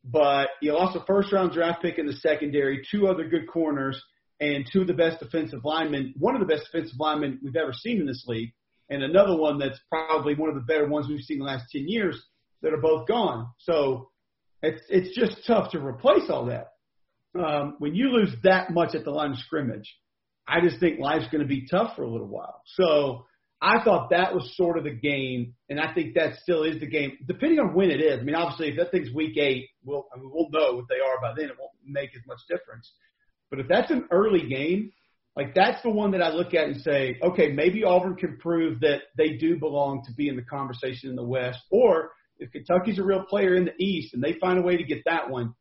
but 0.04 0.48
you 0.60 0.72
lost 0.72 0.96
a 0.96 1.04
first 1.06 1.32
round 1.32 1.52
draft 1.52 1.82
pick 1.82 1.98
in 1.98 2.06
the 2.06 2.14
secondary, 2.14 2.86
two 2.90 3.06
other 3.06 3.28
good 3.28 3.48
corners, 3.48 4.02
and 4.40 4.68
two 4.70 4.80
of 4.80 4.86
the 4.88 4.94
best 4.94 5.20
defensive 5.20 5.64
linemen, 5.64 6.14
one 6.18 6.34
of 6.34 6.40
the 6.40 6.52
best 6.52 6.66
defensive 6.70 6.98
linemen 6.98 7.38
we've 7.42 7.56
ever 7.56 7.72
seen 7.72 8.00
in 8.00 8.06
this 8.06 8.24
league, 8.26 8.52
and 8.90 9.02
another 9.02 9.36
one 9.36 9.58
that's 9.58 9.78
probably 9.88 10.34
one 10.34 10.48
of 10.48 10.56
the 10.56 10.62
better 10.62 10.88
ones 10.88 11.06
we've 11.08 11.20
seen 11.20 11.36
in 11.36 11.40
the 11.40 11.46
last 11.46 11.66
10 11.70 11.86
years 11.86 12.20
that 12.62 12.74
are 12.74 12.80
both 12.80 13.06
gone. 13.06 13.48
So 13.58 14.10
it's, 14.62 14.82
it's 14.88 15.16
just 15.16 15.46
tough 15.46 15.70
to 15.72 15.78
replace 15.78 16.28
all 16.28 16.46
that. 16.46 16.68
Um, 17.38 17.76
when 17.78 17.94
you 17.94 18.10
lose 18.10 18.34
that 18.42 18.70
much 18.70 18.94
at 18.94 19.04
the 19.04 19.10
line 19.10 19.30
of 19.30 19.38
scrimmage, 19.38 19.94
I 20.46 20.60
just 20.60 20.80
think 20.80 20.98
life's 20.98 21.28
going 21.30 21.42
to 21.42 21.48
be 21.48 21.66
tough 21.70 21.94
for 21.96 22.02
a 22.02 22.10
little 22.10 22.26
while. 22.26 22.62
So 22.66 23.26
I 23.64 23.84
thought 23.84 24.10
that 24.10 24.34
was 24.34 24.56
sort 24.56 24.76
of 24.76 24.82
the 24.82 24.90
game, 24.90 25.54
and 25.70 25.78
I 25.78 25.94
think 25.94 26.14
that 26.16 26.38
still 26.42 26.64
is 26.64 26.80
the 26.80 26.88
game, 26.88 27.16
depending 27.28 27.60
on 27.60 27.74
when 27.74 27.92
it 27.92 28.00
is. 28.00 28.18
I 28.18 28.22
mean, 28.24 28.34
obviously, 28.34 28.70
if 28.70 28.76
that 28.76 28.90
thing's 28.90 29.14
week 29.14 29.38
eight, 29.38 29.68
we'll 29.84 30.04
I 30.12 30.18
mean, 30.18 30.32
we'll 30.34 30.50
know 30.50 30.74
what 30.74 30.86
they 30.88 30.96
are 30.96 31.20
by 31.20 31.32
then. 31.36 31.48
It 31.48 31.56
won't 31.58 31.70
make 31.86 32.10
as 32.16 32.26
much 32.26 32.40
difference. 32.48 32.90
But 33.50 33.60
if 33.60 33.68
that's 33.68 33.92
an 33.92 34.08
early 34.10 34.48
game, 34.48 34.90
like 35.36 35.54
that's 35.54 35.80
the 35.82 35.90
one 35.90 36.10
that 36.10 36.22
I 36.22 36.30
look 36.30 36.54
at 36.54 36.66
and 36.66 36.82
say, 36.82 37.18
okay, 37.22 37.52
maybe 37.52 37.84
Auburn 37.84 38.16
can 38.16 38.36
prove 38.38 38.80
that 38.80 39.02
they 39.16 39.34
do 39.34 39.58
belong 39.58 40.02
to 40.06 40.12
be 40.12 40.28
in 40.28 40.34
the 40.34 40.42
conversation 40.42 41.10
in 41.10 41.16
the 41.16 41.24
West, 41.24 41.60
or 41.70 42.10
if 42.38 42.50
Kentucky's 42.50 42.98
a 42.98 43.04
real 43.04 43.24
player 43.24 43.54
in 43.54 43.66
the 43.66 43.84
East 43.84 44.12
and 44.12 44.22
they 44.22 44.34
find 44.40 44.58
a 44.58 44.62
way 44.62 44.76
to 44.76 44.84
get 44.84 45.02
that 45.06 45.30
one, 45.30 45.54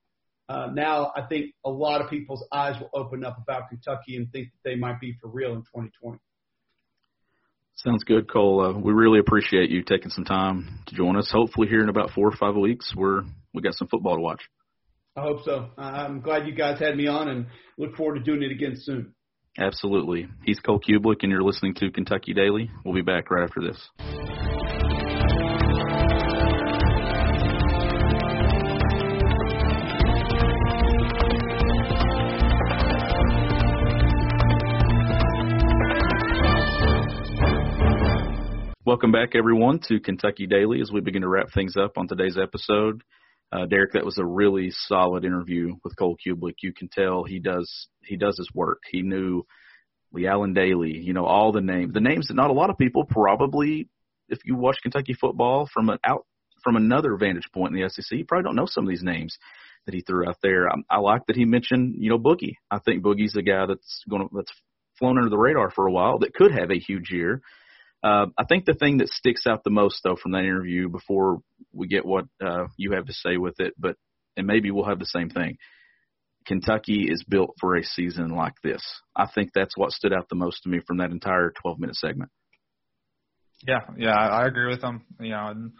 uh, 0.50 0.70
now 0.74 1.12
I 1.16 1.22
think 1.22 1.54
a 1.64 1.70
lot 1.70 2.02
of 2.02 2.10
people's 2.10 2.44
eyes 2.52 2.82
will 2.82 2.90
open 2.96 3.24
up 3.24 3.38
about 3.40 3.70
Kentucky 3.70 4.18
and 4.18 4.32
think 4.32 4.48
that 4.48 4.70
they 4.70 4.76
might 4.76 5.00
be 5.00 5.16
for 5.22 5.30
real 5.30 5.52
in 5.52 5.60
2020. 5.60 6.18
Sounds 7.84 8.04
good, 8.04 8.32
Cole. 8.32 8.62
Uh, 8.63 8.78
we 8.78 8.94
really 8.94 9.17
appreciate 9.17 9.72
you 9.72 9.82
taking 9.82 10.12
some 10.12 10.24
time 10.24 10.82
to 10.86 10.96
join 10.96 11.17
us. 11.17 11.32
Hopefully, 11.32 11.67
here 11.67 11.82
in 11.82 11.89
about 11.89 12.12
four 12.12 12.28
or 12.28 12.36
five 12.36 12.56
weeks, 12.56 12.94
we're 12.96 13.24
we 13.56 13.62
got 13.63 13.74
some 13.74 13.88
football 13.88 14.15
to 14.15 14.22
watch. 14.22 14.41
I 15.17 15.22
hope 15.22 15.44
so. 15.44 15.70
I'm 15.78 16.22
glad 16.22 16.46
you 16.46 16.54
guys 16.54 16.80
had 16.80 16.96
me 16.96 17.08
on, 17.08 17.28
and 17.28 17.48
look 17.80 17.96
forward 17.96 18.20
to 18.20 18.24
doing 18.24 18.44
it 18.44 18.52
again 18.52 18.76
soon. 18.76 19.15
Absolutely. 19.58 20.30
He's 20.46 20.60
Cole 20.60 20.80
Cubelic, 20.80 21.24
and 21.24 21.32
you're 21.32 21.44
listening 21.44 21.74
to 21.76 21.89
Kentucky 21.89 22.34
Daily. 22.34 22.70
We'll 22.86 22.94
be 22.94 23.02
back 23.02 23.32
right 23.32 23.44
after 23.44 23.62
this. 23.62 24.51
Welcome 38.84 39.12
back, 39.12 39.36
everyone, 39.36 39.80
to 39.89 40.00
Kentucky 40.00 40.48
Daily 40.48 40.82
as 40.82 40.91
we 40.91 41.02
begin 41.02 41.22
to 41.22 41.28
wrap 41.28 41.52
things 41.54 41.78
up 41.78 42.00
on 42.00 42.08
today's 42.08 42.36
episode. 42.36 43.04
Uh, 43.52 43.67
Derek, 43.67 43.94
that 43.94 44.04
was 44.04 44.17
a 44.17 44.26
really 44.26 44.72
solid 44.72 45.24
interview 45.24 45.76
with 45.84 45.96
Cole 45.96 46.17
Cubelic. 46.17 46.56
You 46.63 46.74
can 46.74 46.89
tell 46.89 47.24
he 47.24 47.38
does 47.38 47.89
he 48.04 48.17
does 48.17 48.39
his 48.39 48.50
work. 48.56 48.80
He 48.89 49.04
knew 49.04 49.46
Le'Allen 50.15 50.58
Dailey, 50.58 50.96
you 50.96 51.13
know, 51.13 51.26
all 51.26 51.52
the 51.52 51.62
names, 51.62 51.94
the 51.94 52.02
names 52.02 52.30
that 52.30 52.34
not 52.34 52.50
a 52.50 52.54
lot 52.54 52.72
of 52.72 52.80
people 52.80 53.06
probably, 53.06 53.88
if 54.30 54.39
you 54.46 54.56
watch 54.56 54.78
Kentucky 54.82 55.13
football 55.13 55.70
from 55.72 55.89
an 55.89 56.00
out 56.04 56.26
from 56.63 56.76
another 56.76 57.15
vantage 57.17 57.52
point 57.54 57.76
in 57.76 57.84
the 57.84 57.88
SEC, 57.88 58.17
you 58.17 58.26
probably 58.26 58.46
don't 58.46 58.56
know 58.56 58.65
some 58.65 58.86
of 58.86 58.89
these 58.89 59.04
names 59.04 59.38
that 59.86 59.94
he 59.94 60.02
threw 60.02 60.28
out 60.28 60.38
there. 60.41 60.67
I, 60.67 60.78
I 60.89 60.98
like 60.98 61.28
that 61.28 61.36
he 61.36 61.46
mentioned, 61.46 61.98
you 62.00 62.10
know, 62.10 62.17
Boogie. 62.17 62.56
I 62.72 62.80
think 62.80 63.04
Boogie's 63.04 63.34
the 63.34 63.44
guy 63.44 63.67
that's 63.67 64.04
going 64.10 64.28
to 64.28 64.30
that's 64.36 64.52
flown 64.98 65.20
under 65.20 65.30
the 65.30 65.38
radar 65.38 65.70
for 65.70 65.86
a 65.86 65.91
while 65.91 66.17
that 66.20 66.34
could 66.34 66.52
have 66.52 66.72
a 66.72 66.80
huge 66.80 67.12
year. 67.12 67.44
Uh, 68.04 68.28
I 68.38 68.46
think 68.46 68.66
the 68.66 68.74
thing 68.74 68.98
that 68.98 69.10
sticks 69.10 69.46
out 69.46 69.64
the 69.64 69.70
most, 69.70 70.02
though, 70.04 70.16
from 70.16 70.32
that 70.32 70.40
interview, 70.40 70.90
before 70.90 71.42
we 71.72 71.88
get 71.88 72.06
what 72.06 72.26
uh, 72.44 72.66
you 72.78 72.94
have 72.94 73.06
to 73.06 73.14
say 73.14 73.38
with 73.38 73.60
it, 73.60 73.74
but 73.78 73.96
and 74.36 74.48
maybe 74.48 74.72
we'll 74.72 74.86
have 74.86 75.00
the 75.00 75.06
same 75.06 75.30
thing. 75.30 75.58
Kentucky 76.48 77.08
is 77.08 77.24
built 77.24 77.56
for 77.60 77.76
a 77.76 77.84
season 77.84 78.30
like 78.30 78.56
this. 78.64 78.82
I 79.16 79.28
think 79.28 79.52
that's 79.54 79.78
what 79.78 79.92
stood 79.92 80.14
out 80.14 80.30
the 80.30 80.36
most 80.36 80.64
to 80.64 80.70
me 80.70 80.80
from 80.86 80.98
that 80.98 81.12
entire 81.12 81.54
12 81.62 81.80
minute 81.80 81.96
segment. 81.96 82.32
Yeah, 83.68 83.82
yeah, 83.98 84.18
I 84.18 84.48
agree 84.48 84.70
with 84.70 84.84
him. 84.84 85.04
You 85.20 85.30
know, 85.30 85.48
and 85.48 85.72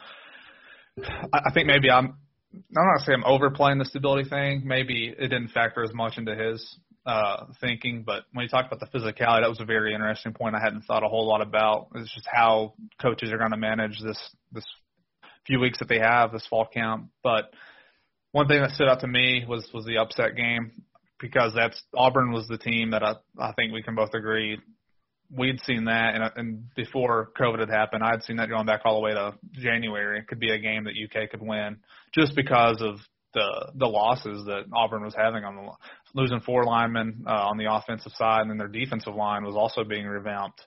I 1.34 1.52
think 1.54 1.68
maybe 1.68 1.90
I'm. 1.90 2.18
I'm 2.54 2.86
not 2.86 3.06
saying 3.06 3.20
I'm 3.24 3.34
overplaying 3.34 3.78
the 3.78 3.86
stability 3.86 4.30
thing. 4.30 4.64
Maybe 4.66 5.08
it 5.08 5.30
didn't 5.30 5.52
factor 5.52 5.84
as 5.84 5.94
much 5.94 6.18
into 6.18 6.36
his 6.36 6.78
uh, 7.06 7.46
thinking. 7.60 8.04
But 8.06 8.24
when 8.34 8.44
you 8.44 8.50
talk 8.50 8.66
about 8.72 8.80
the 8.80 8.98
physicality, 8.98 9.42
that 9.42 9.50
was 9.50 9.60
a 9.60 9.66
very 9.66 9.94
interesting 9.94 10.34
point 10.34 10.56
I 10.56 10.60
hadn't 10.64 10.84
thought 10.84 11.04
a 11.04 11.08
whole 11.08 11.28
lot 11.28 11.42
about. 11.42 11.88
It's 11.96 12.14
just 12.14 12.28
how 12.32 12.74
coaches 13.02 13.32
are 13.32 13.38
going 13.38 13.52
to 13.52 13.58
manage 13.58 14.00
this 14.02 14.20
this 14.52 14.66
few 15.46 15.60
weeks 15.60 15.80
that 15.80 15.90
they 15.90 16.00
have 16.00 16.32
this 16.32 16.46
fall 16.48 16.66
camp. 16.66 17.10
But 17.24 17.52
one 18.32 18.48
thing 18.48 18.62
that 18.62 18.72
stood 18.72 18.88
out 18.88 19.02
to 19.02 19.08
me 19.08 19.46
was 19.48 19.68
was 19.74 19.86
the 19.86 19.98
upset 19.98 20.36
game 20.36 20.72
because 21.20 21.54
that's 21.56 21.82
Auburn 21.96 22.32
was 22.32 22.48
the 22.48 22.58
team 22.58 22.92
that 22.92 23.04
I 23.04 23.16
I 23.40 23.54
think 23.54 23.74
we 23.74 23.84
can 23.84 23.96
both 23.96 24.14
agree 24.14 24.60
we'd 25.36 25.62
seen 25.62 25.86
that 25.86 26.16
and, 26.16 26.32
and 26.36 26.76
before 26.76 27.32
COVID 27.40 27.60
had 27.60 27.70
happened, 27.70 28.04
I'd 28.04 28.24
seen 28.24 28.38
that 28.38 28.50
going 28.50 28.66
back 28.66 28.82
all 28.84 28.96
the 28.96 29.02
way 29.02 29.14
to 29.14 29.34
January. 29.52 30.20
It 30.20 30.28
could 30.28 30.40
be 30.40 30.52
a 30.52 30.60
game 30.60 30.84
that 30.84 30.94
UK 30.94 31.30
could 31.30 31.42
win 31.42 31.78
just 32.14 32.36
because 32.36 32.82
of 32.82 33.00
the 33.34 33.72
the 33.76 33.88
losses 33.88 34.46
that 34.46 34.66
Auburn 34.74 35.04
was 35.04 35.16
having 35.16 35.44
on 35.44 35.56
the 35.56 35.72
losing 36.14 36.42
four 36.42 36.64
linemen 36.66 37.24
uh, 37.28 37.48
on 37.48 37.58
the 37.58 37.74
offensive 37.74 38.12
side, 38.14 38.42
and 38.42 38.50
then 38.50 38.58
their 38.58 38.68
defensive 38.68 39.16
line 39.16 39.44
was 39.44 39.56
also 39.56 39.84
being 39.84 40.06
revamped. 40.06 40.62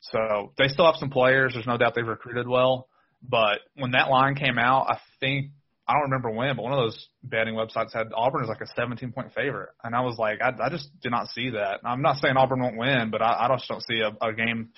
So 0.00 0.52
they 0.58 0.68
still 0.68 0.86
have 0.86 0.96
some 0.96 1.10
players. 1.10 1.52
There's 1.54 1.66
no 1.66 1.76
doubt 1.76 1.94
they've 1.94 2.06
recruited 2.06 2.48
well. 2.48 2.88
But 3.22 3.60
when 3.76 3.92
that 3.92 4.10
line 4.10 4.34
came 4.34 4.58
out, 4.58 4.86
I 4.88 4.98
think 5.20 5.50
I 5.86 5.94
don't 5.94 6.02
remember 6.02 6.30
when, 6.30 6.56
but 6.56 6.62
one 6.62 6.72
of 6.72 6.78
those 6.78 7.08
betting 7.22 7.54
websites 7.54 7.92
had 7.92 8.12
Auburn 8.14 8.42
as 8.42 8.48
like 8.48 8.60
a 8.60 8.66
17 8.66 9.12
point 9.12 9.32
favorite, 9.34 9.70
and 9.82 9.94
I 9.94 10.00
was 10.00 10.16
like, 10.18 10.40
I, 10.40 10.52
I 10.62 10.70
just 10.70 10.88
did 11.00 11.10
not 11.10 11.28
see 11.28 11.50
that. 11.50 11.80
I'm 11.84 12.02
not 12.02 12.16
saying 12.16 12.36
Auburn 12.36 12.60
won't 12.60 12.78
win, 12.78 13.10
but 13.10 13.20
I, 13.20 13.46
I 13.46 13.56
just 13.56 13.68
don't 13.68 13.82
see 13.82 14.00
a, 14.00 14.26
a 14.26 14.32
game. 14.32 14.70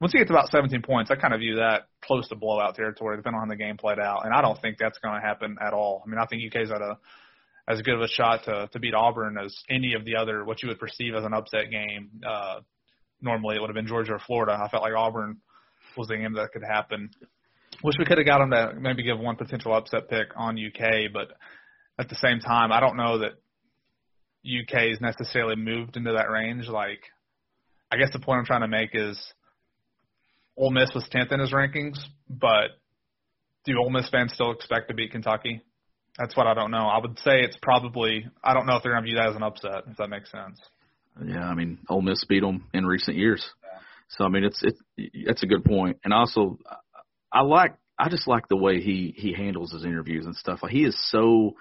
Once 0.00 0.14
you 0.14 0.20
get 0.20 0.28
to 0.28 0.34
about 0.34 0.48
17 0.48 0.82
points, 0.82 1.10
I 1.10 1.16
kind 1.16 1.34
of 1.34 1.40
view 1.40 1.56
that 1.56 1.88
close 2.02 2.28
to 2.28 2.36
blowout 2.36 2.74
territory, 2.76 3.16
depending 3.16 3.40
on 3.40 3.48
how 3.48 3.52
the 3.52 3.56
game 3.56 3.76
played 3.76 3.98
out. 3.98 4.24
And 4.24 4.34
I 4.34 4.42
don't 4.42 4.60
think 4.60 4.76
that's 4.78 4.98
going 4.98 5.14
to 5.14 5.26
happen 5.26 5.56
at 5.60 5.72
all. 5.72 6.02
I 6.04 6.10
mean, 6.10 6.18
I 6.18 6.26
think 6.26 6.42
UK's 6.46 6.70
at 6.70 6.80
a 6.80 6.98
as 7.68 7.80
good 7.82 7.94
of 7.94 8.00
a 8.00 8.08
shot 8.08 8.44
to 8.44 8.68
to 8.72 8.78
beat 8.78 8.94
Auburn 8.94 9.36
as 9.42 9.54
any 9.70 9.94
of 9.94 10.04
the 10.04 10.16
other 10.16 10.44
what 10.44 10.62
you 10.62 10.68
would 10.68 10.78
perceive 10.78 11.14
as 11.14 11.24
an 11.24 11.32
upset 11.32 11.70
game. 11.70 12.10
Uh, 12.26 12.60
normally, 13.20 13.56
it 13.56 13.60
would 13.60 13.70
have 13.70 13.74
been 13.74 13.86
Georgia 13.86 14.14
or 14.14 14.18
Florida. 14.18 14.52
I 14.52 14.68
felt 14.68 14.82
like 14.82 14.92
Auburn 14.96 15.38
was 15.96 16.08
the 16.08 16.16
game 16.16 16.34
that 16.34 16.52
could 16.52 16.62
happen. 16.62 17.10
Wish 17.82 17.96
we 17.98 18.04
could 18.04 18.18
have 18.18 18.26
got 18.26 18.38
them 18.38 18.50
to 18.50 18.72
maybe 18.80 19.02
give 19.02 19.18
one 19.18 19.36
potential 19.36 19.74
upset 19.74 20.08
pick 20.08 20.28
on 20.36 20.58
UK, 20.58 21.12
but 21.12 21.28
at 21.98 22.08
the 22.08 22.14
same 22.16 22.40
time, 22.40 22.72
I 22.72 22.80
don't 22.80 22.96
know 22.96 23.18
that 23.18 23.32
UK 24.44 24.92
is 24.92 25.00
necessarily 25.00 25.56
moved 25.56 25.96
into 25.96 26.12
that 26.12 26.30
range. 26.30 26.68
Like, 26.68 27.00
I 27.90 27.96
guess 27.96 28.12
the 28.12 28.18
point 28.20 28.38
I'm 28.38 28.44
trying 28.44 28.60
to 28.60 28.68
make 28.68 28.90
is 28.92 29.18
Ole 30.56 30.70
Miss 30.70 30.94
was 30.94 31.08
10th 31.12 31.32
in 31.32 31.40
his 31.40 31.52
rankings, 31.52 31.98
but 32.28 32.70
do 33.64 33.76
Ole 33.78 33.90
Miss 33.90 34.08
fans 34.08 34.32
still 34.34 34.52
expect 34.52 34.88
to 34.88 34.94
beat 34.94 35.12
Kentucky? 35.12 35.62
That's 36.18 36.36
what 36.36 36.46
I 36.46 36.54
don't 36.54 36.70
know. 36.70 36.86
I 36.86 37.00
would 37.00 37.18
say 37.18 37.40
it's 37.40 37.56
probably. 37.60 38.26
I 38.42 38.54
don't 38.54 38.66
know 38.66 38.76
if 38.76 38.82
they're 38.82 38.92
going 38.92 39.04
to 39.04 39.06
view 39.06 39.16
that 39.16 39.30
as 39.30 39.36
an 39.36 39.42
upset. 39.42 39.84
If 39.88 39.96
that 39.96 40.08
makes 40.08 40.30
sense. 40.30 40.60
Yeah, 41.24 41.44
I 41.44 41.54
mean, 41.54 41.78
Ole 41.88 42.02
Miss 42.02 42.24
beat 42.24 42.40
them 42.40 42.66
in 42.72 42.86
recent 42.86 43.16
years. 43.16 43.44
Yeah. 43.62 43.78
So 44.10 44.24
I 44.24 44.28
mean, 44.28 44.44
it's 44.44 44.62
it's 44.62 44.80
that's 45.26 45.42
a 45.42 45.46
good 45.46 45.64
point. 45.64 45.98
And 46.04 46.12
also, 46.12 46.58
I 47.32 47.42
like 47.42 47.74
I 47.98 48.08
just 48.08 48.28
like 48.28 48.48
the 48.48 48.56
way 48.56 48.80
he 48.80 49.14
he 49.16 49.32
handles 49.32 49.72
his 49.72 49.84
interviews 49.84 50.26
and 50.26 50.36
stuff. 50.36 50.60
Like 50.62 50.72
he 50.72 50.84
is 50.84 50.96
so 51.10 51.54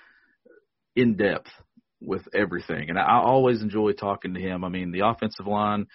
in 0.95 1.15
depth 1.15 1.49
with 2.01 2.23
everything, 2.33 2.89
and 2.89 2.99
I 2.99 3.19
always 3.23 3.61
enjoy 3.61 3.93
talking 3.93 4.33
to 4.33 4.39
him. 4.39 4.63
I 4.63 4.69
mean, 4.69 4.91
the 4.91 5.07
offensive 5.07 5.47
line, 5.47 5.87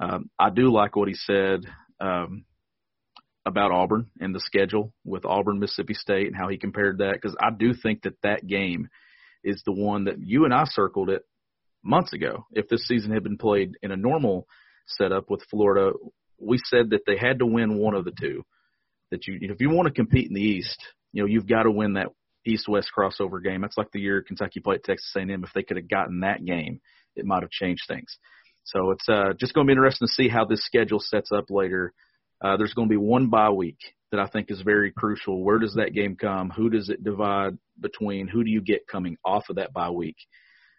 um, 0.00 0.28
I 0.38 0.50
do 0.50 0.72
like 0.72 0.96
what 0.96 1.08
he 1.08 1.14
said 1.14 1.64
um, 2.00 2.44
about 3.44 3.72
Auburn 3.72 4.06
and 4.20 4.34
the 4.34 4.40
schedule 4.40 4.92
with 5.04 5.24
Auburn, 5.24 5.58
Mississippi 5.58 5.94
State, 5.94 6.28
and 6.28 6.36
how 6.36 6.48
he 6.48 6.58
compared 6.58 6.98
that 6.98 7.14
because 7.14 7.36
I 7.40 7.50
do 7.50 7.74
think 7.74 8.02
that 8.02 8.20
that 8.22 8.46
game 8.46 8.88
is 9.42 9.62
the 9.64 9.72
one 9.72 10.04
that 10.04 10.20
you 10.20 10.44
and 10.44 10.54
I 10.54 10.64
circled 10.64 11.10
it 11.10 11.22
months 11.82 12.12
ago. 12.12 12.46
If 12.52 12.68
this 12.68 12.86
season 12.86 13.12
had 13.12 13.24
been 13.24 13.38
played 13.38 13.72
in 13.82 13.90
a 13.90 13.96
normal 13.96 14.46
setup 14.86 15.28
with 15.28 15.42
Florida, 15.50 15.92
we 16.38 16.58
said 16.64 16.90
that 16.90 17.02
they 17.06 17.16
had 17.16 17.40
to 17.40 17.46
win 17.46 17.78
one 17.78 17.94
of 17.94 18.04
the 18.04 18.12
two. 18.18 18.44
That 19.10 19.26
you, 19.26 19.38
if 19.42 19.60
you 19.60 19.70
want 19.70 19.88
to 19.88 19.94
compete 19.94 20.28
in 20.28 20.34
the 20.34 20.40
East, 20.40 20.78
you 21.12 21.22
know 21.22 21.26
you've 21.26 21.48
got 21.48 21.64
to 21.64 21.70
win 21.70 21.94
that 21.94 22.08
East-West 22.46 22.90
crossover 22.96 23.42
game. 23.42 23.60
That's 23.60 23.76
like 23.76 23.90
the 23.92 24.00
year 24.00 24.22
Kentucky 24.22 24.60
played 24.60 24.84
Texas 24.84 25.12
A&M. 25.16 25.44
If 25.44 25.52
they 25.54 25.62
could 25.62 25.76
have 25.76 25.88
gotten 25.88 26.20
that 26.20 26.44
game, 26.44 26.80
it 27.14 27.26
might 27.26 27.42
have 27.42 27.50
changed 27.50 27.84
things. 27.86 28.16
So 28.64 28.92
it's 28.92 29.08
uh, 29.08 29.32
just 29.38 29.54
going 29.54 29.66
to 29.66 29.70
be 29.70 29.72
interesting 29.72 30.08
to 30.08 30.12
see 30.12 30.28
how 30.28 30.44
this 30.44 30.64
schedule 30.64 31.00
sets 31.00 31.30
up 31.32 31.46
later. 31.50 31.92
Uh, 32.42 32.56
there's 32.56 32.74
going 32.74 32.88
to 32.88 32.92
be 32.92 32.96
one 32.96 33.28
bye 33.28 33.50
week 33.50 33.78
that 34.10 34.20
I 34.20 34.26
think 34.26 34.50
is 34.50 34.60
very 34.62 34.90
crucial. 34.90 35.42
Where 35.42 35.58
does 35.58 35.74
that 35.74 35.94
game 35.94 36.16
come? 36.16 36.50
Who 36.50 36.68
does 36.68 36.88
it 36.88 37.04
divide 37.04 37.56
between? 37.80 38.28
Who 38.28 38.44
do 38.44 38.50
you 38.50 38.60
get 38.60 38.86
coming 38.86 39.16
off 39.24 39.44
of 39.48 39.56
that 39.56 39.72
bye 39.72 39.90
week? 39.90 40.16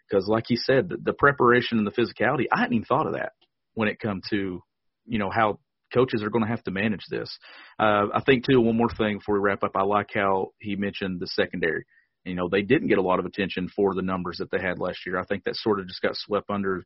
Because, 0.07 0.27
like 0.27 0.45
he 0.47 0.57
said, 0.57 0.89
the, 0.89 0.97
the 1.01 1.13
preparation 1.13 1.77
and 1.77 1.87
the 1.87 1.91
physicality, 1.91 2.45
I 2.51 2.59
hadn't 2.59 2.73
even 2.73 2.85
thought 2.85 3.07
of 3.07 3.13
that 3.13 3.31
when 3.73 3.87
it 3.87 3.99
come 3.99 4.21
to, 4.29 4.61
you 5.05 5.17
know, 5.17 5.31
how 5.31 5.59
coaches 5.93 6.21
are 6.21 6.29
going 6.29 6.43
to 6.43 6.49
have 6.49 6.63
to 6.63 6.71
manage 6.71 7.05
this. 7.09 7.35
Uh, 7.79 8.07
I 8.13 8.21
think 8.25 8.45
too, 8.45 8.59
one 8.59 8.77
more 8.77 8.89
thing 8.89 9.17
before 9.19 9.35
we 9.35 9.41
wrap 9.41 9.63
up, 9.63 9.71
I 9.75 9.83
like 9.83 10.09
how 10.13 10.49
he 10.59 10.75
mentioned 10.75 11.19
the 11.19 11.27
secondary. 11.27 11.85
You 12.25 12.35
know, 12.35 12.49
they 12.49 12.61
didn't 12.61 12.87
get 12.87 12.97
a 12.97 13.03
lot 13.03 13.19
of 13.19 13.25
attention 13.25 13.69
for 13.75 13.93
the 13.93 14.01
numbers 14.01 14.37
that 14.37 14.51
they 14.51 14.59
had 14.59 14.79
last 14.79 15.05
year. 15.05 15.19
I 15.19 15.25
think 15.25 15.43
that 15.43 15.55
sort 15.55 15.79
of 15.79 15.87
just 15.87 16.01
got 16.01 16.15
swept 16.15 16.49
under, 16.49 16.83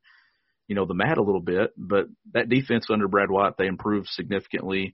you 0.68 0.76
know, 0.76 0.86
the 0.86 0.94
mat 0.94 1.18
a 1.18 1.24
little 1.24 1.42
bit. 1.42 1.72
But 1.78 2.08
that 2.34 2.50
defense 2.50 2.88
under 2.92 3.08
Brad 3.08 3.30
White, 3.30 3.54
they 3.58 3.68
improved 3.68 4.08
significantly. 4.10 4.94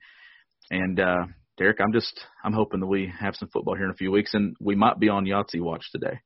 And 0.72 1.00
uh, 1.00 1.26
Derek, 1.58 1.80
I'm 1.82 1.94
just 1.94 2.20
I'm 2.44 2.54
hoping 2.54 2.80
that 2.80 2.88
we 2.88 3.12
have 3.20 3.36
some 3.36 3.50
football 3.50 3.76
here 3.76 3.86
in 3.86 3.92
a 3.92 3.96
few 3.96 4.12
weeks, 4.12 4.34
and 4.34 4.56
we 4.60 4.76
might 4.76 5.00
be 5.00 5.10
on 5.10 5.26
Yahtzee 5.26 5.62
watch 5.62 5.86
today. 5.92 6.20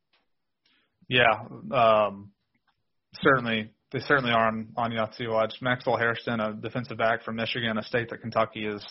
Yeah, 1.09 1.43
um, 1.71 2.31
certainly 3.21 3.71
they 3.91 3.99
certainly 3.99 4.31
are 4.31 4.47
on, 4.47 4.69
on 4.75 4.91
Yahtzee 4.91 5.31
watch. 5.31 5.53
Maxwell 5.61 5.97
Hairston, 5.97 6.39
a 6.39 6.53
defensive 6.53 6.97
back 6.97 7.23
from 7.23 7.37
Michigan, 7.37 7.77
a 7.77 7.83
state 7.83 8.09
that 8.09 8.21
Kentucky 8.21 8.65
has 8.65 8.83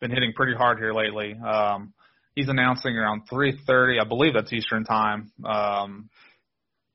been 0.00 0.10
hitting 0.10 0.32
pretty 0.34 0.54
hard 0.54 0.78
here 0.78 0.92
lately. 0.92 1.34
Um, 1.38 1.94
he's 2.34 2.48
announcing 2.48 2.96
around 2.96 3.22
3:30, 3.30 4.00
I 4.00 4.04
believe 4.04 4.34
that's 4.34 4.52
Eastern 4.52 4.84
time. 4.84 5.32
Um, 5.44 6.10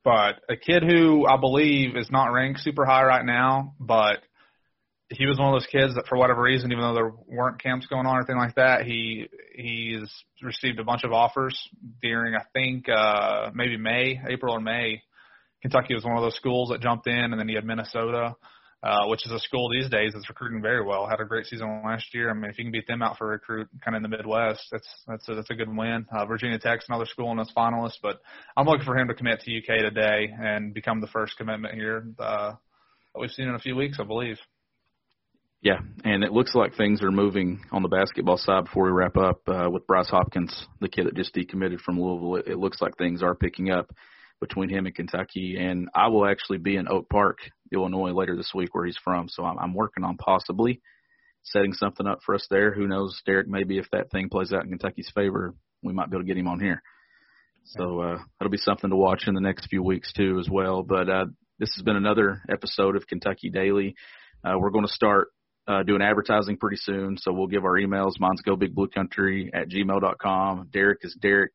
but 0.06 0.36
a 0.48 0.56
kid 0.56 0.84
who 0.84 1.26
I 1.26 1.38
believe 1.38 1.98
is 1.98 2.12
not 2.12 2.32
ranked 2.32 2.60
super 2.62 2.86
high 2.86 3.04
right 3.04 3.26
now, 3.26 3.74
but 3.80 4.20
he 5.10 5.26
was 5.26 5.40
one 5.40 5.50
of 5.50 5.56
those 5.56 5.68
kids 5.68 5.96
that 5.96 6.06
for 6.08 6.18
whatever 6.18 6.44
reason, 6.44 6.72
even 6.72 6.84
though 6.84 6.94
there 6.94 7.12
weren't 7.28 7.62
camps 7.62 7.88
going 7.88 8.06
on 8.06 8.16
or 8.16 8.20
anything 8.20 8.38
like 8.38 8.56
that, 8.56 8.86
he 8.86 9.28
he's 9.56 10.10
received 10.44 10.80
a 10.80 10.84
bunch 10.84 11.04
of 11.04 11.12
offers 11.12 11.60
during 12.02 12.36
I 12.36 12.44
think 12.54 12.88
uh 12.88 13.50
maybe 13.54 13.78
May, 13.78 14.22
April 14.30 14.54
or 14.54 14.62
May. 14.62 15.02
Kentucky 15.64 15.96
was 15.96 16.06
one 16.06 16.16
of 16.16 16.22
those 16.22 16.36
schools 16.36 16.70
that 16.70 16.82
jumped 16.82 17.08
in, 17.08 17.18
and 17.18 17.40
then 17.40 17.50
he 17.50 17.56
had 17.56 17.66
Minnesota, 17.66 18.36
uh, 18.86 19.08
which 19.08 19.26
is 19.26 19.32
a 19.32 19.40
school 19.40 19.68
these 19.68 19.90
days 19.90 20.12
that's 20.14 20.30
recruiting 20.30 20.62
very 20.62 20.86
well. 20.86 21.08
Had 21.08 21.20
a 21.20 21.26
great 21.26 21.48
season 21.48 21.82
last 21.84 22.14
year. 22.14 22.30
I 22.30 22.34
mean, 22.34 22.52
if 22.52 22.58
you 22.60 22.66
can 22.66 22.72
beat 22.72 22.86
them 22.86 23.02
out 23.02 23.18
for 23.18 23.26
a 23.26 23.30
recruit, 23.32 23.68
kind 23.84 23.96
of 23.96 24.04
in 24.04 24.10
the 24.10 24.16
Midwest, 24.16 24.62
that's 24.72 24.88
that's 25.08 25.28
a, 25.28 25.34
that's 25.34 25.50
a 25.50 25.56
good 25.56 25.76
win. 25.76 26.06
Uh, 26.16 26.26
Virginia 26.28 26.60
Tech's 26.60 26.86
another 26.88 27.08
school 27.08 27.32
in 27.32 27.38
this 27.38 27.52
finalist, 27.58 27.96
but 28.04 28.22
I'm 28.56 28.68
looking 28.68 28.86
for 28.86 28.96
him 28.96 29.08
to 29.08 29.16
commit 29.16 29.42
to 29.42 29.58
UK 29.58 29.80
today 29.80 30.30
and 30.40 30.72
become 30.72 31.02
the 31.02 31.08
first 31.08 31.36
commitment 31.36 31.74
here 31.74 32.06
uh, 32.20 32.52
that 32.52 33.20
we've 33.20 33.32
seen 33.32 33.48
in 33.48 33.56
a 33.56 33.60
few 33.60 33.76
weeks, 33.76 33.98
I 34.00 34.04
believe. 34.04 34.38
Yeah, 35.62 35.80
and 36.04 36.24
it 36.24 36.32
looks 36.32 36.54
like 36.54 36.76
things 36.76 37.02
are 37.02 37.10
moving 37.10 37.62
on 37.72 37.82
the 37.82 37.90
basketball 37.90 38.38
side 38.38 38.66
before 38.66 38.86
we 38.86 38.92
wrap 38.92 39.18
up 39.18 39.42
uh, 39.48 39.68
with 39.68 39.88
Bryce 39.88 40.10
Hopkins, 40.10 40.68
the 40.80 40.90
kid 40.90 41.08
that 41.08 41.16
just 41.16 41.34
decommitted 41.34 41.80
from 41.80 42.00
Louisville. 42.00 42.36
It, 42.36 42.50
it 42.50 42.58
looks 42.60 42.80
like 42.82 42.96
things 42.98 43.24
are 43.24 43.34
picking 43.34 43.72
up 43.72 43.92
between 44.40 44.70
him 44.70 44.86
and 44.86 44.96
Kentucky. 44.96 45.58
And 45.60 45.90
I 45.96 46.08
will 46.08 46.26
actually 46.26 46.58
be 46.58 46.76
in 46.76 46.88
Oak 46.88 47.10
Park, 47.10 47.40
Illinois, 47.74 48.12
later 48.12 48.36
this 48.36 48.52
week, 48.54 48.74
where 48.74 48.86
he's 48.86 49.00
from. 49.04 49.28
So 49.30 49.44
I'm, 49.44 49.58
I'm 49.58 49.74
working 49.74 50.04
on 50.04 50.18
possibly 50.18 50.82
setting 51.44 51.74
something 51.74 52.08
up 52.08 52.20
for 52.26 52.36
us 52.36 52.46
there. 52.50 52.74
Who 52.74 52.88
knows, 52.88 53.22
Derek? 53.26 53.48
Maybe 53.48 53.78
if 53.78 53.90
that 53.92 54.12
thing 54.12 54.30
plays 54.30 54.52
out 54.52 54.64
in 54.64 54.70
Kentucky's 54.70 55.12
favor, 55.14 55.54
we 55.84 55.94
might 55.94 56.10
be 56.10 56.16
able 56.18 56.24
to 56.24 56.28
get 56.28 56.38
him 56.38 56.48
on 56.48 56.60
here. 56.60 56.82
So 57.66 58.02
uh, 58.02 58.18
that'll 58.40 58.52
be 58.52 58.58
something 58.58 58.90
to 58.90 58.96
watch 58.96 59.24
in 59.28 59.34
the 59.34 59.42
next 59.42 59.68
few 59.70 59.82
weeks 59.82 60.12
too, 60.14 60.38
as 60.40 60.50
well. 60.50 60.84
But 60.84 61.10
uh, 61.10 61.26
this 61.60 61.74
has 61.76 61.84
been 61.84 61.96
another 61.96 62.42
episode 62.50 62.96
of 62.96 63.08
Kentucky 63.08 63.50
Daily. 63.50 63.96
Uh, 64.44 64.58
we're 64.60 64.70
going 64.70 64.86
to 64.86 64.94
start 64.94 65.30
uh, 65.68 65.84
doing 65.84 66.02
advertising 66.02 66.58
pretty 66.58 66.78
soon, 66.78 67.18
so 67.18 67.34
we'll 67.34 67.48
give 67.48 67.66
our 67.66 67.74
emails. 67.80 68.20
Mine's 68.20 68.42
gobigbluecountry 68.46 69.50
at 69.54 69.70
gmail.com. 69.70 70.70
Derek 70.72 71.00
is 71.02 71.18
Derek 71.20 71.54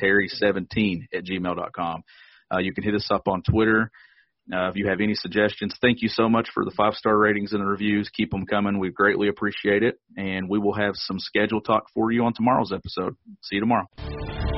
terry17 0.00 1.06
at 1.14 1.24
gmail.com. 1.24 2.02
Uh, 2.52 2.58
you 2.58 2.72
can 2.72 2.84
hit 2.84 2.94
us 2.94 3.08
up 3.10 3.28
on 3.28 3.42
Twitter. 3.42 3.90
Uh, 4.50 4.70
if 4.70 4.76
you 4.76 4.88
have 4.88 5.00
any 5.00 5.14
suggestions, 5.14 5.74
thank 5.82 6.00
you 6.00 6.08
so 6.08 6.28
much 6.28 6.48
for 6.54 6.64
the 6.64 6.70
five 6.70 6.94
star 6.94 7.16
ratings 7.16 7.52
and 7.52 7.60
the 7.60 7.66
reviews. 7.66 8.08
Keep 8.08 8.30
them 8.30 8.46
coming. 8.46 8.78
We 8.78 8.90
greatly 8.90 9.28
appreciate 9.28 9.82
it. 9.82 10.00
And 10.16 10.48
we 10.48 10.58
will 10.58 10.74
have 10.74 10.94
some 10.94 11.18
schedule 11.18 11.60
talk 11.60 11.84
for 11.92 12.10
you 12.10 12.24
on 12.24 12.32
tomorrow's 12.32 12.72
episode. 12.72 13.16
See 13.42 13.56
you 13.56 13.60
tomorrow. 13.60 14.57